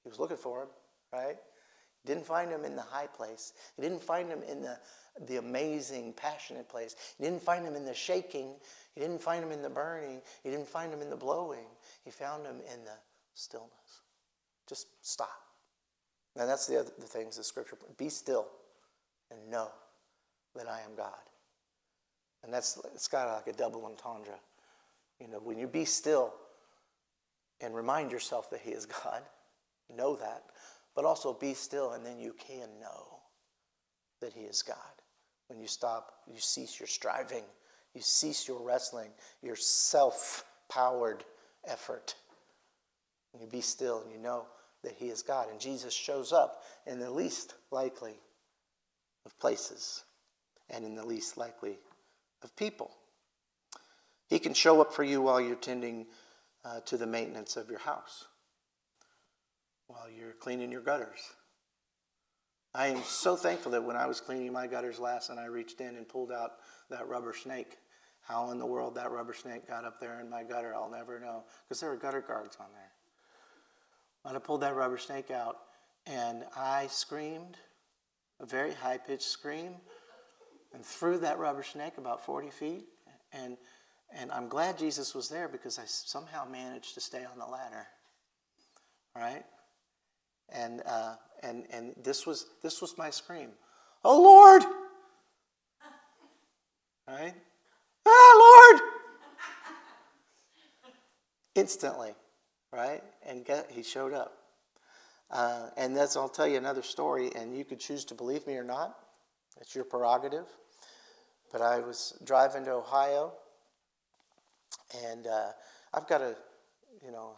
He 0.02 0.08
was 0.08 0.18
looking 0.18 0.36
for 0.36 0.62
him, 0.62 0.68
right? 1.12 1.36
Didn't 2.06 2.26
find 2.26 2.50
him 2.50 2.64
in 2.64 2.76
the 2.76 2.82
high 2.82 3.06
place. 3.06 3.52
He 3.76 3.82
didn't 3.82 4.02
find 4.02 4.28
him 4.28 4.42
in 4.42 4.62
the, 4.62 4.78
the 5.26 5.36
amazing, 5.36 6.14
passionate 6.14 6.68
place. 6.68 6.96
He 7.18 7.24
didn't 7.24 7.42
find 7.42 7.66
him 7.66 7.76
in 7.76 7.84
the 7.84 7.94
shaking. 7.94 8.54
He 8.94 9.00
didn't 9.00 9.20
find 9.20 9.44
him 9.44 9.52
in 9.52 9.60
the 9.60 9.68
burning. 9.68 10.22
He 10.42 10.50
didn't 10.50 10.68
find 10.68 10.92
him 10.92 11.02
in 11.02 11.10
the 11.10 11.16
blowing. 11.16 11.66
He 12.04 12.10
found 12.10 12.46
him 12.46 12.56
in 12.72 12.84
the 12.84 12.96
stillness. 13.34 13.70
Just 14.66 14.86
stop. 15.02 15.28
And 16.36 16.48
that's 16.48 16.66
the 16.66 16.80
other 16.80 16.90
the 16.98 17.06
things 17.06 17.36
the 17.36 17.44
scripture. 17.44 17.76
Be 17.98 18.08
still 18.08 18.48
and 19.30 19.50
know 19.50 19.68
that 20.54 20.68
I 20.68 20.80
am 20.80 20.94
God. 20.96 21.14
And 22.42 22.52
that's 22.52 22.78
it's 22.94 23.08
got 23.08 23.32
like 23.34 23.54
a 23.54 23.56
double 23.56 23.84
entendre. 23.84 24.38
You 25.20 25.28
know, 25.28 25.38
when 25.38 25.58
you 25.58 25.66
be 25.66 25.84
still 25.84 26.32
and 27.60 27.74
remind 27.74 28.10
yourself 28.10 28.50
that 28.50 28.60
He 28.60 28.70
is 28.70 28.86
God 28.86 29.22
know 29.96 30.16
that, 30.16 30.44
but 30.94 31.04
also 31.04 31.32
be 31.32 31.54
still, 31.54 31.92
and 31.92 32.04
then 32.04 32.18
you 32.18 32.34
can 32.38 32.68
know 32.80 33.20
that 34.20 34.32
He 34.32 34.42
is 34.42 34.62
God. 34.62 34.76
When 35.48 35.60
you 35.60 35.66
stop, 35.66 36.14
you 36.26 36.38
cease 36.38 36.78
your 36.78 36.86
striving, 36.86 37.44
you 37.94 38.00
cease 38.00 38.46
your 38.46 38.62
wrestling, 38.62 39.10
your 39.42 39.56
self 39.56 40.44
powered 40.68 41.24
effort. 41.66 42.14
And 43.32 43.42
you 43.42 43.48
be 43.48 43.60
still 43.60 44.02
and 44.02 44.12
you 44.12 44.18
know 44.18 44.46
that 44.82 44.92
He 44.92 45.06
is 45.06 45.22
God. 45.22 45.48
And 45.50 45.60
Jesus 45.60 45.92
shows 45.92 46.32
up 46.32 46.62
in 46.86 46.98
the 46.98 47.10
least 47.10 47.54
likely 47.70 48.14
of 49.26 49.38
places 49.38 50.04
and 50.68 50.84
in 50.84 50.94
the 50.94 51.04
least 51.04 51.36
likely 51.36 51.78
of 52.42 52.54
people. 52.56 52.90
He 54.28 54.38
can 54.38 54.54
show 54.54 54.80
up 54.80 54.92
for 54.92 55.02
you 55.02 55.22
while 55.22 55.40
you're 55.40 55.56
tending 55.56 56.06
uh, 56.64 56.80
to 56.86 56.96
the 56.96 57.06
maintenance 57.06 57.56
of 57.56 57.68
your 57.68 57.80
house 57.80 58.26
while 59.90 60.08
you're 60.08 60.34
cleaning 60.34 60.70
your 60.70 60.80
gutters. 60.80 61.18
I 62.72 62.86
am 62.86 63.02
so 63.02 63.34
thankful 63.34 63.72
that 63.72 63.82
when 63.82 63.96
I 63.96 64.06
was 64.06 64.20
cleaning 64.20 64.52
my 64.52 64.68
gutters 64.68 65.00
last 65.00 65.30
and 65.30 65.40
I 65.40 65.46
reached 65.46 65.80
in 65.80 65.96
and 65.96 66.08
pulled 66.08 66.30
out 66.30 66.52
that 66.90 67.08
rubber 67.08 67.34
snake, 67.34 67.78
how 68.22 68.52
in 68.52 68.58
the 68.58 68.66
world 68.66 68.94
that 68.94 69.10
rubber 69.10 69.34
snake 69.34 69.66
got 69.66 69.84
up 69.84 69.98
there 69.98 70.20
in 70.20 70.30
my 70.30 70.44
gutter, 70.44 70.72
I'll 70.74 70.90
never 70.90 71.18
know, 71.18 71.42
because 71.68 71.80
there 71.80 71.90
were 71.90 71.96
gutter 71.96 72.20
guards 72.20 72.56
on 72.60 72.66
there. 72.72 72.92
And 74.24 74.36
I 74.36 74.40
pulled 74.40 74.60
that 74.60 74.76
rubber 74.76 74.98
snake 74.98 75.32
out, 75.32 75.56
and 76.06 76.44
I 76.56 76.86
screamed, 76.86 77.56
a 78.40 78.46
very 78.46 78.72
high 78.72 78.98
pitched 78.98 79.22
scream, 79.22 79.74
and 80.72 80.84
threw 80.84 81.18
that 81.18 81.38
rubber 81.38 81.62
snake 81.62 81.98
about 81.98 82.24
40 82.24 82.50
feet. 82.50 82.84
And, 83.32 83.56
and 84.14 84.30
I'm 84.32 84.48
glad 84.48 84.78
Jesus 84.78 85.14
was 85.14 85.28
there 85.28 85.48
because 85.48 85.78
I 85.78 85.84
somehow 85.84 86.44
managed 86.50 86.94
to 86.94 87.00
stay 87.00 87.24
on 87.24 87.38
the 87.38 87.46
ladder. 87.46 87.86
Right? 89.14 89.44
And, 90.48 90.82
uh, 90.86 91.14
and, 91.42 91.64
and 91.72 91.94
this, 92.02 92.26
was, 92.26 92.46
this 92.62 92.80
was 92.80 92.96
my 92.98 93.10
scream 93.10 93.50
Oh 94.04 94.22
Lord! 94.22 94.62
Right? 97.06 97.34
Ah, 98.06 98.70
Lord! 98.72 98.82
Instantly, 101.54 102.14
right? 102.72 103.02
And 103.26 103.44
he 103.70 103.82
showed 103.82 104.14
up. 104.14 104.39
Uh, 105.30 105.68
and 105.76 105.96
that's, 105.96 106.16
I'll 106.16 106.28
tell 106.28 106.48
you 106.48 106.56
another 106.56 106.82
story, 106.82 107.30
and 107.36 107.56
you 107.56 107.64
could 107.64 107.78
choose 107.78 108.04
to 108.06 108.14
believe 108.14 108.46
me 108.46 108.56
or 108.56 108.64
not. 108.64 108.96
It's 109.60 109.74
your 109.74 109.84
prerogative. 109.84 110.46
But 111.52 111.62
I 111.62 111.80
was 111.80 112.16
driving 112.24 112.64
to 112.64 112.72
Ohio, 112.72 113.32
and 115.08 115.26
uh, 115.26 115.48
I've 115.92 116.06
got 116.08 116.20
a, 116.20 116.36
you 117.04 117.10
know, 117.10 117.36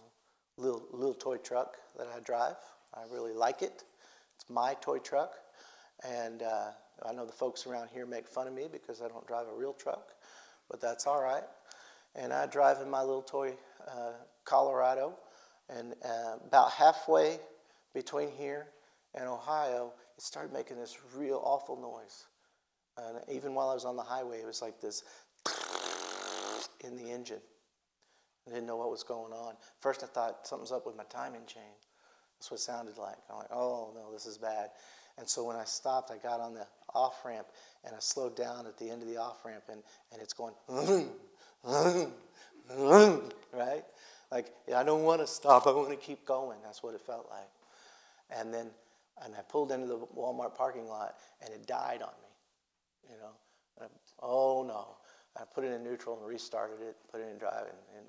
little 0.59 0.83
little 0.93 1.15
toy 1.15 1.39
truck 1.39 1.77
that 1.97 2.07
I 2.15 2.21
drive. 2.21 2.57
I 2.95 3.05
really 3.11 3.33
like 3.33 3.63
it. 3.63 3.85
It's 4.37 4.51
my 4.51 4.75
toy 4.83 4.99
truck, 4.99 5.33
and 6.07 6.43
uh, 6.43 6.73
I 7.07 7.13
know 7.13 7.25
the 7.25 7.33
folks 7.33 7.67
around 7.67 7.89
here 7.93 8.05
make 8.05 8.29
fun 8.29 8.47
of 8.47 8.53
me 8.53 8.69
because 8.71 9.01
I 9.01 9.09
don't 9.09 9.27
drive 9.27 9.47
a 9.49 9.55
real 9.55 9.73
truck, 9.73 10.09
but 10.71 10.79
that's 10.79 11.07
all 11.07 11.23
right. 11.23 11.45
And 12.15 12.35
I 12.35 12.45
drive 12.45 12.83
in 12.83 12.91
my 12.91 13.01
little 13.01 13.23
toy 13.23 13.55
uh, 13.89 14.13
Colorado, 14.45 15.15
and 15.71 15.95
uh, 16.05 16.37
about 16.47 16.71
halfway 16.73 17.39
between 17.95 18.31
here 18.31 18.69
and 19.15 19.29
Ohio, 19.29 19.93
it 20.17 20.23
started 20.23 20.53
making 20.53 20.79
this 20.79 20.99
real 21.15 21.41
awful 21.45 21.77
noise. 21.81 22.25
And 22.97 23.19
even 23.35 23.55
while 23.55 23.71
I 23.71 23.75
was 23.75 23.85
on 23.85 23.97
the 23.97 24.03
highway, 24.03 24.41
it 24.41 24.47
was 24.47 24.63
like 24.63 24.81
this 24.81 25.05
in 26.85 26.97
the 26.97 27.11
engine. 27.11 27.41
I 28.47 28.51
didn't 28.51 28.67
know 28.67 28.77
what 28.77 28.91
was 28.91 29.03
going 29.03 29.33
on. 29.33 29.55
First, 29.81 30.03
I 30.03 30.07
thought 30.07 30.47
something's 30.47 30.73
up 30.73 30.87
with 30.87 30.97
my 30.97 31.05
timing 31.05 31.47
chain. 31.47 31.63
That's 32.39 32.51
what 32.51 32.59
it 32.59 32.63
sounded 32.63 32.99
like. 32.99 33.17
I'm 33.31 33.39
like, 33.39 33.53
oh 33.53 33.93
no, 33.95 34.13
this 34.13 34.27
is 34.27 34.37
bad. 34.37 34.71
And 35.19 35.29
so 35.29 35.45
when 35.45 35.57
I 35.57 35.65
stopped, 35.65 36.11
I 36.11 36.17
got 36.17 36.41
on 36.41 36.55
the 36.55 36.67
off 36.95 37.25
ramp 37.25 37.47
and 37.85 37.95
I 37.95 37.99
slowed 38.01 38.37
down 38.37 38.67
at 38.67 38.79
the 38.79 38.91
end 38.91 39.03
of 39.03 39.09
the 39.09 39.19
off 39.19 39.45
ramp, 39.45 39.65
and, 39.71 39.83
and 40.13 40.23
it's 40.23 40.33
going, 40.33 40.55
right? 43.53 43.85
Like, 44.31 44.47
I 44.75 44.83
don't 44.83 45.03
want 45.03 45.21
to 45.21 45.27
stop, 45.27 45.67
I 45.67 45.73
want 45.73 45.91
to 45.91 45.97
keep 45.97 46.25
going. 46.25 46.59
That's 46.65 46.83
what 46.83 46.95
it 46.95 47.01
felt 47.01 47.29
like. 47.31 47.49
And 48.37 48.53
then 48.53 48.71
and 49.25 49.35
I 49.37 49.43
pulled 49.43 49.73
into 49.73 49.87
the 49.87 49.99
Walmart 50.17 50.55
parking 50.55 50.87
lot 50.87 51.17
and 51.43 51.53
it 51.53 51.67
died 51.67 52.03
on 52.03 52.13
me. 52.23 53.11
You 53.11 53.17
know, 53.17 53.33
I, 53.81 53.87
oh 54.21 54.65
no. 54.67 54.97
I 55.37 55.45
put 55.55 55.65
it 55.65 55.73
in 55.73 55.83
neutral 55.83 56.19
and 56.19 56.27
restarted 56.27 56.81
it, 56.81 56.97
put 57.11 57.21
it 57.21 57.29
in 57.31 57.39
drive, 57.39 57.65
and, 57.65 57.99
and, 57.99 58.07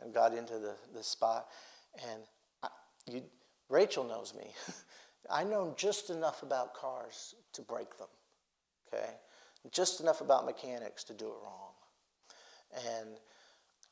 and 0.00 0.14
got 0.14 0.34
into 0.34 0.58
the, 0.58 0.74
the 0.92 1.04
spot. 1.04 1.46
And 2.10 2.22
I, 2.64 2.68
you, 3.06 3.22
Rachel 3.68 4.04
knows 4.04 4.34
me. 4.34 4.46
I 5.30 5.44
know 5.44 5.72
just 5.76 6.10
enough 6.10 6.42
about 6.42 6.74
cars 6.74 7.34
to 7.52 7.62
break 7.62 7.96
them, 7.96 8.08
okay? 8.92 9.10
Just 9.70 10.00
enough 10.00 10.20
about 10.20 10.44
mechanics 10.44 11.04
to 11.04 11.14
do 11.14 11.26
it 11.26 11.36
wrong. 11.42 11.70
And, 12.98 13.10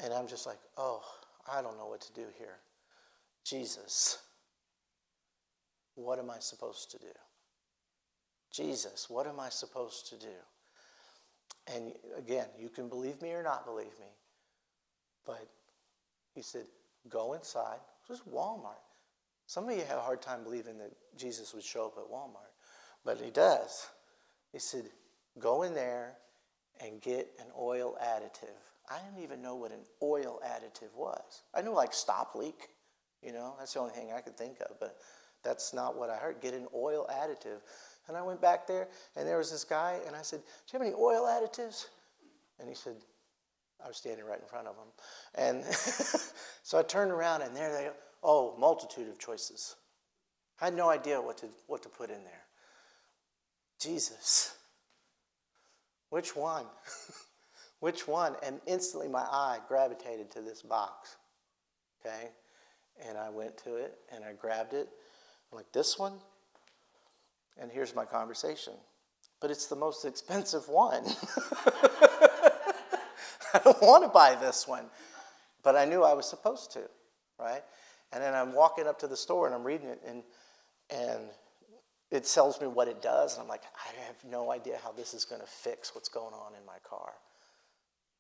and 0.03 0.13
I'm 0.13 0.27
just 0.27 0.45
like, 0.45 0.59
oh, 0.77 1.03
I 1.51 1.63
don't 1.63 1.79
know 1.79 1.87
what 1.87 2.01
to 2.03 2.13
do 2.13 2.27
here. 2.37 2.59
Jesus, 3.45 4.19
what 5.95 6.19
am 6.19 6.31
I 6.31 6.39
supposed 6.39 6.91
to 6.93 6.99
do? 6.99 7.13
Jesus, 8.53 9.09
what 9.09 9.27
am 9.27 9.41
I 9.41 9.49
supposed 9.49 10.09
to 10.11 10.19
do? 10.19 10.35
And 11.75 11.93
again, 12.17 12.47
you 12.59 12.69
can 12.69 12.89
believe 12.89 13.23
me 13.23 13.33
or 13.33 13.43
not 13.43 13.65
believe 13.65 13.99
me, 14.01 14.07
but 15.25 15.47
he 16.35 16.43
said, 16.43 16.65
go 17.09 17.35
inside. 17.35 17.79
This 18.09 18.19
is 18.19 18.25
Walmart. 18.25 18.83
Some 19.47 19.69
of 19.69 19.77
you 19.77 19.85
have 19.89 19.99
a 19.99 20.03
hard 20.03 20.23
time 20.23 20.43
believing 20.45 20.79
that 20.79 20.93
Jesus 21.17 21.55
would 21.55 21.63
show 21.63 21.87
up 21.87 21.95
at 21.99 22.11
Walmart, 22.11 22.53
but 23.05 23.19
he 23.19 23.31
does. 23.31 23.87
He 24.53 24.59
said, 24.59 24.85
go 25.39 25.63
in 25.63 25.75
there 25.75 26.15
and 26.81 27.01
get 27.01 27.29
an 27.39 27.47
oil 27.59 27.97
additive. 28.03 28.57
I 28.91 28.99
didn't 28.99 29.23
even 29.23 29.41
know 29.41 29.55
what 29.55 29.73
an 29.73 29.85
oil 30.03 30.41
additive 30.45 30.95
was. 30.97 31.43
I 31.55 31.63
knew 31.63 31.73
like 31.73 31.95
stop 31.95 32.35
leak, 32.35 32.69
you 33.23 33.33
know, 33.33 33.55
that's 33.59 33.75
the 33.75 33.81
only 33.81 33.93
thing 33.93 34.13
I 34.13 34.21
could 34.21 34.37
think 34.37 34.59
of, 34.61 34.79
but 34.81 34.97
that's 35.43 35.73
not 35.75 35.97
what 35.97 36.11
I 36.11 36.17
heard. 36.17 36.41
Get 36.41 36.55
an 36.55 36.67
oil 36.75 37.07
additive. 37.13 37.61
And 38.09 38.17
I 38.17 38.23
went 38.23 38.41
back 38.41 38.67
there, 38.67 38.89
and 39.17 39.27
there 39.27 39.39
was 39.39 39.51
this 39.51 39.65
guy, 39.65 39.99
and 40.07 40.17
I 40.17 40.23
said, 40.23 40.41
Do 40.41 40.77
you 40.77 40.79
have 40.79 40.87
any 40.87 40.97
oil 40.97 41.25
additives? 41.25 41.87
And 42.59 42.69
he 42.69 42.75
said, 42.75 42.95
I 43.85 43.89
was 43.89 43.97
standing 43.97 44.25
right 44.25 44.39
in 44.41 44.47
front 44.47 44.67
of 44.67 44.77
him. 44.77 44.89
And 45.35 45.65
so 46.63 46.79
I 46.79 46.83
turned 46.83 47.11
around, 47.11 47.43
and 47.43 47.55
there 47.57 47.73
they 47.73 47.91
oh, 48.23 48.55
multitude 48.59 49.09
of 49.09 49.19
choices. 49.19 49.77
I 50.61 50.67
had 50.67 50.75
no 50.75 50.89
idea 50.91 51.21
what 51.21 51.39
to, 51.39 51.47
what 51.67 51.83
to 51.83 51.89
put 51.89 52.11
in 52.11 52.23
there. 52.25 52.45
Jesus. 53.81 54.55
Which 56.11 56.37
one? 56.37 56.67
Which 57.81 58.07
one? 58.07 58.37
And 58.45 58.61
instantly 58.67 59.09
my 59.09 59.23
eye 59.23 59.59
gravitated 59.67 60.31
to 60.33 60.41
this 60.41 60.63
box. 60.63 61.17
Okay? 62.01 62.29
And 63.09 63.19
I 63.19 63.31
went 63.31 63.57
to 63.65 63.77
it 63.77 63.99
and 64.15 64.25
I 64.25 64.35
grabbed 64.35 64.75
it. 64.75 64.89
Like, 65.53 65.71
this 65.73 65.99
one? 65.99 66.15
And 67.61 67.71
here's 67.71 67.95
my 67.95 68.05
conversation. 68.05 68.73
But 69.41 69.51
it's 69.51 69.67
the 69.67 69.77
most 69.77 70.05
expensive 70.05 70.69
one. 70.69 71.05
I 73.55 73.61
don't 73.63 73.83
want 73.83 74.05
to 74.05 74.09
buy 74.09 74.35
this 74.35 74.67
one. 74.67 74.87
But 75.63 75.77
I 75.77 75.85
knew 75.85 76.03
I 76.03 76.15
was 76.15 76.27
supposed 76.29 76.73
to, 76.73 76.83
right? 77.39 77.63
And 78.13 78.23
then 78.23 78.35
I'm 78.35 78.53
walking 78.55 78.87
up 78.87 78.99
to 79.01 79.07
the 79.07 79.17
store 79.17 79.47
and 79.47 79.55
I'm 79.55 79.65
reading 79.65 79.89
it 79.89 80.01
and 80.07 80.23
and 80.91 81.21
it 82.11 82.25
tells 82.25 82.61
me 82.61 82.67
what 82.67 82.89
it 82.89 83.01
does 83.01 83.35
and 83.35 83.43
I'm 83.43 83.49
like, 83.49 83.63
I 83.75 84.03
have 84.07 84.17
no 84.31 84.51
idea 84.53 84.77
how 84.83 84.93
this 84.93 85.15
is 85.15 85.25
going 85.25 85.41
to 85.41 85.47
fix 85.47 85.95
what's 85.95 86.11
going 86.11 86.35
on 86.35 86.53
in 86.61 86.67
my 86.67 86.77
car. 86.87 87.15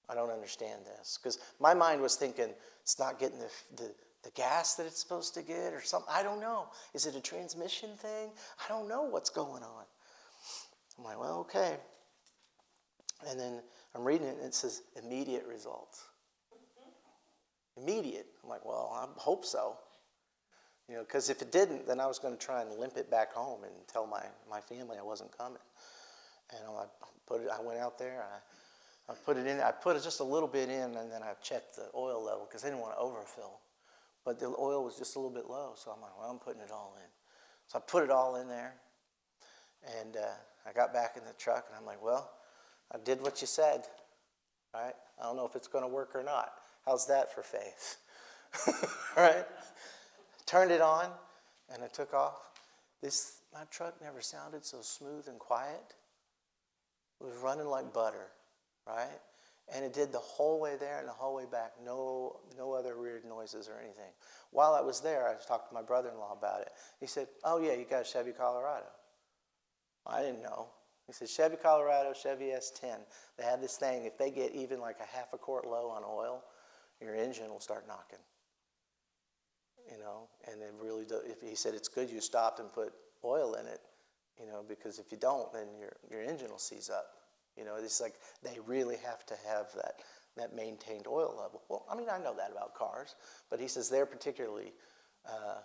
I 0.08 0.14
don't 0.14 0.30
understand 0.30 0.80
this 0.86 1.18
because 1.20 1.38
my 1.60 1.74
mind 1.74 2.00
was 2.00 2.16
thinking 2.16 2.48
it's 2.82 2.98
not 2.98 3.18
getting 3.18 3.38
the, 3.38 3.50
the 3.76 3.94
the 4.24 4.30
gas 4.30 4.74
that 4.76 4.86
it's 4.86 5.00
supposed 5.00 5.34
to 5.34 5.42
get 5.42 5.72
or 5.72 5.82
something. 5.82 6.12
I 6.12 6.22
don't 6.22 6.40
know. 6.40 6.66
Is 6.94 7.06
it 7.06 7.16
a 7.16 7.20
transmission 7.20 7.90
thing? 7.96 8.30
I 8.64 8.68
don't 8.68 8.88
know 8.88 9.02
what's 9.02 9.30
going 9.30 9.62
on. 9.62 9.84
I'm 10.98 11.04
like, 11.04 11.18
well, 11.18 11.38
okay. 11.40 11.76
And 13.28 13.38
then 13.38 13.62
I'm 13.94 14.04
reading 14.04 14.26
it 14.26 14.36
and 14.36 14.46
it 14.46 14.54
says 14.54 14.82
immediate 15.02 15.44
results. 15.46 16.04
Immediate. 17.76 18.26
I'm 18.42 18.50
like, 18.50 18.64
well, 18.64 18.92
I 18.94 19.20
hope 19.20 19.44
so. 19.44 19.76
You 20.88 20.96
know, 20.96 21.04
because 21.04 21.30
if 21.30 21.40
it 21.40 21.52
didn't, 21.52 21.86
then 21.86 22.00
I 22.00 22.06
was 22.06 22.18
going 22.18 22.36
to 22.36 22.44
try 22.44 22.60
and 22.60 22.70
limp 22.78 22.96
it 22.96 23.10
back 23.10 23.32
home 23.32 23.64
and 23.64 23.72
tell 23.90 24.06
my, 24.06 24.22
my 24.50 24.60
family 24.60 24.98
I 24.98 25.02
wasn't 25.02 25.36
coming. 25.36 25.62
And 26.50 26.68
I 26.68 26.84
put 27.26 27.40
it. 27.40 27.48
I 27.50 27.62
went 27.62 27.78
out 27.78 27.98
there. 27.98 28.22
I, 28.22 29.12
I 29.12 29.14
put 29.24 29.36
it 29.36 29.46
in. 29.46 29.60
I 29.60 29.70
put 29.70 30.00
just 30.02 30.20
a 30.20 30.24
little 30.24 30.48
bit 30.48 30.68
in, 30.68 30.96
and 30.96 31.10
then 31.10 31.22
I 31.22 31.32
checked 31.42 31.76
the 31.76 31.86
oil 31.94 32.22
level 32.22 32.46
because 32.46 32.64
I 32.64 32.68
didn't 32.68 32.80
want 32.80 32.94
to 32.94 32.98
overfill. 32.98 33.60
But 34.24 34.38
the 34.38 34.54
oil 34.58 34.84
was 34.84 34.96
just 34.96 35.16
a 35.16 35.18
little 35.18 35.34
bit 35.34 35.48
low, 35.48 35.72
so 35.76 35.90
I'm 35.90 36.00
like, 36.00 36.16
well, 36.18 36.30
I'm 36.30 36.38
putting 36.38 36.62
it 36.62 36.70
all 36.70 36.94
in. 36.96 37.08
So 37.66 37.78
I 37.78 37.82
put 37.86 38.04
it 38.04 38.10
all 38.10 38.36
in 38.36 38.48
there, 38.48 38.74
and 40.00 40.16
uh, 40.16 40.68
I 40.68 40.72
got 40.72 40.92
back 40.92 41.16
in 41.16 41.24
the 41.24 41.32
truck, 41.38 41.66
and 41.68 41.76
I'm 41.76 41.86
like, 41.86 42.02
well, 42.02 42.30
I 42.92 42.98
did 43.04 43.20
what 43.20 43.40
you 43.40 43.46
said, 43.46 43.82
right? 44.74 44.94
I 45.20 45.22
don't 45.24 45.36
know 45.36 45.46
if 45.46 45.56
it's 45.56 45.68
going 45.68 45.84
to 45.84 45.88
work 45.88 46.14
or 46.14 46.22
not. 46.22 46.52
How's 46.86 47.06
that 47.06 47.34
for 47.34 47.42
faith? 47.42 47.96
right? 49.16 49.44
Turned 50.46 50.70
it 50.70 50.80
on, 50.80 51.06
and 51.72 51.82
I 51.82 51.88
took 51.88 52.14
off. 52.14 52.50
This 53.00 53.38
my 53.52 53.64
truck 53.70 54.00
never 54.00 54.20
sounded 54.20 54.64
so 54.64 54.78
smooth 54.82 55.26
and 55.28 55.38
quiet. 55.38 55.94
It 57.20 57.24
was 57.24 57.36
running 57.36 57.66
like 57.66 57.92
butter, 57.92 58.28
right? 58.86 59.20
And 59.74 59.84
it 59.84 59.94
did 59.94 60.12
the 60.12 60.18
whole 60.18 60.60
way 60.60 60.76
there 60.76 60.98
and 60.98 61.08
the 61.08 61.12
whole 61.12 61.34
way 61.34 61.46
back. 61.50 61.72
No, 61.82 62.40
no 62.58 62.72
other 62.72 63.00
weird 63.00 63.24
noises 63.24 63.68
or 63.68 63.78
anything. 63.78 64.12
While 64.50 64.74
I 64.74 64.82
was 64.82 65.00
there, 65.00 65.26
I 65.26 65.34
talked 65.46 65.68
to 65.68 65.74
my 65.74 65.80
brother-in-law 65.80 66.36
about 66.36 66.60
it. 66.60 66.72
He 67.00 67.06
said, 67.06 67.28
"Oh 67.42 67.58
yeah, 67.58 67.72
you 67.72 67.86
got 67.86 68.02
a 68.02 68.04
Chevy 68.04 68.32
Colorado." 68.32 68.86
I 70.06 70.20
didn't 70.20 70.42
know. 70.42 70.68
He 71.06 71.12
said, 71.14 71.30
"Chevy 71.30 71.56
Colorado, 71.56 72.12
Chevy 72.12 72.52
S10. 72.52 73.06
They 73.38 73.44
have 73.44 73.62
this 73.62 73.76
thing. 73.78 74.04
If 74.04 74.18
they 74.18 74.30
get 74.30 74.52
even 74.52 74.78
like 74.78 75.00
a 75.00 75.06
half 75.06 75.32
a 75.32 75.38
quart 75.38 75.66
low 75.66 75.88
on 75.88 76.02
oil, 76.04 76.44
your 77.00 77.14
engine 77.14 77.50
will 77.50 77.60
start 77.60 77.86
knocking." 77.88 78.18
You 79.90 79.98
know, 79.98 80.28
and 80.50 80.60
it 80.60 80.72
really 80.80 81.04
do, 81.06 81.20
he 81.42 81.54
said 81.54 81.74
it's 81.74 81.88
good 81.88 82.10
you 82.10 82.20
stopped 82.20 82.60
and 82.60 82.72
put 82.72 82.92
oil 83.24 83.54
in 83.54 83.66
it, 83.66 83.80
you 84.38 84.46
know, 84.46 84.62
because 84.68 84.98
if 84.98 85.10
you 85.10 85.18
don't, 85.18 85.50
then 85.52 85.68
your 85.78 85.96
your 86.10 86.20
engine 86.20 86.50
will 86.50 86.58
seize 86.58 86.90
up. 86.90 87.21
You 87.56 87.64
know, 87.64 87.76
it's 87.76 88.00
like 88.00 88.14
they 88.42 88.58
really 88.66 88.96
have 89.04 89.26
to 89.26 89.34
have 89.46 89.66
that, 89.74 89.96
that 90.36 90.54
maintained 90.54 91.06
oil 91.06 91.34
level. 91.36 91.62
Well, 91.68 91.84
I 91.90 91.96
mean, 91.96 92.08
I 92.10 92.18
know 92.18 92.34
that 92.36 92.50
about 92.50 92.74
cars, 92.74 93.14
but 93.50 93.60
he 93.60 93.68
says 93.68 93.88
they're 93.88 94.06
particularly 94.06 94.72
uh, 95.26 95.60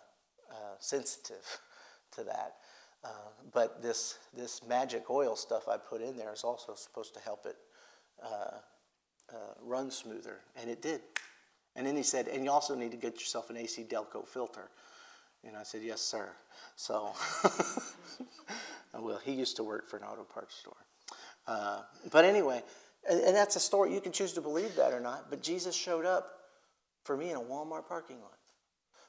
uh, 0.52 0.76
sensitive 0.80 1.60
to 2.16 2.24
that. 2.24 2.56
Uh, 3.04 3.30
but 3.54 3.82
this, 3.82 4.18
this 4.36 4.62
magic 4.68 5.10
oil 5.10 5.36
stuff 5.36 5.68
I 5.68 5.78
put 5.78 6.02
in 6.02 6.18
there 6.18 6.34
is 6.34 6.44
also 6.44 6.74
supposed 6.76 7.14
to 7.14 7.20
help 7.20 7.46
it 7.46 7.56
uh, 8.24 8.58
uh, 9.32 9.54
run 9.62 9.92
smoother. 9.92 10.40
And 10.60 10.70
it 10.70 10.82
did. 10.82 11.02
And 11.76 11.86
then 11.86 11.96
he 11.96 12.04
said, 12.04 12.28
and 12.28 12.44
you 12.44 12.52
also 12.52 12.76
need 12.76 12.92
to 12.92 12.98
get 12.98 13.14
yourself 13.20 13.50
an 13.50 13.58
AC 13.58 13.86
Delco 13.90 14.28
filter. 14.28 14.70
And 15.46 15.56
I 15.56 15.64
said, 15.64 15.84
yes, 15.84 16.02
sir. 16.02 16.30
So, 16.76 17.14
well, 18.94 19.20
he 19.24 19.34
used 19.34 19.56
to 19.58 19.64
work 19.64 19.88
for 19.88 19.98
an 19.98 20.04
auto 20.04 20.24
parts 20.24 20.56
store. 20.56 20.76
Uh, 21.48 21.82
but 22.12 22.26
anyway, 22.26 22.62
and, 23.10 23.22
and 23.22 23.36
that's 23.36 23.56
a 23.56 23.60
story. 23.60 23.94
You 23.94 24.02
can 24.02 24.12
choose 24.12 24.34
to 24.34 24.42
believe 24.42 24.76
that 24.76 24.94
or 24.94 25.00
not. 25.00 25.30
But 25.30 25.42
Jesus 25.42 25.76
showed 25.76 26.06
up 26.06 26.30
for 27.04 27.16
me 27.16 27.30
in 27.30 27.38
a 27.38 27.42
Walmart 27.42 27.88
parking 27.88 28.20
lot. 28.22 28.38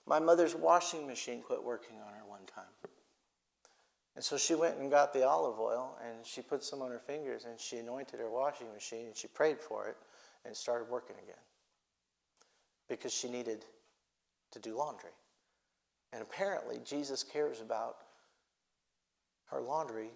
My 0.07 0.21
mother's 0.21 0.55
washing 0.55 1.07
machine 1.07 1.43
quit 1.43 1.63
working 1.63 1.97
on 1.97 2.15
her 2.15 2.25
one 2.27 2.47
time. 2.47 2.91
And 4.15 4.25
so 4.25 4.37
she 4.37 4.55
went 4.55 4.79
and 4.79 4.91
got 4.91 5.13
the 5.13 5.25
olive 5.27 5.61
oil 5.61 5.97
and 6.05 6.27
she 6.27 6.41
put 6.41 6.65
some 6.65 6.83
on 6.83 6.91
her 6.91 6.99
fingers 6.99 7.45
and 7.45 7.61
she 7.61 7.77
anointed 7.77 8.19
her 8.19 8.31
washing 8.31 8.73
machine 8.73 9.07
and 9.07 9.17
she 9.17 9.29
prayed 9.29 9.61
for 9.61 9.87
it 9.87 9.97
and 10.45 10.53
it 10.53 10.57
started 10.57 10.89
working 10.89 11.15
again 11.23 11.37
because 12.89 13.13
she 13.13 13.29
needed 13.29 13.65
to 14.51 14.59
do 14.59 14.77
laundry. 14.77 15.11
And 16.13 16.23
apparently, 16.23 16.81
Jesus 16.85 17.23
cares 17.23 17.61
about 17.61 17.99
her 19.51 19.61
laundry, 19.61 20.11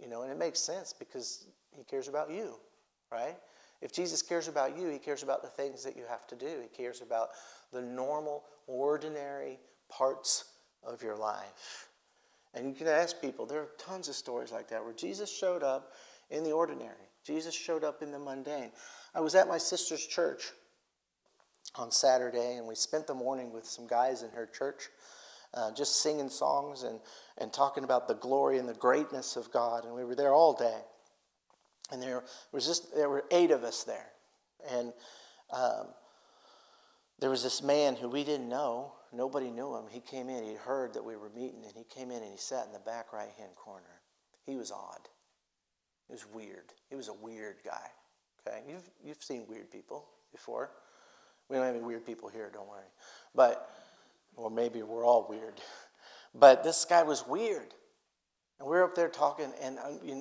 you 0.00 0.08
know, 0.08 0.22
and 0.22 0.32
it 0.32 0.38
makes 0.38 0.58
sense 0.58 0.92
because 0.92 1.46
he 1.76 1.84
cares 1.84 2.08
about 2.08 2.30
you, 2.30 2.54
right? 3.10 3.36
If 3.80 3.92
Jesus 3.92 4.22
cares 4.22 4.48
about 4.48 4.78
you, 4.78 4.88
he 4.88 4.98
cares 4.98 5.22
about 5.22 5.42
the 5.42 5.48
things 5.48 5.84
that 5.84 5.96
you 5.96 6.04
have 6.08 6.26
to 6.28 6.36
do. 6.36 6.60
He 6.62 6.68
cares 6.68 7.02
about 7.02 7.30
the 7.72 7.82
normal, 7.82 8.44
ordinary 8.66 9.58
parts 9.88 10.44
of 10.82 11.02
your 11.02 11.16
life. 11.16 11.88
And 12.54 12.68
you 12.68 12.74
can 12.74 12.86
ask 12.86 13.20
people, 13.20 13.46
there 13.46 13.60
are 13.60 13.70
tons 13.78 14.08
of 14.08 14.14
stories 14.14 14.52
like 14.52 14.68
that 14.68 14.82
where 14.82 14.94
Jesus 14.94 15.30
showed 15.30 15.62
up 15.62 15.92
in 16.30 16.44
the 16.44 16.52
ordinary, 16.52 17.08
Jesus 17.26 17.54
showed 17.54 17.84
up 17.84 18.02
in 18.02 18.10
the 18.10 18.18
mundane. 18.18 18.70
I 19.14 19.20
was 19.20 19.34
at 19.34 19.48
my 19.48 19.58
sister's 19.58 20.06
church 20.06 20.52
on 21.74 21.90
Saturday, 21.90 22.56
and 22.56 22.66
we 22.66 22.74
spent 22.74 23.06
the 23.06 23.14
morning 23.14 23.52
with 23.52 23.66
some 23.66 23.86
guys 23.86 24.22
in 24.22 24.30
her 24.30 24.46
church. 24.46 24.88
Uh, 25.56 25.70
just 25.72 26.02
singing 26.02 26.28
songs 26.28 26.82
and, 26.82 26.98
and 27.38 27.52
talking 27.52 27.84
about 27.84 28.08
the 28.08 28.14
glory 28.14 28.58
and 28.58 28.68
the 28.68 28.74
greatness 28.74 29.36
of 29.36 29.52
God. 29.52 29.84
And 29.84 29.94
we 29.94 30.04
were 30.04 30.16
there 30.16 30.34
all 30.34 30.52
day. 30.52 30.80
And 31.92 32.02
there 32.02 32.24
was 32.52 32.66
just 32.66 32.94
there 32.94 33.08
were 33.08 33.24
eight 33.30 33.50
of 33.50 33.62
us 33.62 33.84
there, 33.84 34.06
and 34.70 34.92
um, 35.50 35.88
there 37.20 37.30
was 37.30 37.42
this 37.42 37.62
man 37.62 37.96
who 37.96 38.08
we 38.08 38.24
didn't 38.24 38.48
know. 38.48 38.92
Nobody 39.12 39.50
knew 39.50 39.76
him. 39.76 39.84
He 39.90 40.00
came 40.00 40.28
in. 40.28 40.44
He 40.44 40.54
heard 40.54 40.94
that 40.94 41.04
we 41.04 41.16
were 41.16 41.28
meeting, 41.30 41.62
and 41.64 41.72
he 41.76 41.84
came 41.84 42.10
in 42.10 42.22
and 42.22 42.30
he 42.32 42.38
sat 42.38 42.66
in 42.66 42.72
the 42.72 42.80
back 42.80 43.12
right 43.12 43.30
hand 43.38 43.54
corner. 43.54 44.00
He 44.44 44.56
was 44.56 44.72
odd. 44.72 45.08
He 46.08 46.12
was 46.12 46.26
weird. 46.32 46.72
He 46.90 46.96
was 46.96 47.08
a 47.08 47.14
weird 47.14 47.56
guy. 47.64 47.90
Okay, 48.46 48.60
you've 48.68 48.90
you've 49.02 49.22
seen 49.22 49.44
weird 49.48 49.70
people 49.70 50.06
before. 50.32 50.70
We 51.48 51.56
don't 51.56 51.66
have 51.66 51.74
any 51.74 51.84
weird 51.84 52.04
people 52.06 52.28
here. 52.28 52.50
Don't 52.52 52.68
worry. 52.68 52.88
But 53.34 53.70
or 54.36 54.50
maybe 54.50 54.82
we're 54.82 55.04
all 55.04 55.26
weird. 55.28 55.54
But 56.36 56.64
this 56.64 56.84
guy 56.84 57.04
was 57.04 57.24
weird. 57.28 57.72
And 58.60 58.68
we 58.68 58.76
were 58.76 58.84
up 58.84 58.94
there 58.94 59.08
talking, 59.08 59.52
and, 59.60 59.78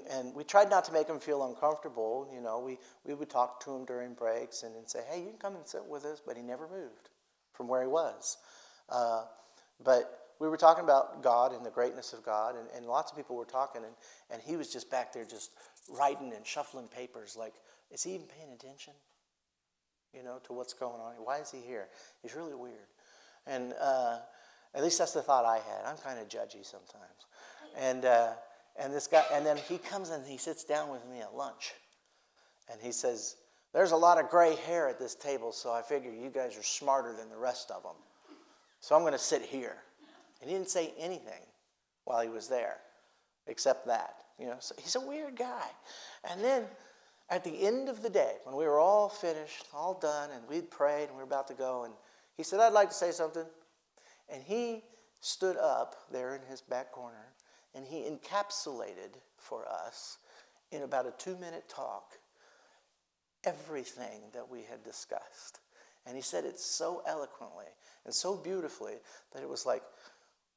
and 0.10 0.34
we 0.34 0.44
tried 0.44 0.70
not 0.70 0.84
to 0.86 0.92
make 0.92 1.08
him 1.08 1.20
feel 1.20 1.46
uncomfortable. 1.46 2.28
You 2.34 2.42
know, 2.42 2.60
we, 2.60 2.80
we 3.06 3.14
would 3.14 3.30
talk 3.30 3.64
to 3.66 3.76
him 3.76 3.86
during 3.86 4.16
breaks 4.16 4.64
and, 4.64 4.76
and 4.76 4.90
say, 4.90 5.02
hey, 5.10 5.20
you 5.20 5.28
can 5.28 5.38
come 5.38 5.56
and 5.56 5.68
sit 5.68 5.86
with 5.86 6.04
us, 6.06 6.22
but 6.26 6.36
he 6.36 6.42
never 6.42 6.68
moved 6.68 7.10
from 7.54 7.68
where 7.68 7.82
he 7.82 7.88
was. 7.88 8.38
Uh, 8.90 9.26
but 9.84 10.32
we 10.40 10.50
were 10.50 10.58
talking 10.58 10.84
about 10.84 11.22
God 11.22 11.54
and 11.54 11.64
the 11.64 11.70
greatness 11.70 12.12
of 12.12 12.24
God, 12.24 12.56
and, 12.56 12.68
and 12.76 12.86
lots 12.86 13.12
of 13.12 13.18
people 13.18 13.36
were 13.36 13.46
talking, 13.46 13.84
and, 13.84 13.94
and 14.32 14.42
he 14.42 14.56
was 14.56 14.74
just 14.74 14.90
back 14.90 15.14
there 15.14 15.26
just 15.26 15.52
writing 15.90 16.34
and 16.36 16.46
shuffling 16.46 16.88
papers 16.88 17.36
like, 17.38 17.54
is 17.92 18.02
he 18.04 18.16
even 18.16 18.26
paying 18.26 18.52
attention? 18.52 18.94
You 20.14 20.24
know, 20.24 20.40
to 20.46 20.54
what's 20.54 20.74
going 20.74 21.00
on? 21.00 21.14
Why 21.24 21.38
is 21.38 21.52
he 21.52 21.60
here? 21.60 21.88
He's 22.22 22.36
really 22.36 22.56
weird. 22.56 22.88
And 23.46 23.74
uh, 23.80 24.20
at 24.74 24.84
least 24.84 25.00
that's 25.00 25.14
the 25.14 25.22
thought 25.22 25.46
I 25.46 25.58
had. 25.58 25.86
I'm 25.86 25.98
kind 25.98 26.20
of 26.20 26.28
judgy 26.28 26.66
sometimes. 26.66 27.28
And, 27.78 28.06
uh, 28.06 28.34
and 28.78 28.94
this 28.94 29.08
guy, 29.08 29.24
and 29.32 29.46
then 29.46 29.58
he 29.58 29.78
comes 29.78 30.10
and 30.10 30.26
he 30.26 30.38
sits 30.38 30.64
down 30.64 30.90
with 30.90 31.06
me 31.08 31.22
at 31.22 31.36
lunch. 31.36 31.74
And 32.72 32.80
he 32.82 32.92
says, 32.92 33.36
There's 33.74 33.92
a 33.92 33.98
lot 33.98 34.20
of 34.20 34.30
gray 34.30 34.56
hair 34.56 34.88
at 34.88 35.00
this 35.00 35.16
table, 35.16 35.52
so 35.52 35.72
I 35.72 35.82
figure 35.82 36.12
you 36.12 36.30
guys 36.30 36.58
are 36.58 36.64
smarter 36.64 37.14
than 37.14 37.30
the 37.30 37.38
rest 37.38 37.72
of 37.72 37.84
them. 37.84 37.96
So 38.80 38.96
I'm 38.96 39.02
going 39.02 39.14
to 39.14 39.20
sit 39.20 39.42
here. 39.42 39.78
And 40.42 40.50
he 40.50 40.56
didn't 40.56 40.70
say 40.70 40.94
anything 40.98 41.42
while 42.06 42.22
he 42.22 42.30
was 42.30 42.48
there, 42.48 42.78
except 43.48 43.88
that. 43.88 44.16
You 44.38 44.48
know, 44.48 44.58
so 44.60 44.76
he's 44.78 44.96
a 44.96 45.02
weird 45.02 45.38
guy. 45.38 45.68
And 46.30 46.44
then 46.44 46.64
at 47.30 47.44
the 47.44 47.66
end 47.66 47.88
of 47.90 48.02
the 48.02 48.10
day, 48.10 48.36
when 48.44 48.56
we 48.56 48.66
were 48.66 48.80
all 48.80 49.10
finished, 49.10 49.66
all 49.74 49.94
done, 49.94 50.30
and 50.32 50.48
we'd 50.48 50.70
prayed 50.70 51.06
and 51.06 51.12
we 51.12 51.18
were 51.18 51.24
about 51.24 51.48
to 51.48 51.54
go, 51.54 51.86
and 51.86 51.94
he 52.36 52.44
said, 52.44 52.60
I'd 52.60 52.74
like 52.74 52.90
to 52.90 52.96
say 52.96 53.12
something. 53.12 53.46
And 54.30 54.44
he 54.44 54.84
stood 55.20 55.58
up 55.58 55.96
there 56.12 56.36
in 56.36 56.42
his 56.50 56.62
back 56.62 56.92
corner 56.92 57.33
and 57.76 57.86
he 57.86 58.04
encapsulated 58.04 59.16
for 59.38 59.66
us 59.68 60.18
in 60.72 60.84
about 60.84 61.06
a 61.06 61.14
two 61.18 61.38
minute 61.38 61.68
talk 61.68 62.14
everything 63.44 64.22
that 64.34 64.50
we 64.50 64.60
had 64.70 64.84
discussed. 64.84 65.60
And 66.06 66.16
he 66.16 66.22
said 66.22 66.46
it 66.46 66.60
so 66.60 67.02
eloquently 67.08 67.66
and 68.06 68.14
so 68.14 68.36
beautifully 68.36 68.96
that 69.34 69.44
it 69.44 69.50
was 69.50 69.66
like, 69.66 69.82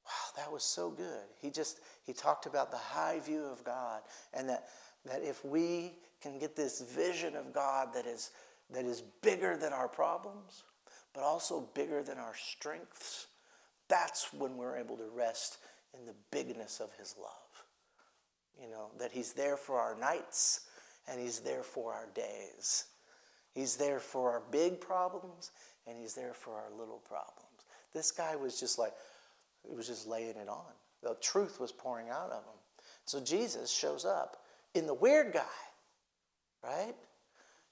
wow, 0.05 0.43
that 0.43 0.53
was 0.53 0.63
so 0.63 0.91
good. 0.91 1.25
He 1.41 1.51
just, 1.51 1.81
he 2.05 2.13
talked 2.13 2.47
about 2.47 2.71
the 2.71 2.77
high 2.77 3.21
view 3.21 3.45
of 3.45 3.65
God 3.65 4.03
and 4.35 4.49
that, 4.49 4.69
that 5.05 5.23
if 5.23 5.45
we 5.45 5.93
can 6.21 6.39
get 6.39 6.57
this 6.57 6.81
vision 6.81 7.37
of 7.37 7.53
God 7.53 7.89
that 7.95 8.07
is, 8.07 8.31
that 8.71 8.85
is 8.85 9.03
bigger 9.23 9.57
than 9.57 9.73
our 9.73 9.89
problems, 9.89 10.65
but 11.13 11.23
also 11.23 11.69
bigger 11.75 12.03
than 12.03 12.19
our 12.19 12.35
strengths, 12.35 13.27
that's 13.89 14.33
when 14.33 14.57
we're 14.57 14.77
able 14.77 14.97
to 14.97 15.09
rest 15.15 15.59
in 15.99 16.07
the 16.07 16.15
bigness 16.31 16.81
of 16.81 16.93
his 16.99 17.15
love. 17.21 17.31
You 18.61 18.71
know, 18.71 18.91
that 18.99 19.13
he's 19.13 19.33
there 19.33 19.57
for 19.57 19.79
our 19.79 19.97
nights 19.99 20.61
and 21.09 21.21
he's 21.21 21.41
there 21.41 21.63
for 21.63 21.93
our 21.93 22.09
days. 22.15 22.87
He's 23.55 23.77
there 23.77 24.01
for 24.01 24.33
our 24.33 24.43
big 24.51 24.81
problems 24.81 25.53
and 25.87 25.97
he's 25.99 26.15
there 26.15 26.35
for 26.35 26.55
our 26.55 26.71
little 26.79 27.03
problems. 27.07 27.67
This 27.93 28.11
guy 28.11 28.37
was 28.37 28.59
just 28.59 28.79
like, 28.79 28.93
he 29.69 29.75
was 29.75 29.87
just 29.87 30.07
laying 30.07 30.37
it 30.37 30.49
on. 30.49 30.73
The 31.03 31.17
truth 31.21 31.61
was 31.61 31.73
pouring 31.73 32.09
out 32.09 32.31
of 32.31 32.45
him. 32.45 32.59
So 33.05 33.21
Jesus 33.21 33.71
shows 33.71 34.05
up 34.05 34.39
in 34.75 34.87
the 34.87 34.95
weird 34.95 35.33
guy, 35.33 35.45
right? 36.63 36.95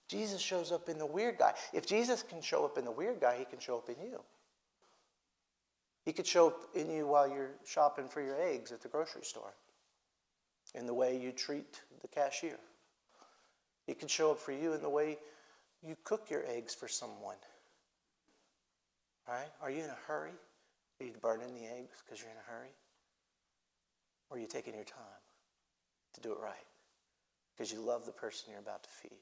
Jesus 0.09 0.41
shows 0.41 0.71
up 0.71 0.89
in 0.89 0.99
the 0.99 1.07
weird 1.07 1.39
guy. 1.39 1.55
If 1.73 1.87
Jesus 1.87 2.23
can 2.23 2.41
show 2.41 2.65
up 2.65 2.79
in 2.79 2.85
the 2.85 2.91
weird 2.91 3.21
guy, 3.21 3.37
he 3.39 3.45
can 3.45 3.59
show 3.59 3.77
up 3.77 3.89
in 3.89 3.97
you. 4.05 4.21
He 6.05 6.13
could 6.13 6.27
show 6.27 6.49
up 6.49 6.69
in 6.75 6.91
you 6.91 7.07
while 7.07 7.27
you're 7.27 7.53
shopping 7.65 8.09
for 8.09 8.21
your 8.21 8.41
eggs 8.41 8.73
at 8.73 8.83
the 8.83 8.89
grocery 8.89 9.23
store, 9.23 9.55
in 10.75 10.87
the 10.87 10.95
way 10.95 11.19
you 11.19 11.33
treat 11.33 11.81
the 12.03 12.09
cashier. 12.09 12.59
He 13.87 13.95
could 13.95 14.11
show 14.11 14.31
up 14.31 14.39
for 14.39 14.53
you 14.53 14.75
in 14.75 14.83
the 14.83 14.89
way 14.89 15.19
you 15.83 15.97
cook 16.05 16.31
your 16.31 16.45
eggs 16.47 16.75
for 16.75 16.89
someone. 16.89 17.37
Right? 19.29 19.49
Are 19.63 19.71
you 19.71 19.83
in 19.83 19.91
a 19.91 19.99
hurry? 20.07 20.33
Are 21.01 21.05
you 21.05 21.13
burning 21.21 21.55
the 21.55 21.67
eggs 21.67 22.03
because 22.05 22.21
you're 22.21 22.31
in 22.31 22.37
a 22.37 22.51
hurry? 22.51 22.73
Or 24.29 24.37
are 24.37 24.41
you 24.41 24.47
taking 24.47 24.75
your 24.75 24.85
time 24.85 25.23
to 26.15 26.21
do 26.21 26.33
it 26.33 26.39
right 26.43 26.67
because 27.55 27.73
you 27.73 27.81
love 27.81 28.05
the 28.05 28.13
person 28.13 28.51
you're 28.51 28.61
about 28.61 28.83
to 28.85 28.91
feed? 28.91 29.19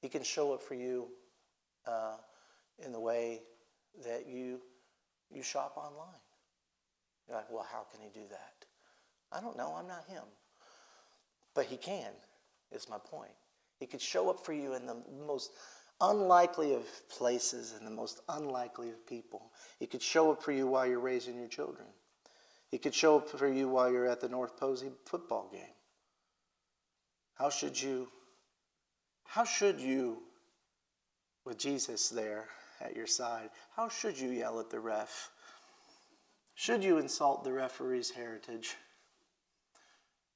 He 0.00 0.08
can 0.08 0.22
show 0.22 0.52
up 0.52 0.62
for 0.62 0.74
you 0.74 1.08
uh, 1.86 2.16
in 2.84 2.92
the 2.92 3.00
way 3.00 3.42
that 4.04 4.26
you 4.28 4.60
you 5.32 5.42
shop 5.42 5.74
online. 5.76 6.20
You're 7.28 7.36
like, 7.36 7.50
well, 7.50 7.66
how 7.70 7.86
can 7.90 8.00
he 8.00 8.08
do 8.08 8.26
that? 8.30 8.54
I 9.32 9.40
don't 9.40 9.56
know. 9.56 9.74
I'm 9.76 9.88
not 9.88 10.04
him. 10.06 10.24
But 11.54 11.66
he 11.66 11.76
can, 11.76 12.10
is 12.72 12.88
my 12.88 12.98
point. 12.98 13.32
He 13.78 13.86
could 13.86 14.00
show 14.00 14.30
up 14.30 14.44
for 14.44 14.52
you 14.52 14.74
in 14.74 14.86
the 14.86 14.96
most 15.26 15.52
unlikely 16.00 16.74
of 16.74 16.84
places 17.08 17.74
and 17.76 17.86
the 17.86 17.90
most 17.90 18.20
unlikely 18.28 18.90
of 18.90 19.06
people. 19.06 19.52
He 19.78 19.86
could 19.86 20.02
show 20.02 20.30
up 20.30 20.42
for 20.42 20.52
you 20.52 20.66
while 20.66 20.86
you're 20.86 21.00
raising 21.00 21.36
your 21.38 21.48
children. 21.48 21.86
He 22.70 22.78
could 22.78 22.94
show 22.94 23.18
up 23.18 23.28
for 23.28 23.48
you 23.48 23.68
while 23.68 23.90
you're 23.90 24.08
at 24.08 24.20
the 24.20 24.28
North 24.28 24.56
Posey 24.56 24.90
football 25.06 25.48
game. 25.52 25.62
How 27.34 27.50
should 27.50 27.80
you 27.80 28.08
how 29.26 29.44
should 29.44 29.80
you 29.80 30.18
with 31.44 31.58
Jesus 31.58 32.08
there 32.08 32.48
at 32.80 32.96
your 32.96 33.06
side, 33.06 33.50
how 33.76 33.88
should 33.88 34.18
you 34.18 34.30
yell 34.30 34.60
at 34.60 34.70
the 34.70 34.80
ref? 34.80 35.30
Should 36.54 36.84
you 36.84 36.98
insult 36.98 37.44
the 37.44 37.52
referee's 37.52 38.10
heritage? 38.10 38.76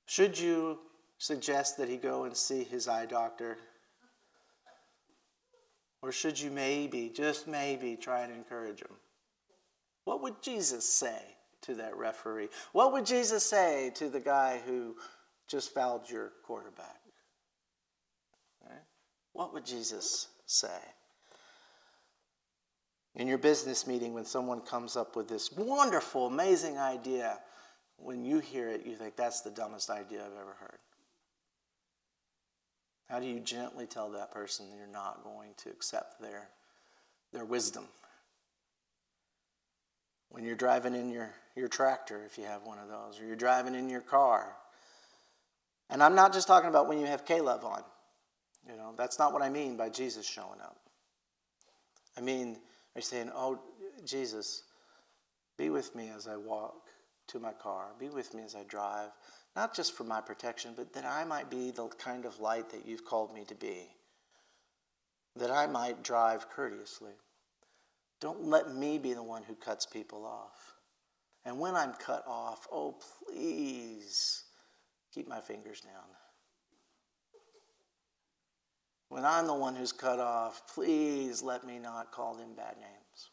Should 0.07 0.39
you 0.39 0.79
suggest 1.19 1.77
that 1.77 1.89
he 1.89 1.97
go 1.97 2.25
and 2.25 2.37
see 2.37 2.65
his 2.65 2.89
eye 2.89 3.07
doctor? 3.07 3.59
Or 6.03 6.13
should 6.13 6.41
you 6.41 6.51
maybe, 6.51 7.11
just 7.15 7.49
maybe, 7.49 7.97
try 7.97 8.23
and 8.23 8.33
encourage 8.33 8.81
him? 8.81 8.97
What 10.05 10.23
would 10.23 10.43
Jesus 10.43 10.89
say 10.89 11.21
to 11.63 11.75
that 11.75 11.97
referee? 11.97 12.49
What 12.73 12.93
would 12.93 13.05
Jesus 13.05 13.45
say 13.45 13.91
to 13.97 14.09
the 14.09 14.21
guy 14.21 14.61
who 14.67 14.97
just 15.49 15.75
fouled 15.75 16.09
your 16.09 16.33
quarterback? 16.45 16.99
What 19.39 19.53
would 19.55 19.65
Jesus 19.65 20.27
say? 20.47 20.81
In 23.19 23.27
your 23.27 23.39
business 23.39 23.87
meeting, 23.87 24.15
when 24.15 24.25
someone 24.25 24.61
comes 24.61 24.97
up 24.97 25.17
with 25.17 25.29
this 25.29 25.51
wonderful, 25.53 26.29
amazing 26.29 26.79
idea, 26.79 27.41
when 27.97 28.25
you 28.25 28.39
hear 28.39 28.69
it, 28.69 28.87
you 28.87 28.95
think 28.95 29.17
that's 29.17 29.41
the 29.41 29.51
dumbest 29.51 29.91
idea 29.91 30.21
I've 30.21 30.41
ever 30.41 30.57
heard. 30.61 30.79
How 33.11 33.19
do 33.19 33.27
you 33.27 33.41
gently 33.41 33.87
tell 33.87 34.11
that 34.11 34.31
person 34.31 34.71
that 34.71 34.77
you're 34.77 34.87
not 34.87 35.25
going 35.25 35.51
to 35.65 35.71
accept 35.71 36.21
their, 36.21 36.49
their 37.33 37.45
wisdom? 37.45 37.85
When 40.31 40.45
you're 40.45 40.55
driving 40.55 40.95
in 40.95 41.11
your, 41.11 41.31
your 41.57 41.69
tractor, 41.69 42.23
if 42.25 42.39
you 42.39 42.45
have 42.45 42.63
one 42.63 42.79
of 42.79 42.89
those, 42.89 43.21
or 43.21 43.27
you're 43.27 43.35
driving 43.35 43.75
in 43.75 43.89
your 43.89 44.03
car. 44.03 44.55
And 45.91 46.05
I'm 46.05 46.15
not 46.15 46.33
just 46.33 46.47
talking 46.47 46.69
about 46.69 46.87
when 46.87 47.01
you 47.01 47.07
have 47.07 47.25
K-LOVE 47.25 47.65
on. 47.65 47.83
You 48.71 48.77
know, 48.77 48.95
that's 48.97 49.19
not 49.19 49.33
what 49.33 49.43
I 49.43 49.49
mean 49.49 49.77
by 49.77 49.89
Jesus 49.89 50.25
showing 50.25 50.61
up. 50.61 50.77
I 52.17 52.21
mean, 52.21 52.59
are 52.95 52.99
you 52.99 53.03
saying, 53.03 53.31
Oh, 53.35 53.61
Jesus, 54.05 54.65
be 55.57 55.71
with 55.71 55.95
me 55.95 56.11
as 56.15 56.27
I 56.27 56.37
walk 56.37 56.89
to 57.29 57.39
my 57.39 57.53
car, 57.53 57.89
be 57.99 58.09
with 58.09 58.35
me 58.35 58.43
as 58.43 58.55
I 58.55 58.65
drive, 58.65 59.11
not 59.55 59.75
just 59.75 59.97
for 59.97 60.05
my 60.05 60.21
protection, 60.21 60.73
but 60.77 60.93
that 60.95 61.05
I 61.05 61.25
might 61.25 61.51
be 61.51 61.71
the 61.71 61.89
kind 61.89 62.25
of 62.25 62.41
light 62.41 62.71
that 62.71 62.87
you've 62.87 63.05
called 63.05 63.35
me 63.35 63.45
to 63.45 63.55
be, 63.55 63.89
that 65.37 65.51
I 65.51 65.67
might 65.67 66.03
drive 66.03 66.49
courteously. 66.49 67.13
Don't 68.21 68.45
let 68.45 68.75
me 68.75 68.99
be 68.99 69.15
the 69.15 69.23
one 69.23 69.43
who 69.43 69.55
cuts 69.55 69.87
people 69.87 70.25
off. 70.25 70.75
And 71.45 71.59
when 71.59 71.77
I'm 71.77 71.93
cut 71.93 72.25
off, 72.27 72.67
oh, 72.73 72.97
please 73.27 74.45
keep 75.15 75.29
my 75.29 75.41
fingers 75.41 75.81
down. 75.81 76.18
When 79.09 79.25
I'm 79.25 79.47
the 79.47 79.55
one 79.55 79.75
who's 79.75 79.93
cut 79.93 80.19
off, 80.19 80.63
please 80.73 81.43
let 81.43 81.67
me 81.67 81.79
not 81.79 82.13
call 82.13 82.35
them 82.35 82.55
bad 82.55 82.77
names. 82.79 83.31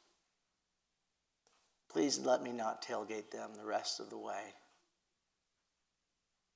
Please 1.91 2.19
let 2.19 2.41
me 2.41 2.51
not 2.51 2.83
tailgate 2.83 3.31
them 3.31 3.51
the 3.55 3.65
rest 3.65 3.99
of 3.99 4.09
the 4.09 4.17
way. 4.17 4.53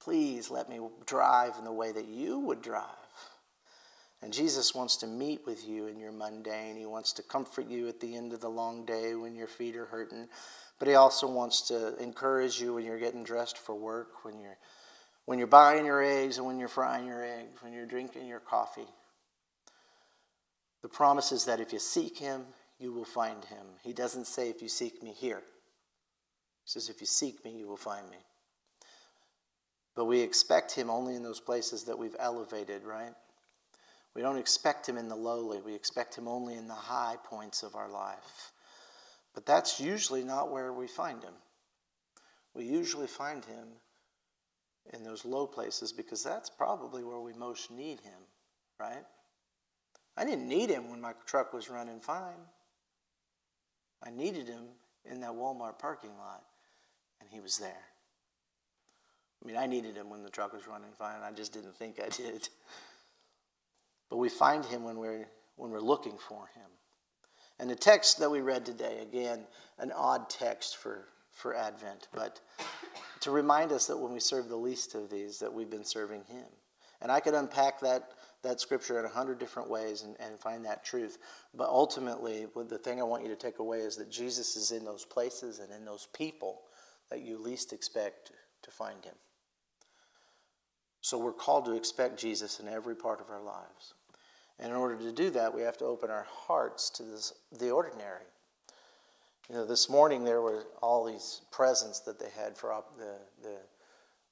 Please 0.02 0.50
let 0.50 0.70
me 0.70 0.80
drive 1.06 1.54
in 1.58 1.66
the 1.66 1.72
way 1.72 1.92
that 1.92 2.08
you 2.08 2.40
would 2.40 2.62
drive. 2.62 2.86
And 4.22 4.34
Jesus 4.34 4.76
wants 4.76 4.98
to 4.98 5.08
meet 5.08 5.46
with 5.46 5.66
you 5.68 5.88
in 5.88 5.98
your 5.98 6.12
mundane. 6.12 6.76
He 6.76 6.86
wants 6.86 7.14
to 7.14 7.24
comfort 7.24 7.68
you 7.70 7.88
at 7.88 8.00
the 8.00 8.16
end 8.16 8.34
of 8.34 8.42
the 8.42 8.50
long 8.50 8.86
day 8.86 9.16
when 9.16 9.36
your 9.36 9.48
feet 9.48 9.76
are 9.78 9.86
hurting. 9.86 10.28
But 10.78 10.88
he 10.88 10.96
also 10.96 11.28
wants 11.28 11.62
to 11.70 11.96
encourage 11.98 12.60
you 12.60 12.74
when 12.74 12.86
you're 12.86 13.00
getting 13.00 13.24
dressed 13.24 13.58
for 13.58 13.76
work, 13.76 14.24
when 14.24 14.40
you're 14.40 14.58
when 15.26 15.38
you're 15.38 15.48
buying 15.48 15.86
your 15.86 16.02
eggs 16.02 16.38
and 16.38 16.48
when 16.48 16.58
you're 16.58 16.68
frying 16.68 17.06
your 17.06 17.24
eggs, 17.24 17.62
when 17.62 17.72
you're 17.72 17.86
drinking 17.86 18.26
your 18.26 18.40
coffee. 18.40 18.88
The 20.82 20.90
promise 20.90 21.32
is 21.32 21.46
that 21.46 21.60
if 21.60 21.74
you 21.74 21.80
seek 21.80 22.18
him, 22.18 22.46
you 22.80 22.94
will 22.94 23.06
find 23.06 23.44
him. 23.46 23.66
He 23.84 23.94
doesn't 23.94 24.28
say 24.28 24.50
if 24.50 24.62
you 24.62 24.70
seek 24.70 25.04
me 25.04 25.12
here. 25.12 25.42
He 26.64 26.72
says 26.72 26.90
if 26.90 27.02
you 27.02 27.08
seek 27.08 27.44
me, 27.44 27.52
you 27.52 27.68
will 27.68 27.78
find 27.78 28.10
me. 28.10 28.18
But 29.96 30.06
we 30.06 30.22
expect 30.22 30.74
him 30.74 30.90
only 30.90 31.16
in 31.16 31.24
those 31.24 31.42
places 31.42 31.84
that 31.84 31.98
we've 31.98 32.16
elevated, 32.20 32.84
right? 32.84 33.14
We 34.16 34.22
don't 34.22 34.38
expect 34.38 34.88
him 34.88 34.98
in 34.98 35.10
the 35.10 35.16
lowly. 35.16 35.62
We 35.62 35.76
expect 35.76 36.18
him 36.18 36.28
only 36.28 36.56
in 36.56 36.68
the 36.68 36.74
high 36.74 37.18
points 37.24 37.64
of 37.64 37.76
our 37.76 37.90
life. 37.90 38.52
But 39.34 39.46
that's 39.46 39.80
usually 39.80 40.24
not 40.24 40.52
where 40.52 40.74
we 40.74 40.88
find 40.88 41.22
him. 41.22 41.34
We 42.54 42.66
usually 42.66 43.08
find 43.08 43.44
him 43.46 43.68
in 44.94 45.04
those 45.04 45.26
low 45.26 45.46
places 45.46 45.92
because 45.92 46.24
that's 46.24 46.50
probably 46.50 47.04
where 47.04 47.20
we 47.20 47.34
most 47.34 47.70
need 47.70 48.00
him, 48.00 48.20
right? 48.80 49.04
I 50.20 50.26
didn't 50.26 50.50
need 50.50 50.70
him 50.70 50.92
when 50.92 51.00
my 51.00 51.14
truck 51.26 51.54
was 51.54 51.70
running 51.70 52.02
fine. 52.02 52.46
I 54.06 54.10
needed 54.10 54.48
him 54.48 54.66
in 55.10 55.22
that 55.22 55.32
Walmart 55.32 55.80
parking 55.80 56.16
lot, 56.18 56.44
and 57.22 57.30
he 57.32 57.40
was 57.40 57.58
there. 57.58 57.86
I 59.42 59.48
mean, 59.48 59.56
I 59.56 59.66
needed 59.66 59.96
him 59.96 60.10
when 60.10 60.22
the 60.22 60.30
truck 60.30 60.52
was 60.52 60.68
running 60.68 60.92
fine. 60.98 61.22
I 61.24 61.32
just 61.32 61.54
didn't 61.54 61.74
think 61.76 62.02
I 62.06 62.10
did. 62.10 62.50
But 64.10 64.18
we 64.18 64.28
find 64.28 64.66
him 64.66 64.84
when 64.84 64.98
we're, 64.98 65.28
when 65.56 65.72
we're 65.72 65.80
looking 65.80 66.18
for 66.18 66.50
him. 66.54 66.70
And 67.58 67.70
the 67.70 67.76
text 67.76 68.20
that 68.20 68.30
we 68.30 68.42
read 68.42 68.66
today, 68.66 69.00
again, 69.02 69.46
an 69.78 69.94
odd 69.94 70.30
text 70.30 70.78
for, 70.78 71.06
for 71.32 71.56
Advent, 71.56 72.10
but 72.14 72.42
to 73.22 73.32
remind 73.32 73.72
us 73.72 73.88
that 73.88 73.98
when 73.98 74.12
we 74.12 74.20
serve 74.20 74.50
the 74.50 74.56
least 74.58 74.96
of 74.96 75.10
these, 75.10 75.40
that 75.40 75.54
we've 75.54 75.70
been 75.70 75.86
serving 75.86 76.24
him. 76.26 76.46
And 77.02 77.10
I 77.10 77.22
could 77.22 77.34
unpack 77.34 77.80
that, 77.82 78.10
that 78.44 78.62
scripture 78.62 79.00
in 79.00 79.06
a 79.06 79.10
hundred 79.10 79.40
different 79.40 79.70
ways 79.70 80.04
and, 80.04 80.16
and 80.20 80.40
find 80.40 80.64
that 80.66 80.86
truth. 80.86 81.18
But 81.54 81.68
ultimately, 81.68 82.48
the 82.56 82.78
thing 82.78 83.00
I 83.00 83.04
want 83.04 83.24
you 83.24 83.30
to 83.30 83.36
take 83.36 83.60
away 83.60 83.80
is 83.80 83.96
that 83.98 84.10
Jesus 84.10 84.56
is 84.56 84.72
in 84.72 84.86
those 84.86 85.06
places 85.06 85.60
and 85.60 85.72
in 85.72 85.86
those 85.86 86.08
people 86.14 86.62
that 87.10 87.22
you 87.22 87.38
least 87.38 87.74
expect 87.74 88.32
to 88.62 88.72
find 88.72 89.04
him. 89.04 89.16
So 91.02 91.18
we're 91.18 91.34
called 91.34 91.66
to 91.66 91.76
expect 91.76 92.20
Jesus 92.20 92.60
in 92.60 92.68
every 92.68 92.96
part 92.96 93.22
of 93.22 93.30
our 93.30 93.42
lives. 93.42 93.94
And 94.60 94.72
in 94.72 94.78
order 94.78 94.98
to 94.98 95.12
do 95.12 95.30
that, 95.32 95.54
we 95.54 95.62
have 95.62 95.78
to 95.78 95.86
open 95.86 96.10
our 96.10 96.28
hearts 96.30 96.90
to 96.92 97.04
this, 97.04 97.34
the 97.58 97.72
ordinary. 97.72 98.26
You 99.50 99.56
know, 99.56 99.66
this 99.66 99.90
morning 99.90 100.24
there 100.24 100.42
were 100.42 100.66
all 100.82 101.06
these 101.06 101.42
presents 101.52 102.02
that 102.02 102.20
they 102.20 102.30
had 102.30 102.58
for 102.58 102.84
the, 102.98 103.16
the, 103.42 103.56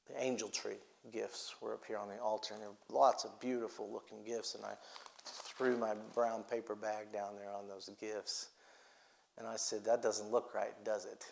the 0.08 0.24
angel 0.24 0.50
tree 0.50 0.78
gifts 1.12 1.56
were 1.62 1.74
up 1.74 1.84
here 1.88 1.98
on 1.98 2.10
the 2.10 2.20
altar, 2.20 2.54
and 2.54 2.62
there 2.62 2.70
were 2.70 2.98
lots 2.98 3.24
of 3.26 3.40
beautiful 3.40 3.92
looking 3.92 4.24
gifts. 4.24 4.56
And 4.56 4.66
I 4.66 4.74
threw 5.26 5.78
my 5.78 5.94
brown 6.14 6.44
paper 6.44 6.76
bag 6.76 7.12
down 7.14 7.36
there 7.36 7.52
on 7.52 7.68
those 7.68 7.90
gifts. 8.00 8.50
And 9.38 9.48
I 9.48 9.56
said, 9.56 9.84
That 9.86 10.02
doesn't 10.02 10.32
look 10.32 10.54
right, 10.54 10.74
does 10.84 11.06
it? 11.06 11.26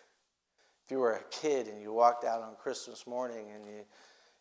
If 0.86 0.92
you 0.92 1.00
were 1.00 1.14
a 1.14 1.24
kid 1.32 1.68
and 1.68 1.82
you 1.82 1.94
walked 1.94 2.26
out 2.26 2.42
on 2.42 2.56
Christmas 2.62 3.08
morning 3.08 3.48
and 3.54 3.66
you 3.66 3.84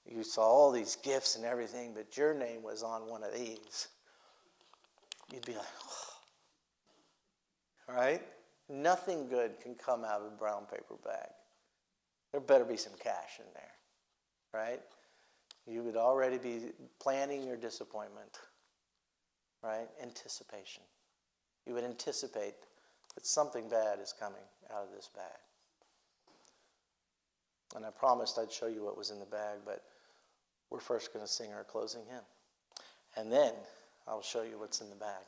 you 0.06 0.22
saw 0.22 0.42
all 0.42 0.70
these 0.70 0.96
gifts 0.96 1.36
and 1.36 1.44
everything, 1.44 1.94
but 1.94 2.16
your 2.16 2.34
name 2.34 2.62
was 2.62 2.82
on 2.82 3.08
one 3.08 3.22
of 3.22 3.32
these, 3.32 3.88
you'd 5.32 5.46
be 5.46 5.54
like, 5.54 5.64
oh. 7.88 7.94
right? 7.94 8.22
Nothing 8.68 9.28
good 9.28 9.58
can 9.60 9.74
come 9.74 10.04
out 10.04 10.20
of 10.20 10.26
a 10.26 10.36
brown 10.36 10.66
paper 10.66 10.96
bag. 11.04 11.30
There 12.32 12.40
better 12.40 12.64
be 12.64 12.76
some 12.76 12.92
cash 12.98 13.38
in 13.38 13.46
there, 13.54 14.60
right? 14.60 14.80
You 15.66 15.82
would 15.82 15.96
already 15.96 16.38
be 16.38 16.72
planning 17.00 17.46
your 17.46 17.56
disappointment, 17.56 18.38
right? 19.62 19.88
Anticipation. 20.02 20.82
You 21.66 21.74
would 21.74 21.84
anticipate 21.84 22.54
that 23.14 23.26
something 23.26 23.68
bad 23.68 23.98
is 23.98 24.14
coming 24.18 24.42
out 24.70 24.82
of 24.82 24.94
this 24.94 25.08
bag. 25.14 25.24
And 27.74 27.84
I 27.84 27.90
promised 27.90 28.38
I'd 28.38 28.52
show 28.52 28.66
you 28.66 28.84
what 28.84 28.96
was 28.96 29.10
in 29.10 29.18
the 29.18 29.26
bag, 29.26 29.58
but 29.64 29.82
we're 30.70 30.80
first 30.80 31.12
going 31.12 31.24
to 31.24 31.30
sing 31.30 31.52
our 31.52 31.64
closing 31.64 32.02
hymn. 32.08 32.24
And 33.16 33.32
then 33.32 33.52
I'll 34.06 34.22
show 34.22 34.42
you 34.42 34.58
what's 34.58 34.80
in 34.80 34.90
the 34.90 34.96
bag. 34.96 35.24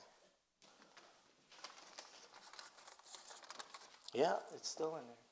Yeah, 4.12 4.34
it's 4.54 4.68
still 4.68 4.96
in 4.96 5.02
there. 5.06 5.25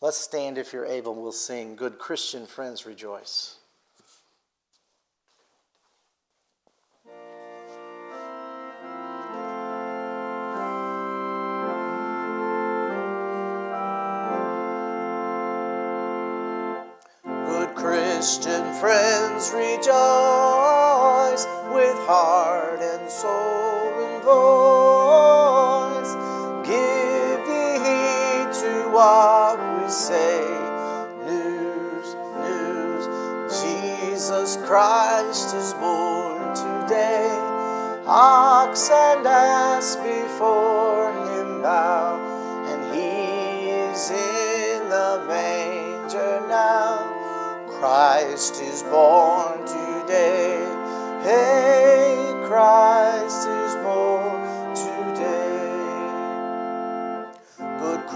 Let's 0.00 0.16
stand 0.16 0.58
if 0.58 0.72
you're 0.72 0.86
able. 0.86 1.12
We'll 1.16 1.32
sing 1.32 1.74
Good 1.74 1.98
Christian 1.98 2.46
Friends 2.46 2.86
Rejoice. 2.86 3.56
Good 17.24 17.74
Christian 17.74 18.72
friends 18.74 19.50
rejoice 19.52 19.84
with 21.74 21.98
heart 22.06 22.80
and 22.80 23.10
soul 23.10 23.32
and 23.32 24.22
voice. 24.22 26.14
Give 26.64 27.48
ye 27.48 27.78
heed 27.82 28.52
to 28.62 28.90
we 28.92 29.37
say. 29.90 30.40
News, 31.24 32.14
news, 32.44 33.04
Jesus 33.62 34.56
Christ 34.66 35.54
is 35.54 35.72
born 35.74 36.54
today. 36.54 37.30
Ox 38.06 38.90
and 38.90 39.26
ass 39.26 39.96
before 39.96 41.12
him 41.12 41.62
bow, 41.62 42.16
and 42.66 42.94
he 42.94 43.70
is 43.70 44.10
in 44.10 44.88
the 44.88 45.24
manger 45.26 46.40
now. 46.48 47.14
Christ 47.78 48.60
is 48.60 48.82
born 48.84 49.58
today. 49.66 50.58
Hey, 51.22 52.32
Christ 52.46 53.46
is 53.48 53.74
born 53.76 54.74
today. 54.74 55.58
Good 57.80 58.06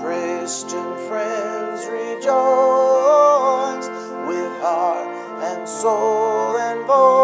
rejoice 2.23 3.89
with 4.29 4.63
heart 4.63 5.09
and 5.43 5.69
soul 5.69 6.57
and 6.57 6.87
voice. 6.87 7.22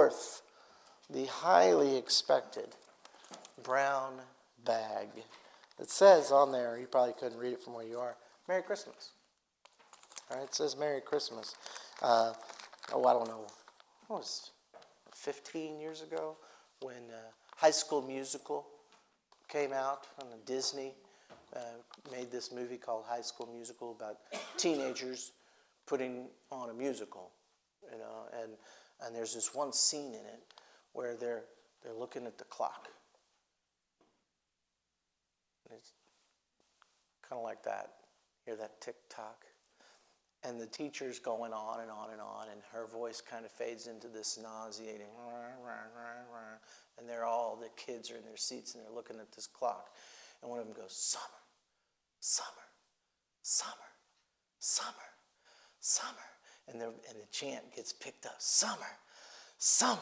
Forth 0.00 0.40
the 1.10 1.26
highly 1.26 1.94
expected 1.96 2.68
brown 3.62 4.14
bag. 4.64 5.08
It 5.78 5.90
says 5.90 6.32
on 6.32 6.52
there, 6.52 6.78
you 6.78 6.86
probably 6.86 7.12
couldn't 7.12 7.36
read 7.36 7.52
it 7.52 7.62
from 7.62 7.74
where 7.74 7.84
you 7.84 7.98
are, 7.98 8.16
Merry 8.48 8.62
Christmas. 8.62 9.10
All 10.30 10.38
right, 10.38 10.46
it 10.46 10.54
says 10.54 10.74
Merry 10.74 11.02
Christmas. 11.02 11.54
Uh, 12.00 12.32
oh, 12.94 13.04
I 13.04 13.12
don't 13.12 13.28
know, 13.28 13.44
what 14.06 14.20
was 14.20 14.52
15 15.14 15.78
years 15.78 16.00
ago 16.02 16.38
when 16.80 16.96
uh, 17.10 17.30
High 17.56 17.70
School 17.70 18.00
Musical 18.00 18.66
came 19.48 19.74
out 19.74 20.06
on 20.22 20.28
Disney. 20.46 20.94
Uh, 21.54 21.60
made 22.10 22.30
this 22.30 22.52
movie 22.52 22.78
called 22.78 23.04
High 23.06 23.20
School 23.20 23.50
Musical 23.52 23.90
about 23.90 24.16
teenagers 24.56 25.32
putting 25.86 26.28
on 26.50 26.70
a 26.70 26.72
musical, 26.72 27.32
you 27.92 27.98
know, 27.98 28.42
and 28.42 28.52
and 29.04 29.14
there's 29.14 29.34
this 29.34 29.54
one 29.54 29.72
scene 29.72 30.12
in 30.14 30.26
it 30.26 30.42
where 30.92 31.16
they're 31.16 31.44
they're 31.82 31.94
looking 31.94 32.26
at 32.26 32.38
the 32.38 32.44
clock. 32.44 32.88
And 35.68 35.78
it's 35.78 35.92
kind 37.26 37.38
of 37.38 37.44
like 37.44 37.62
that. 37.64 37.92
Hear 38.44 38.56
that 38.56 38.80
tick 38.80 38.96
tock? 39.08 39.44
And 40.42 40.58
the 40.58 40.66
teacher's 40.66 41.18
going 41.18 41.52
on 41.52 41.80
and 41.80 41.90
on 41.90 42.10
and 42.12 42.20
on, 42.20 42.46
and 42.50 42.62
her 42.72 42.86
voice 42.86 43.20
kind 43.20 43.44
of 43.44 43.50
fades 43.50 43.86
into 43.86 44.08
this 44.08 44.38
nauseating, 44.42 45.08
and 46.98 47.06
they're 47.06 47.26
all, 47.26 47.56
the 47.60 47.68
kids 47.76 48.10
are 48.10 48.16
in 48.16 48.24
their 48.24 48.38
seats 48.38 48.74
and 48.74 48.82
they're 48.82 48.92
looking 48.92 49.18
at 49.18 49.30
this 49.32 49.46
clock. 49.46 49.90
And 50.40 50.50
one 50.50 50.58
of 50.58 50.66
them 50.66 50.74
goes, 50.74 50.96
Summer, 50.96 51.24
summer, 52.20 52.48
summer, 53.42 53.74
summer, 54.58 54.94
summer. 55.78 56.16
And, 56.72 56.82
and 56.82 56.92
the 56.92 57.26
chant 57.32 57.74
gets 57.74 57.92
picked 57.92 58.26
up, 58.26 58.36
summer, 58.38 58.96
summer, 59.58 59.98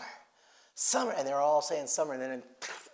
summer. 0.75 1.15
And 1.17 1.27
they're 1.27 1.41
all 1.41 1.63
saying 1.63 1.87
summer, 1.87 2.15
and 2.15 2.23
then 2.23 2.43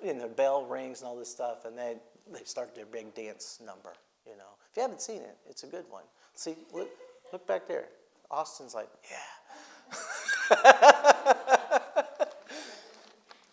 and 0.05 0.21
the 0.21 0.29
bell 0.29 0.65
rings 0.65 1.01
and 1.01 1.09
all 1.09 1.17
this 1.17 1.31
stuff, 1.31 1.65
and 1.65 1.77
they, 1.77 1.97
they 2.33 2.45
start 2.45 2.75
their 2.75 2.87
big 2.87 3.15
dance 3.15 3.61
number, 3.65 3.93
you 4.27 4.37
know. 4.37 4.45
If 4.71 4.77
you 4.77 4.83
haven't 4.83 5.01
seen 5.01 5.23
it, 5.23 5.37
it's 5.49 5.63
a 5.65 5.67
good 5.67 5.85
one. 5.89 6.05
See, 6.35 6.57
look, 6.73 6.89
look 7.33 7.47
back 7.47 7.67
there. 7.67 7.87
Austin's 8.31 8.75
like, 8.75 8.89
yeah. 9.11 9.17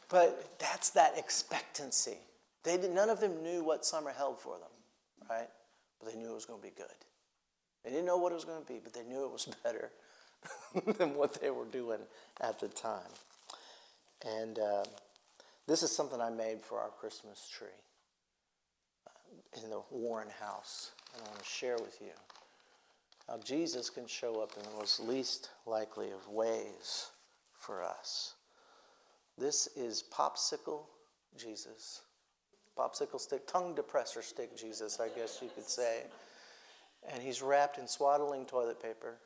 but 0.10 0.60
that's 0.60 0.90
that 0.92 1.18
expectancy. 1.18 2.18
They 2.64 2.78
did, 2.78 2.92
none 2.92 3.10
of 3.10 3.20
them 3.20 3.42
knew 3.44 3.64
what 3.64 3.86
summer 3.86 4.12
held 4.16 4.40
for 4.40 4.58
them, 4.58 4.70
right? 5.30 5.50
But 6.00 6.12
they 6.12 6.18
knew 6.18 6.32
it 6.32 6.36
was 6.36 6.46
going 6.46 6.60
to 6.60 6.68
be 6.68 6.74
good. 6.76 6.88
They 7.84 7.90
didn't 7.90 8.06
know 8.06 8.18
what 8.18 8.32
it 8.32 8.36
was 8.36 8.46
going 8.46 8.62
to 8.62 8.68
be, 8.68 8.80
but 8.84 8.94
they 8.94 9.04
knew 9.04 9.24
it 9.26 9.32
was 9.32 9.46
better 9.64 9.92
than 10.98 11.16
what 11.16 11.40
they 11.42 11.50
were 11.50 11.66
doing 11.66 12.00
at 12.40 12.60
the 12.60 12.68
time. 12.68 13.02
And 14.26 14.60
uh, 14.60 14.84
this 15.68 15.84
is 15.84 15.96
something 15.96 16.22
I 16.22 16.30
made 16.30 16.62
for 16.62 16.80
our 16.80 16.90
Christmas 16.90 17.50
tree 17.52 17.68
uh, 19.08 19.64
in 19.64 19.70
the 19.70 19.82
Warren 19.90 20.30
house. 20.40 20.92
And 21.14 21.24
I 21.24 21.30
want 21.30 21.40
to 21.40 21.50
share 21.50 21.76
with 21.76 21.98
you 22.02 22.12
how 23.28 23.38
Jesus 23.40 23.90
can 23.90 24.08
show 24.08 24.42
up 24.42 24.52
in 24.58 24.64
the 24.64 24.78
most 24.78 25.00
least 25.00 25.50
likely 25.66 26.12
of 26.12 26.28
ways 26.28 27.08
for 27.54 27.84
us. 27.84 28.36
This 29.38 29.68
is 29.76 30.04
popsicle 30.14 30.84
Jesus. 31.38 32.02
Popsicle 32.78 33.20
stick, 33.20 33.48
tongue 33.48 33.76
depressor 33.76 34.24
stick 34.24 34.56
Jesus, 34.58 35.00
I 35.00 35.10
guess 35.10 35.40
you 35.42 35.50
could 35.54 35.68
say. 35.68 36.04
And 37.12 37.22
he's 37.22 37.42
wrapped 37.42 37.78
in 37.78 37.88
swaddling 37.88 38.46
toilet 38.46 38.82
paper 38.82 39.18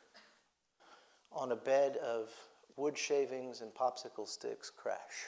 on 1.35 1.51
a 1.51 1.55
bed 1.55 1.97
of 1.97 2.31
wood 2.77 2.97
shavings 2.97 3.61
and 3.61 3.73
popsicle 3.73 4.27
sticks 4.27 4.69
crash. 4.69 5.27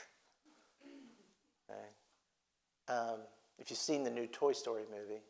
Okay? 1.69 1.87
Um, 2.87 3.19
if 3.59 3.69
you've 3.69 3.79
seen 3.79 4.03
the 4.03 4.09
new 4.09 4.27
Toy 4.27 4.53
Story 4.53 4.83
movie, 4.89 5.21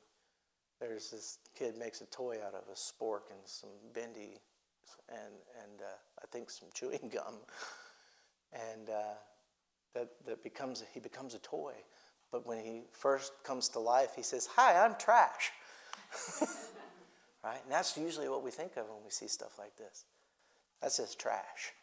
there's 0.80 1.10
this 1.10 1.40
kid 1.58 1.78
makes 1.78 2.02
a 2.02 2.06
toy 2.06 2.38
out 2.46 2.54
of 2.54 2.64
a 2.72 2.76
spork 2.76 3.32
and 3.32 3.40
some 3.46 3.70
bendy 3.94 4.40
and, 5.10 5.34
and 5.64 5.82
uh, 5.82 5.98
I 6.22 6.28
think 6.32 6.50
some 6.50 6.70
chewing 6.74 7.10
gum. 7.14 7.36
And 8.54 8.90
uh, 8.90 9.16
that, 9.96 10.10
that 10.26 10.44
becomes, 10.44 10.84
he 10.94 11.00
becomes 11.00 11.34
a 11.34 11.40
toy. 11.40 11.74
But 12.32 12.46
when 12.46 12.60
he 12.60 12.84
first 12.92 13.32
comes 13.44 13.70
to 13.70 13.80
life, 13.80 14.12
he 14.16 14.22
says, 14.22 14.48
Hi, 14.56 14.84
I'm 14.84 14.96
trash. 14.96 15.52
right? 17.44 17.60
And 17.64 17.72
that's 17.72 17.98
usually 17.98 18.30
what 18.30 18.44
we 18.44 18.52
think 18.52 18.78
of 18.78 18.88
when 18.90 19.04
we 19.04 19.10
see 19.10 19.28
stuff 19.28 19.58
like 19.58 19.76
this. 19.78 20.06
That's 20.82 20.98
just 20.98 21.20
trash. 21.20 21.74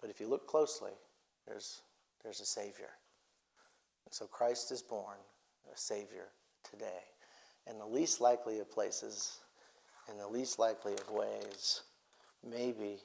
But 0.00 0.10
if 0.10 0.20
you 0.20 0.28
look 0.28 0.46
closely, 0.46 0.92
there's, 1.46 1.82
there's 2.22 2.40
a 2.40 2.46
Savior. 2.46 2.90
So 4.10 4.26
Christ 4.26 4.70
is 4.70 4.82
born, 4.82 5.16
a 5.72 5.76
Savior, 5.76 6.28
today. 6.70 7.02
In 7.68 7.78
the 7.78 7.86
least 7.86 8.20
likely 8.20 8.60
of 8.60 8.70
places, 8.70 9.38
in 10.10 10.18
the 10.18 10.28
least 10.28 10.58
likely 10.58 10.92
of 10.92 11.10
ways, 11.10 11.82
maybe 12.48 12.98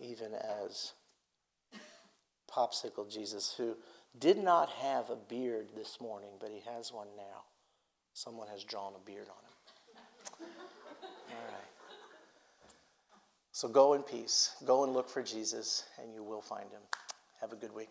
even 0.00 0.34
as 0.34 0.92
Popsicle 2.50 3.10
Jesus, 3.10 3.54
who 3.56 3.76
did 4.18 4.38
not 4.38 4.68
have 4.70 5.10
a 5.10 5.16
beard 5.16 5.68
this 5.76 6.00
morning, 6.00 6.30
but 6.40 6.50
he 6.50 6.60
has 6.70 6.92
one 6.92 7.08
now. 7.16 7.44
Someone 8.14 8.48
has 8.48 8.64
drawn 8.64 8.92
a 8.96 9.06
beard 9.06 9.28
on 9.28 9.44
him. 9.44 10.48
All 11.30 11.44
right. 11.46 11.68
So 13.58 13.66
go 13.66 13.94
in 13.94 14.04
peace. 14.04 14.54
Go 14.64 14.84
and 14.84 14.92
look 14.92 15.10
for 15.10 15.20
Jesus, 15.20 15.82
and 16.00 16.14
you 16.14 16.22
will 16.22 16.40
find 16.40 16.70
him. 16.70 16.80
Have 17.40 17.52
a 17.52 17.56
good 17.56 17.74
week. 17.74 17.90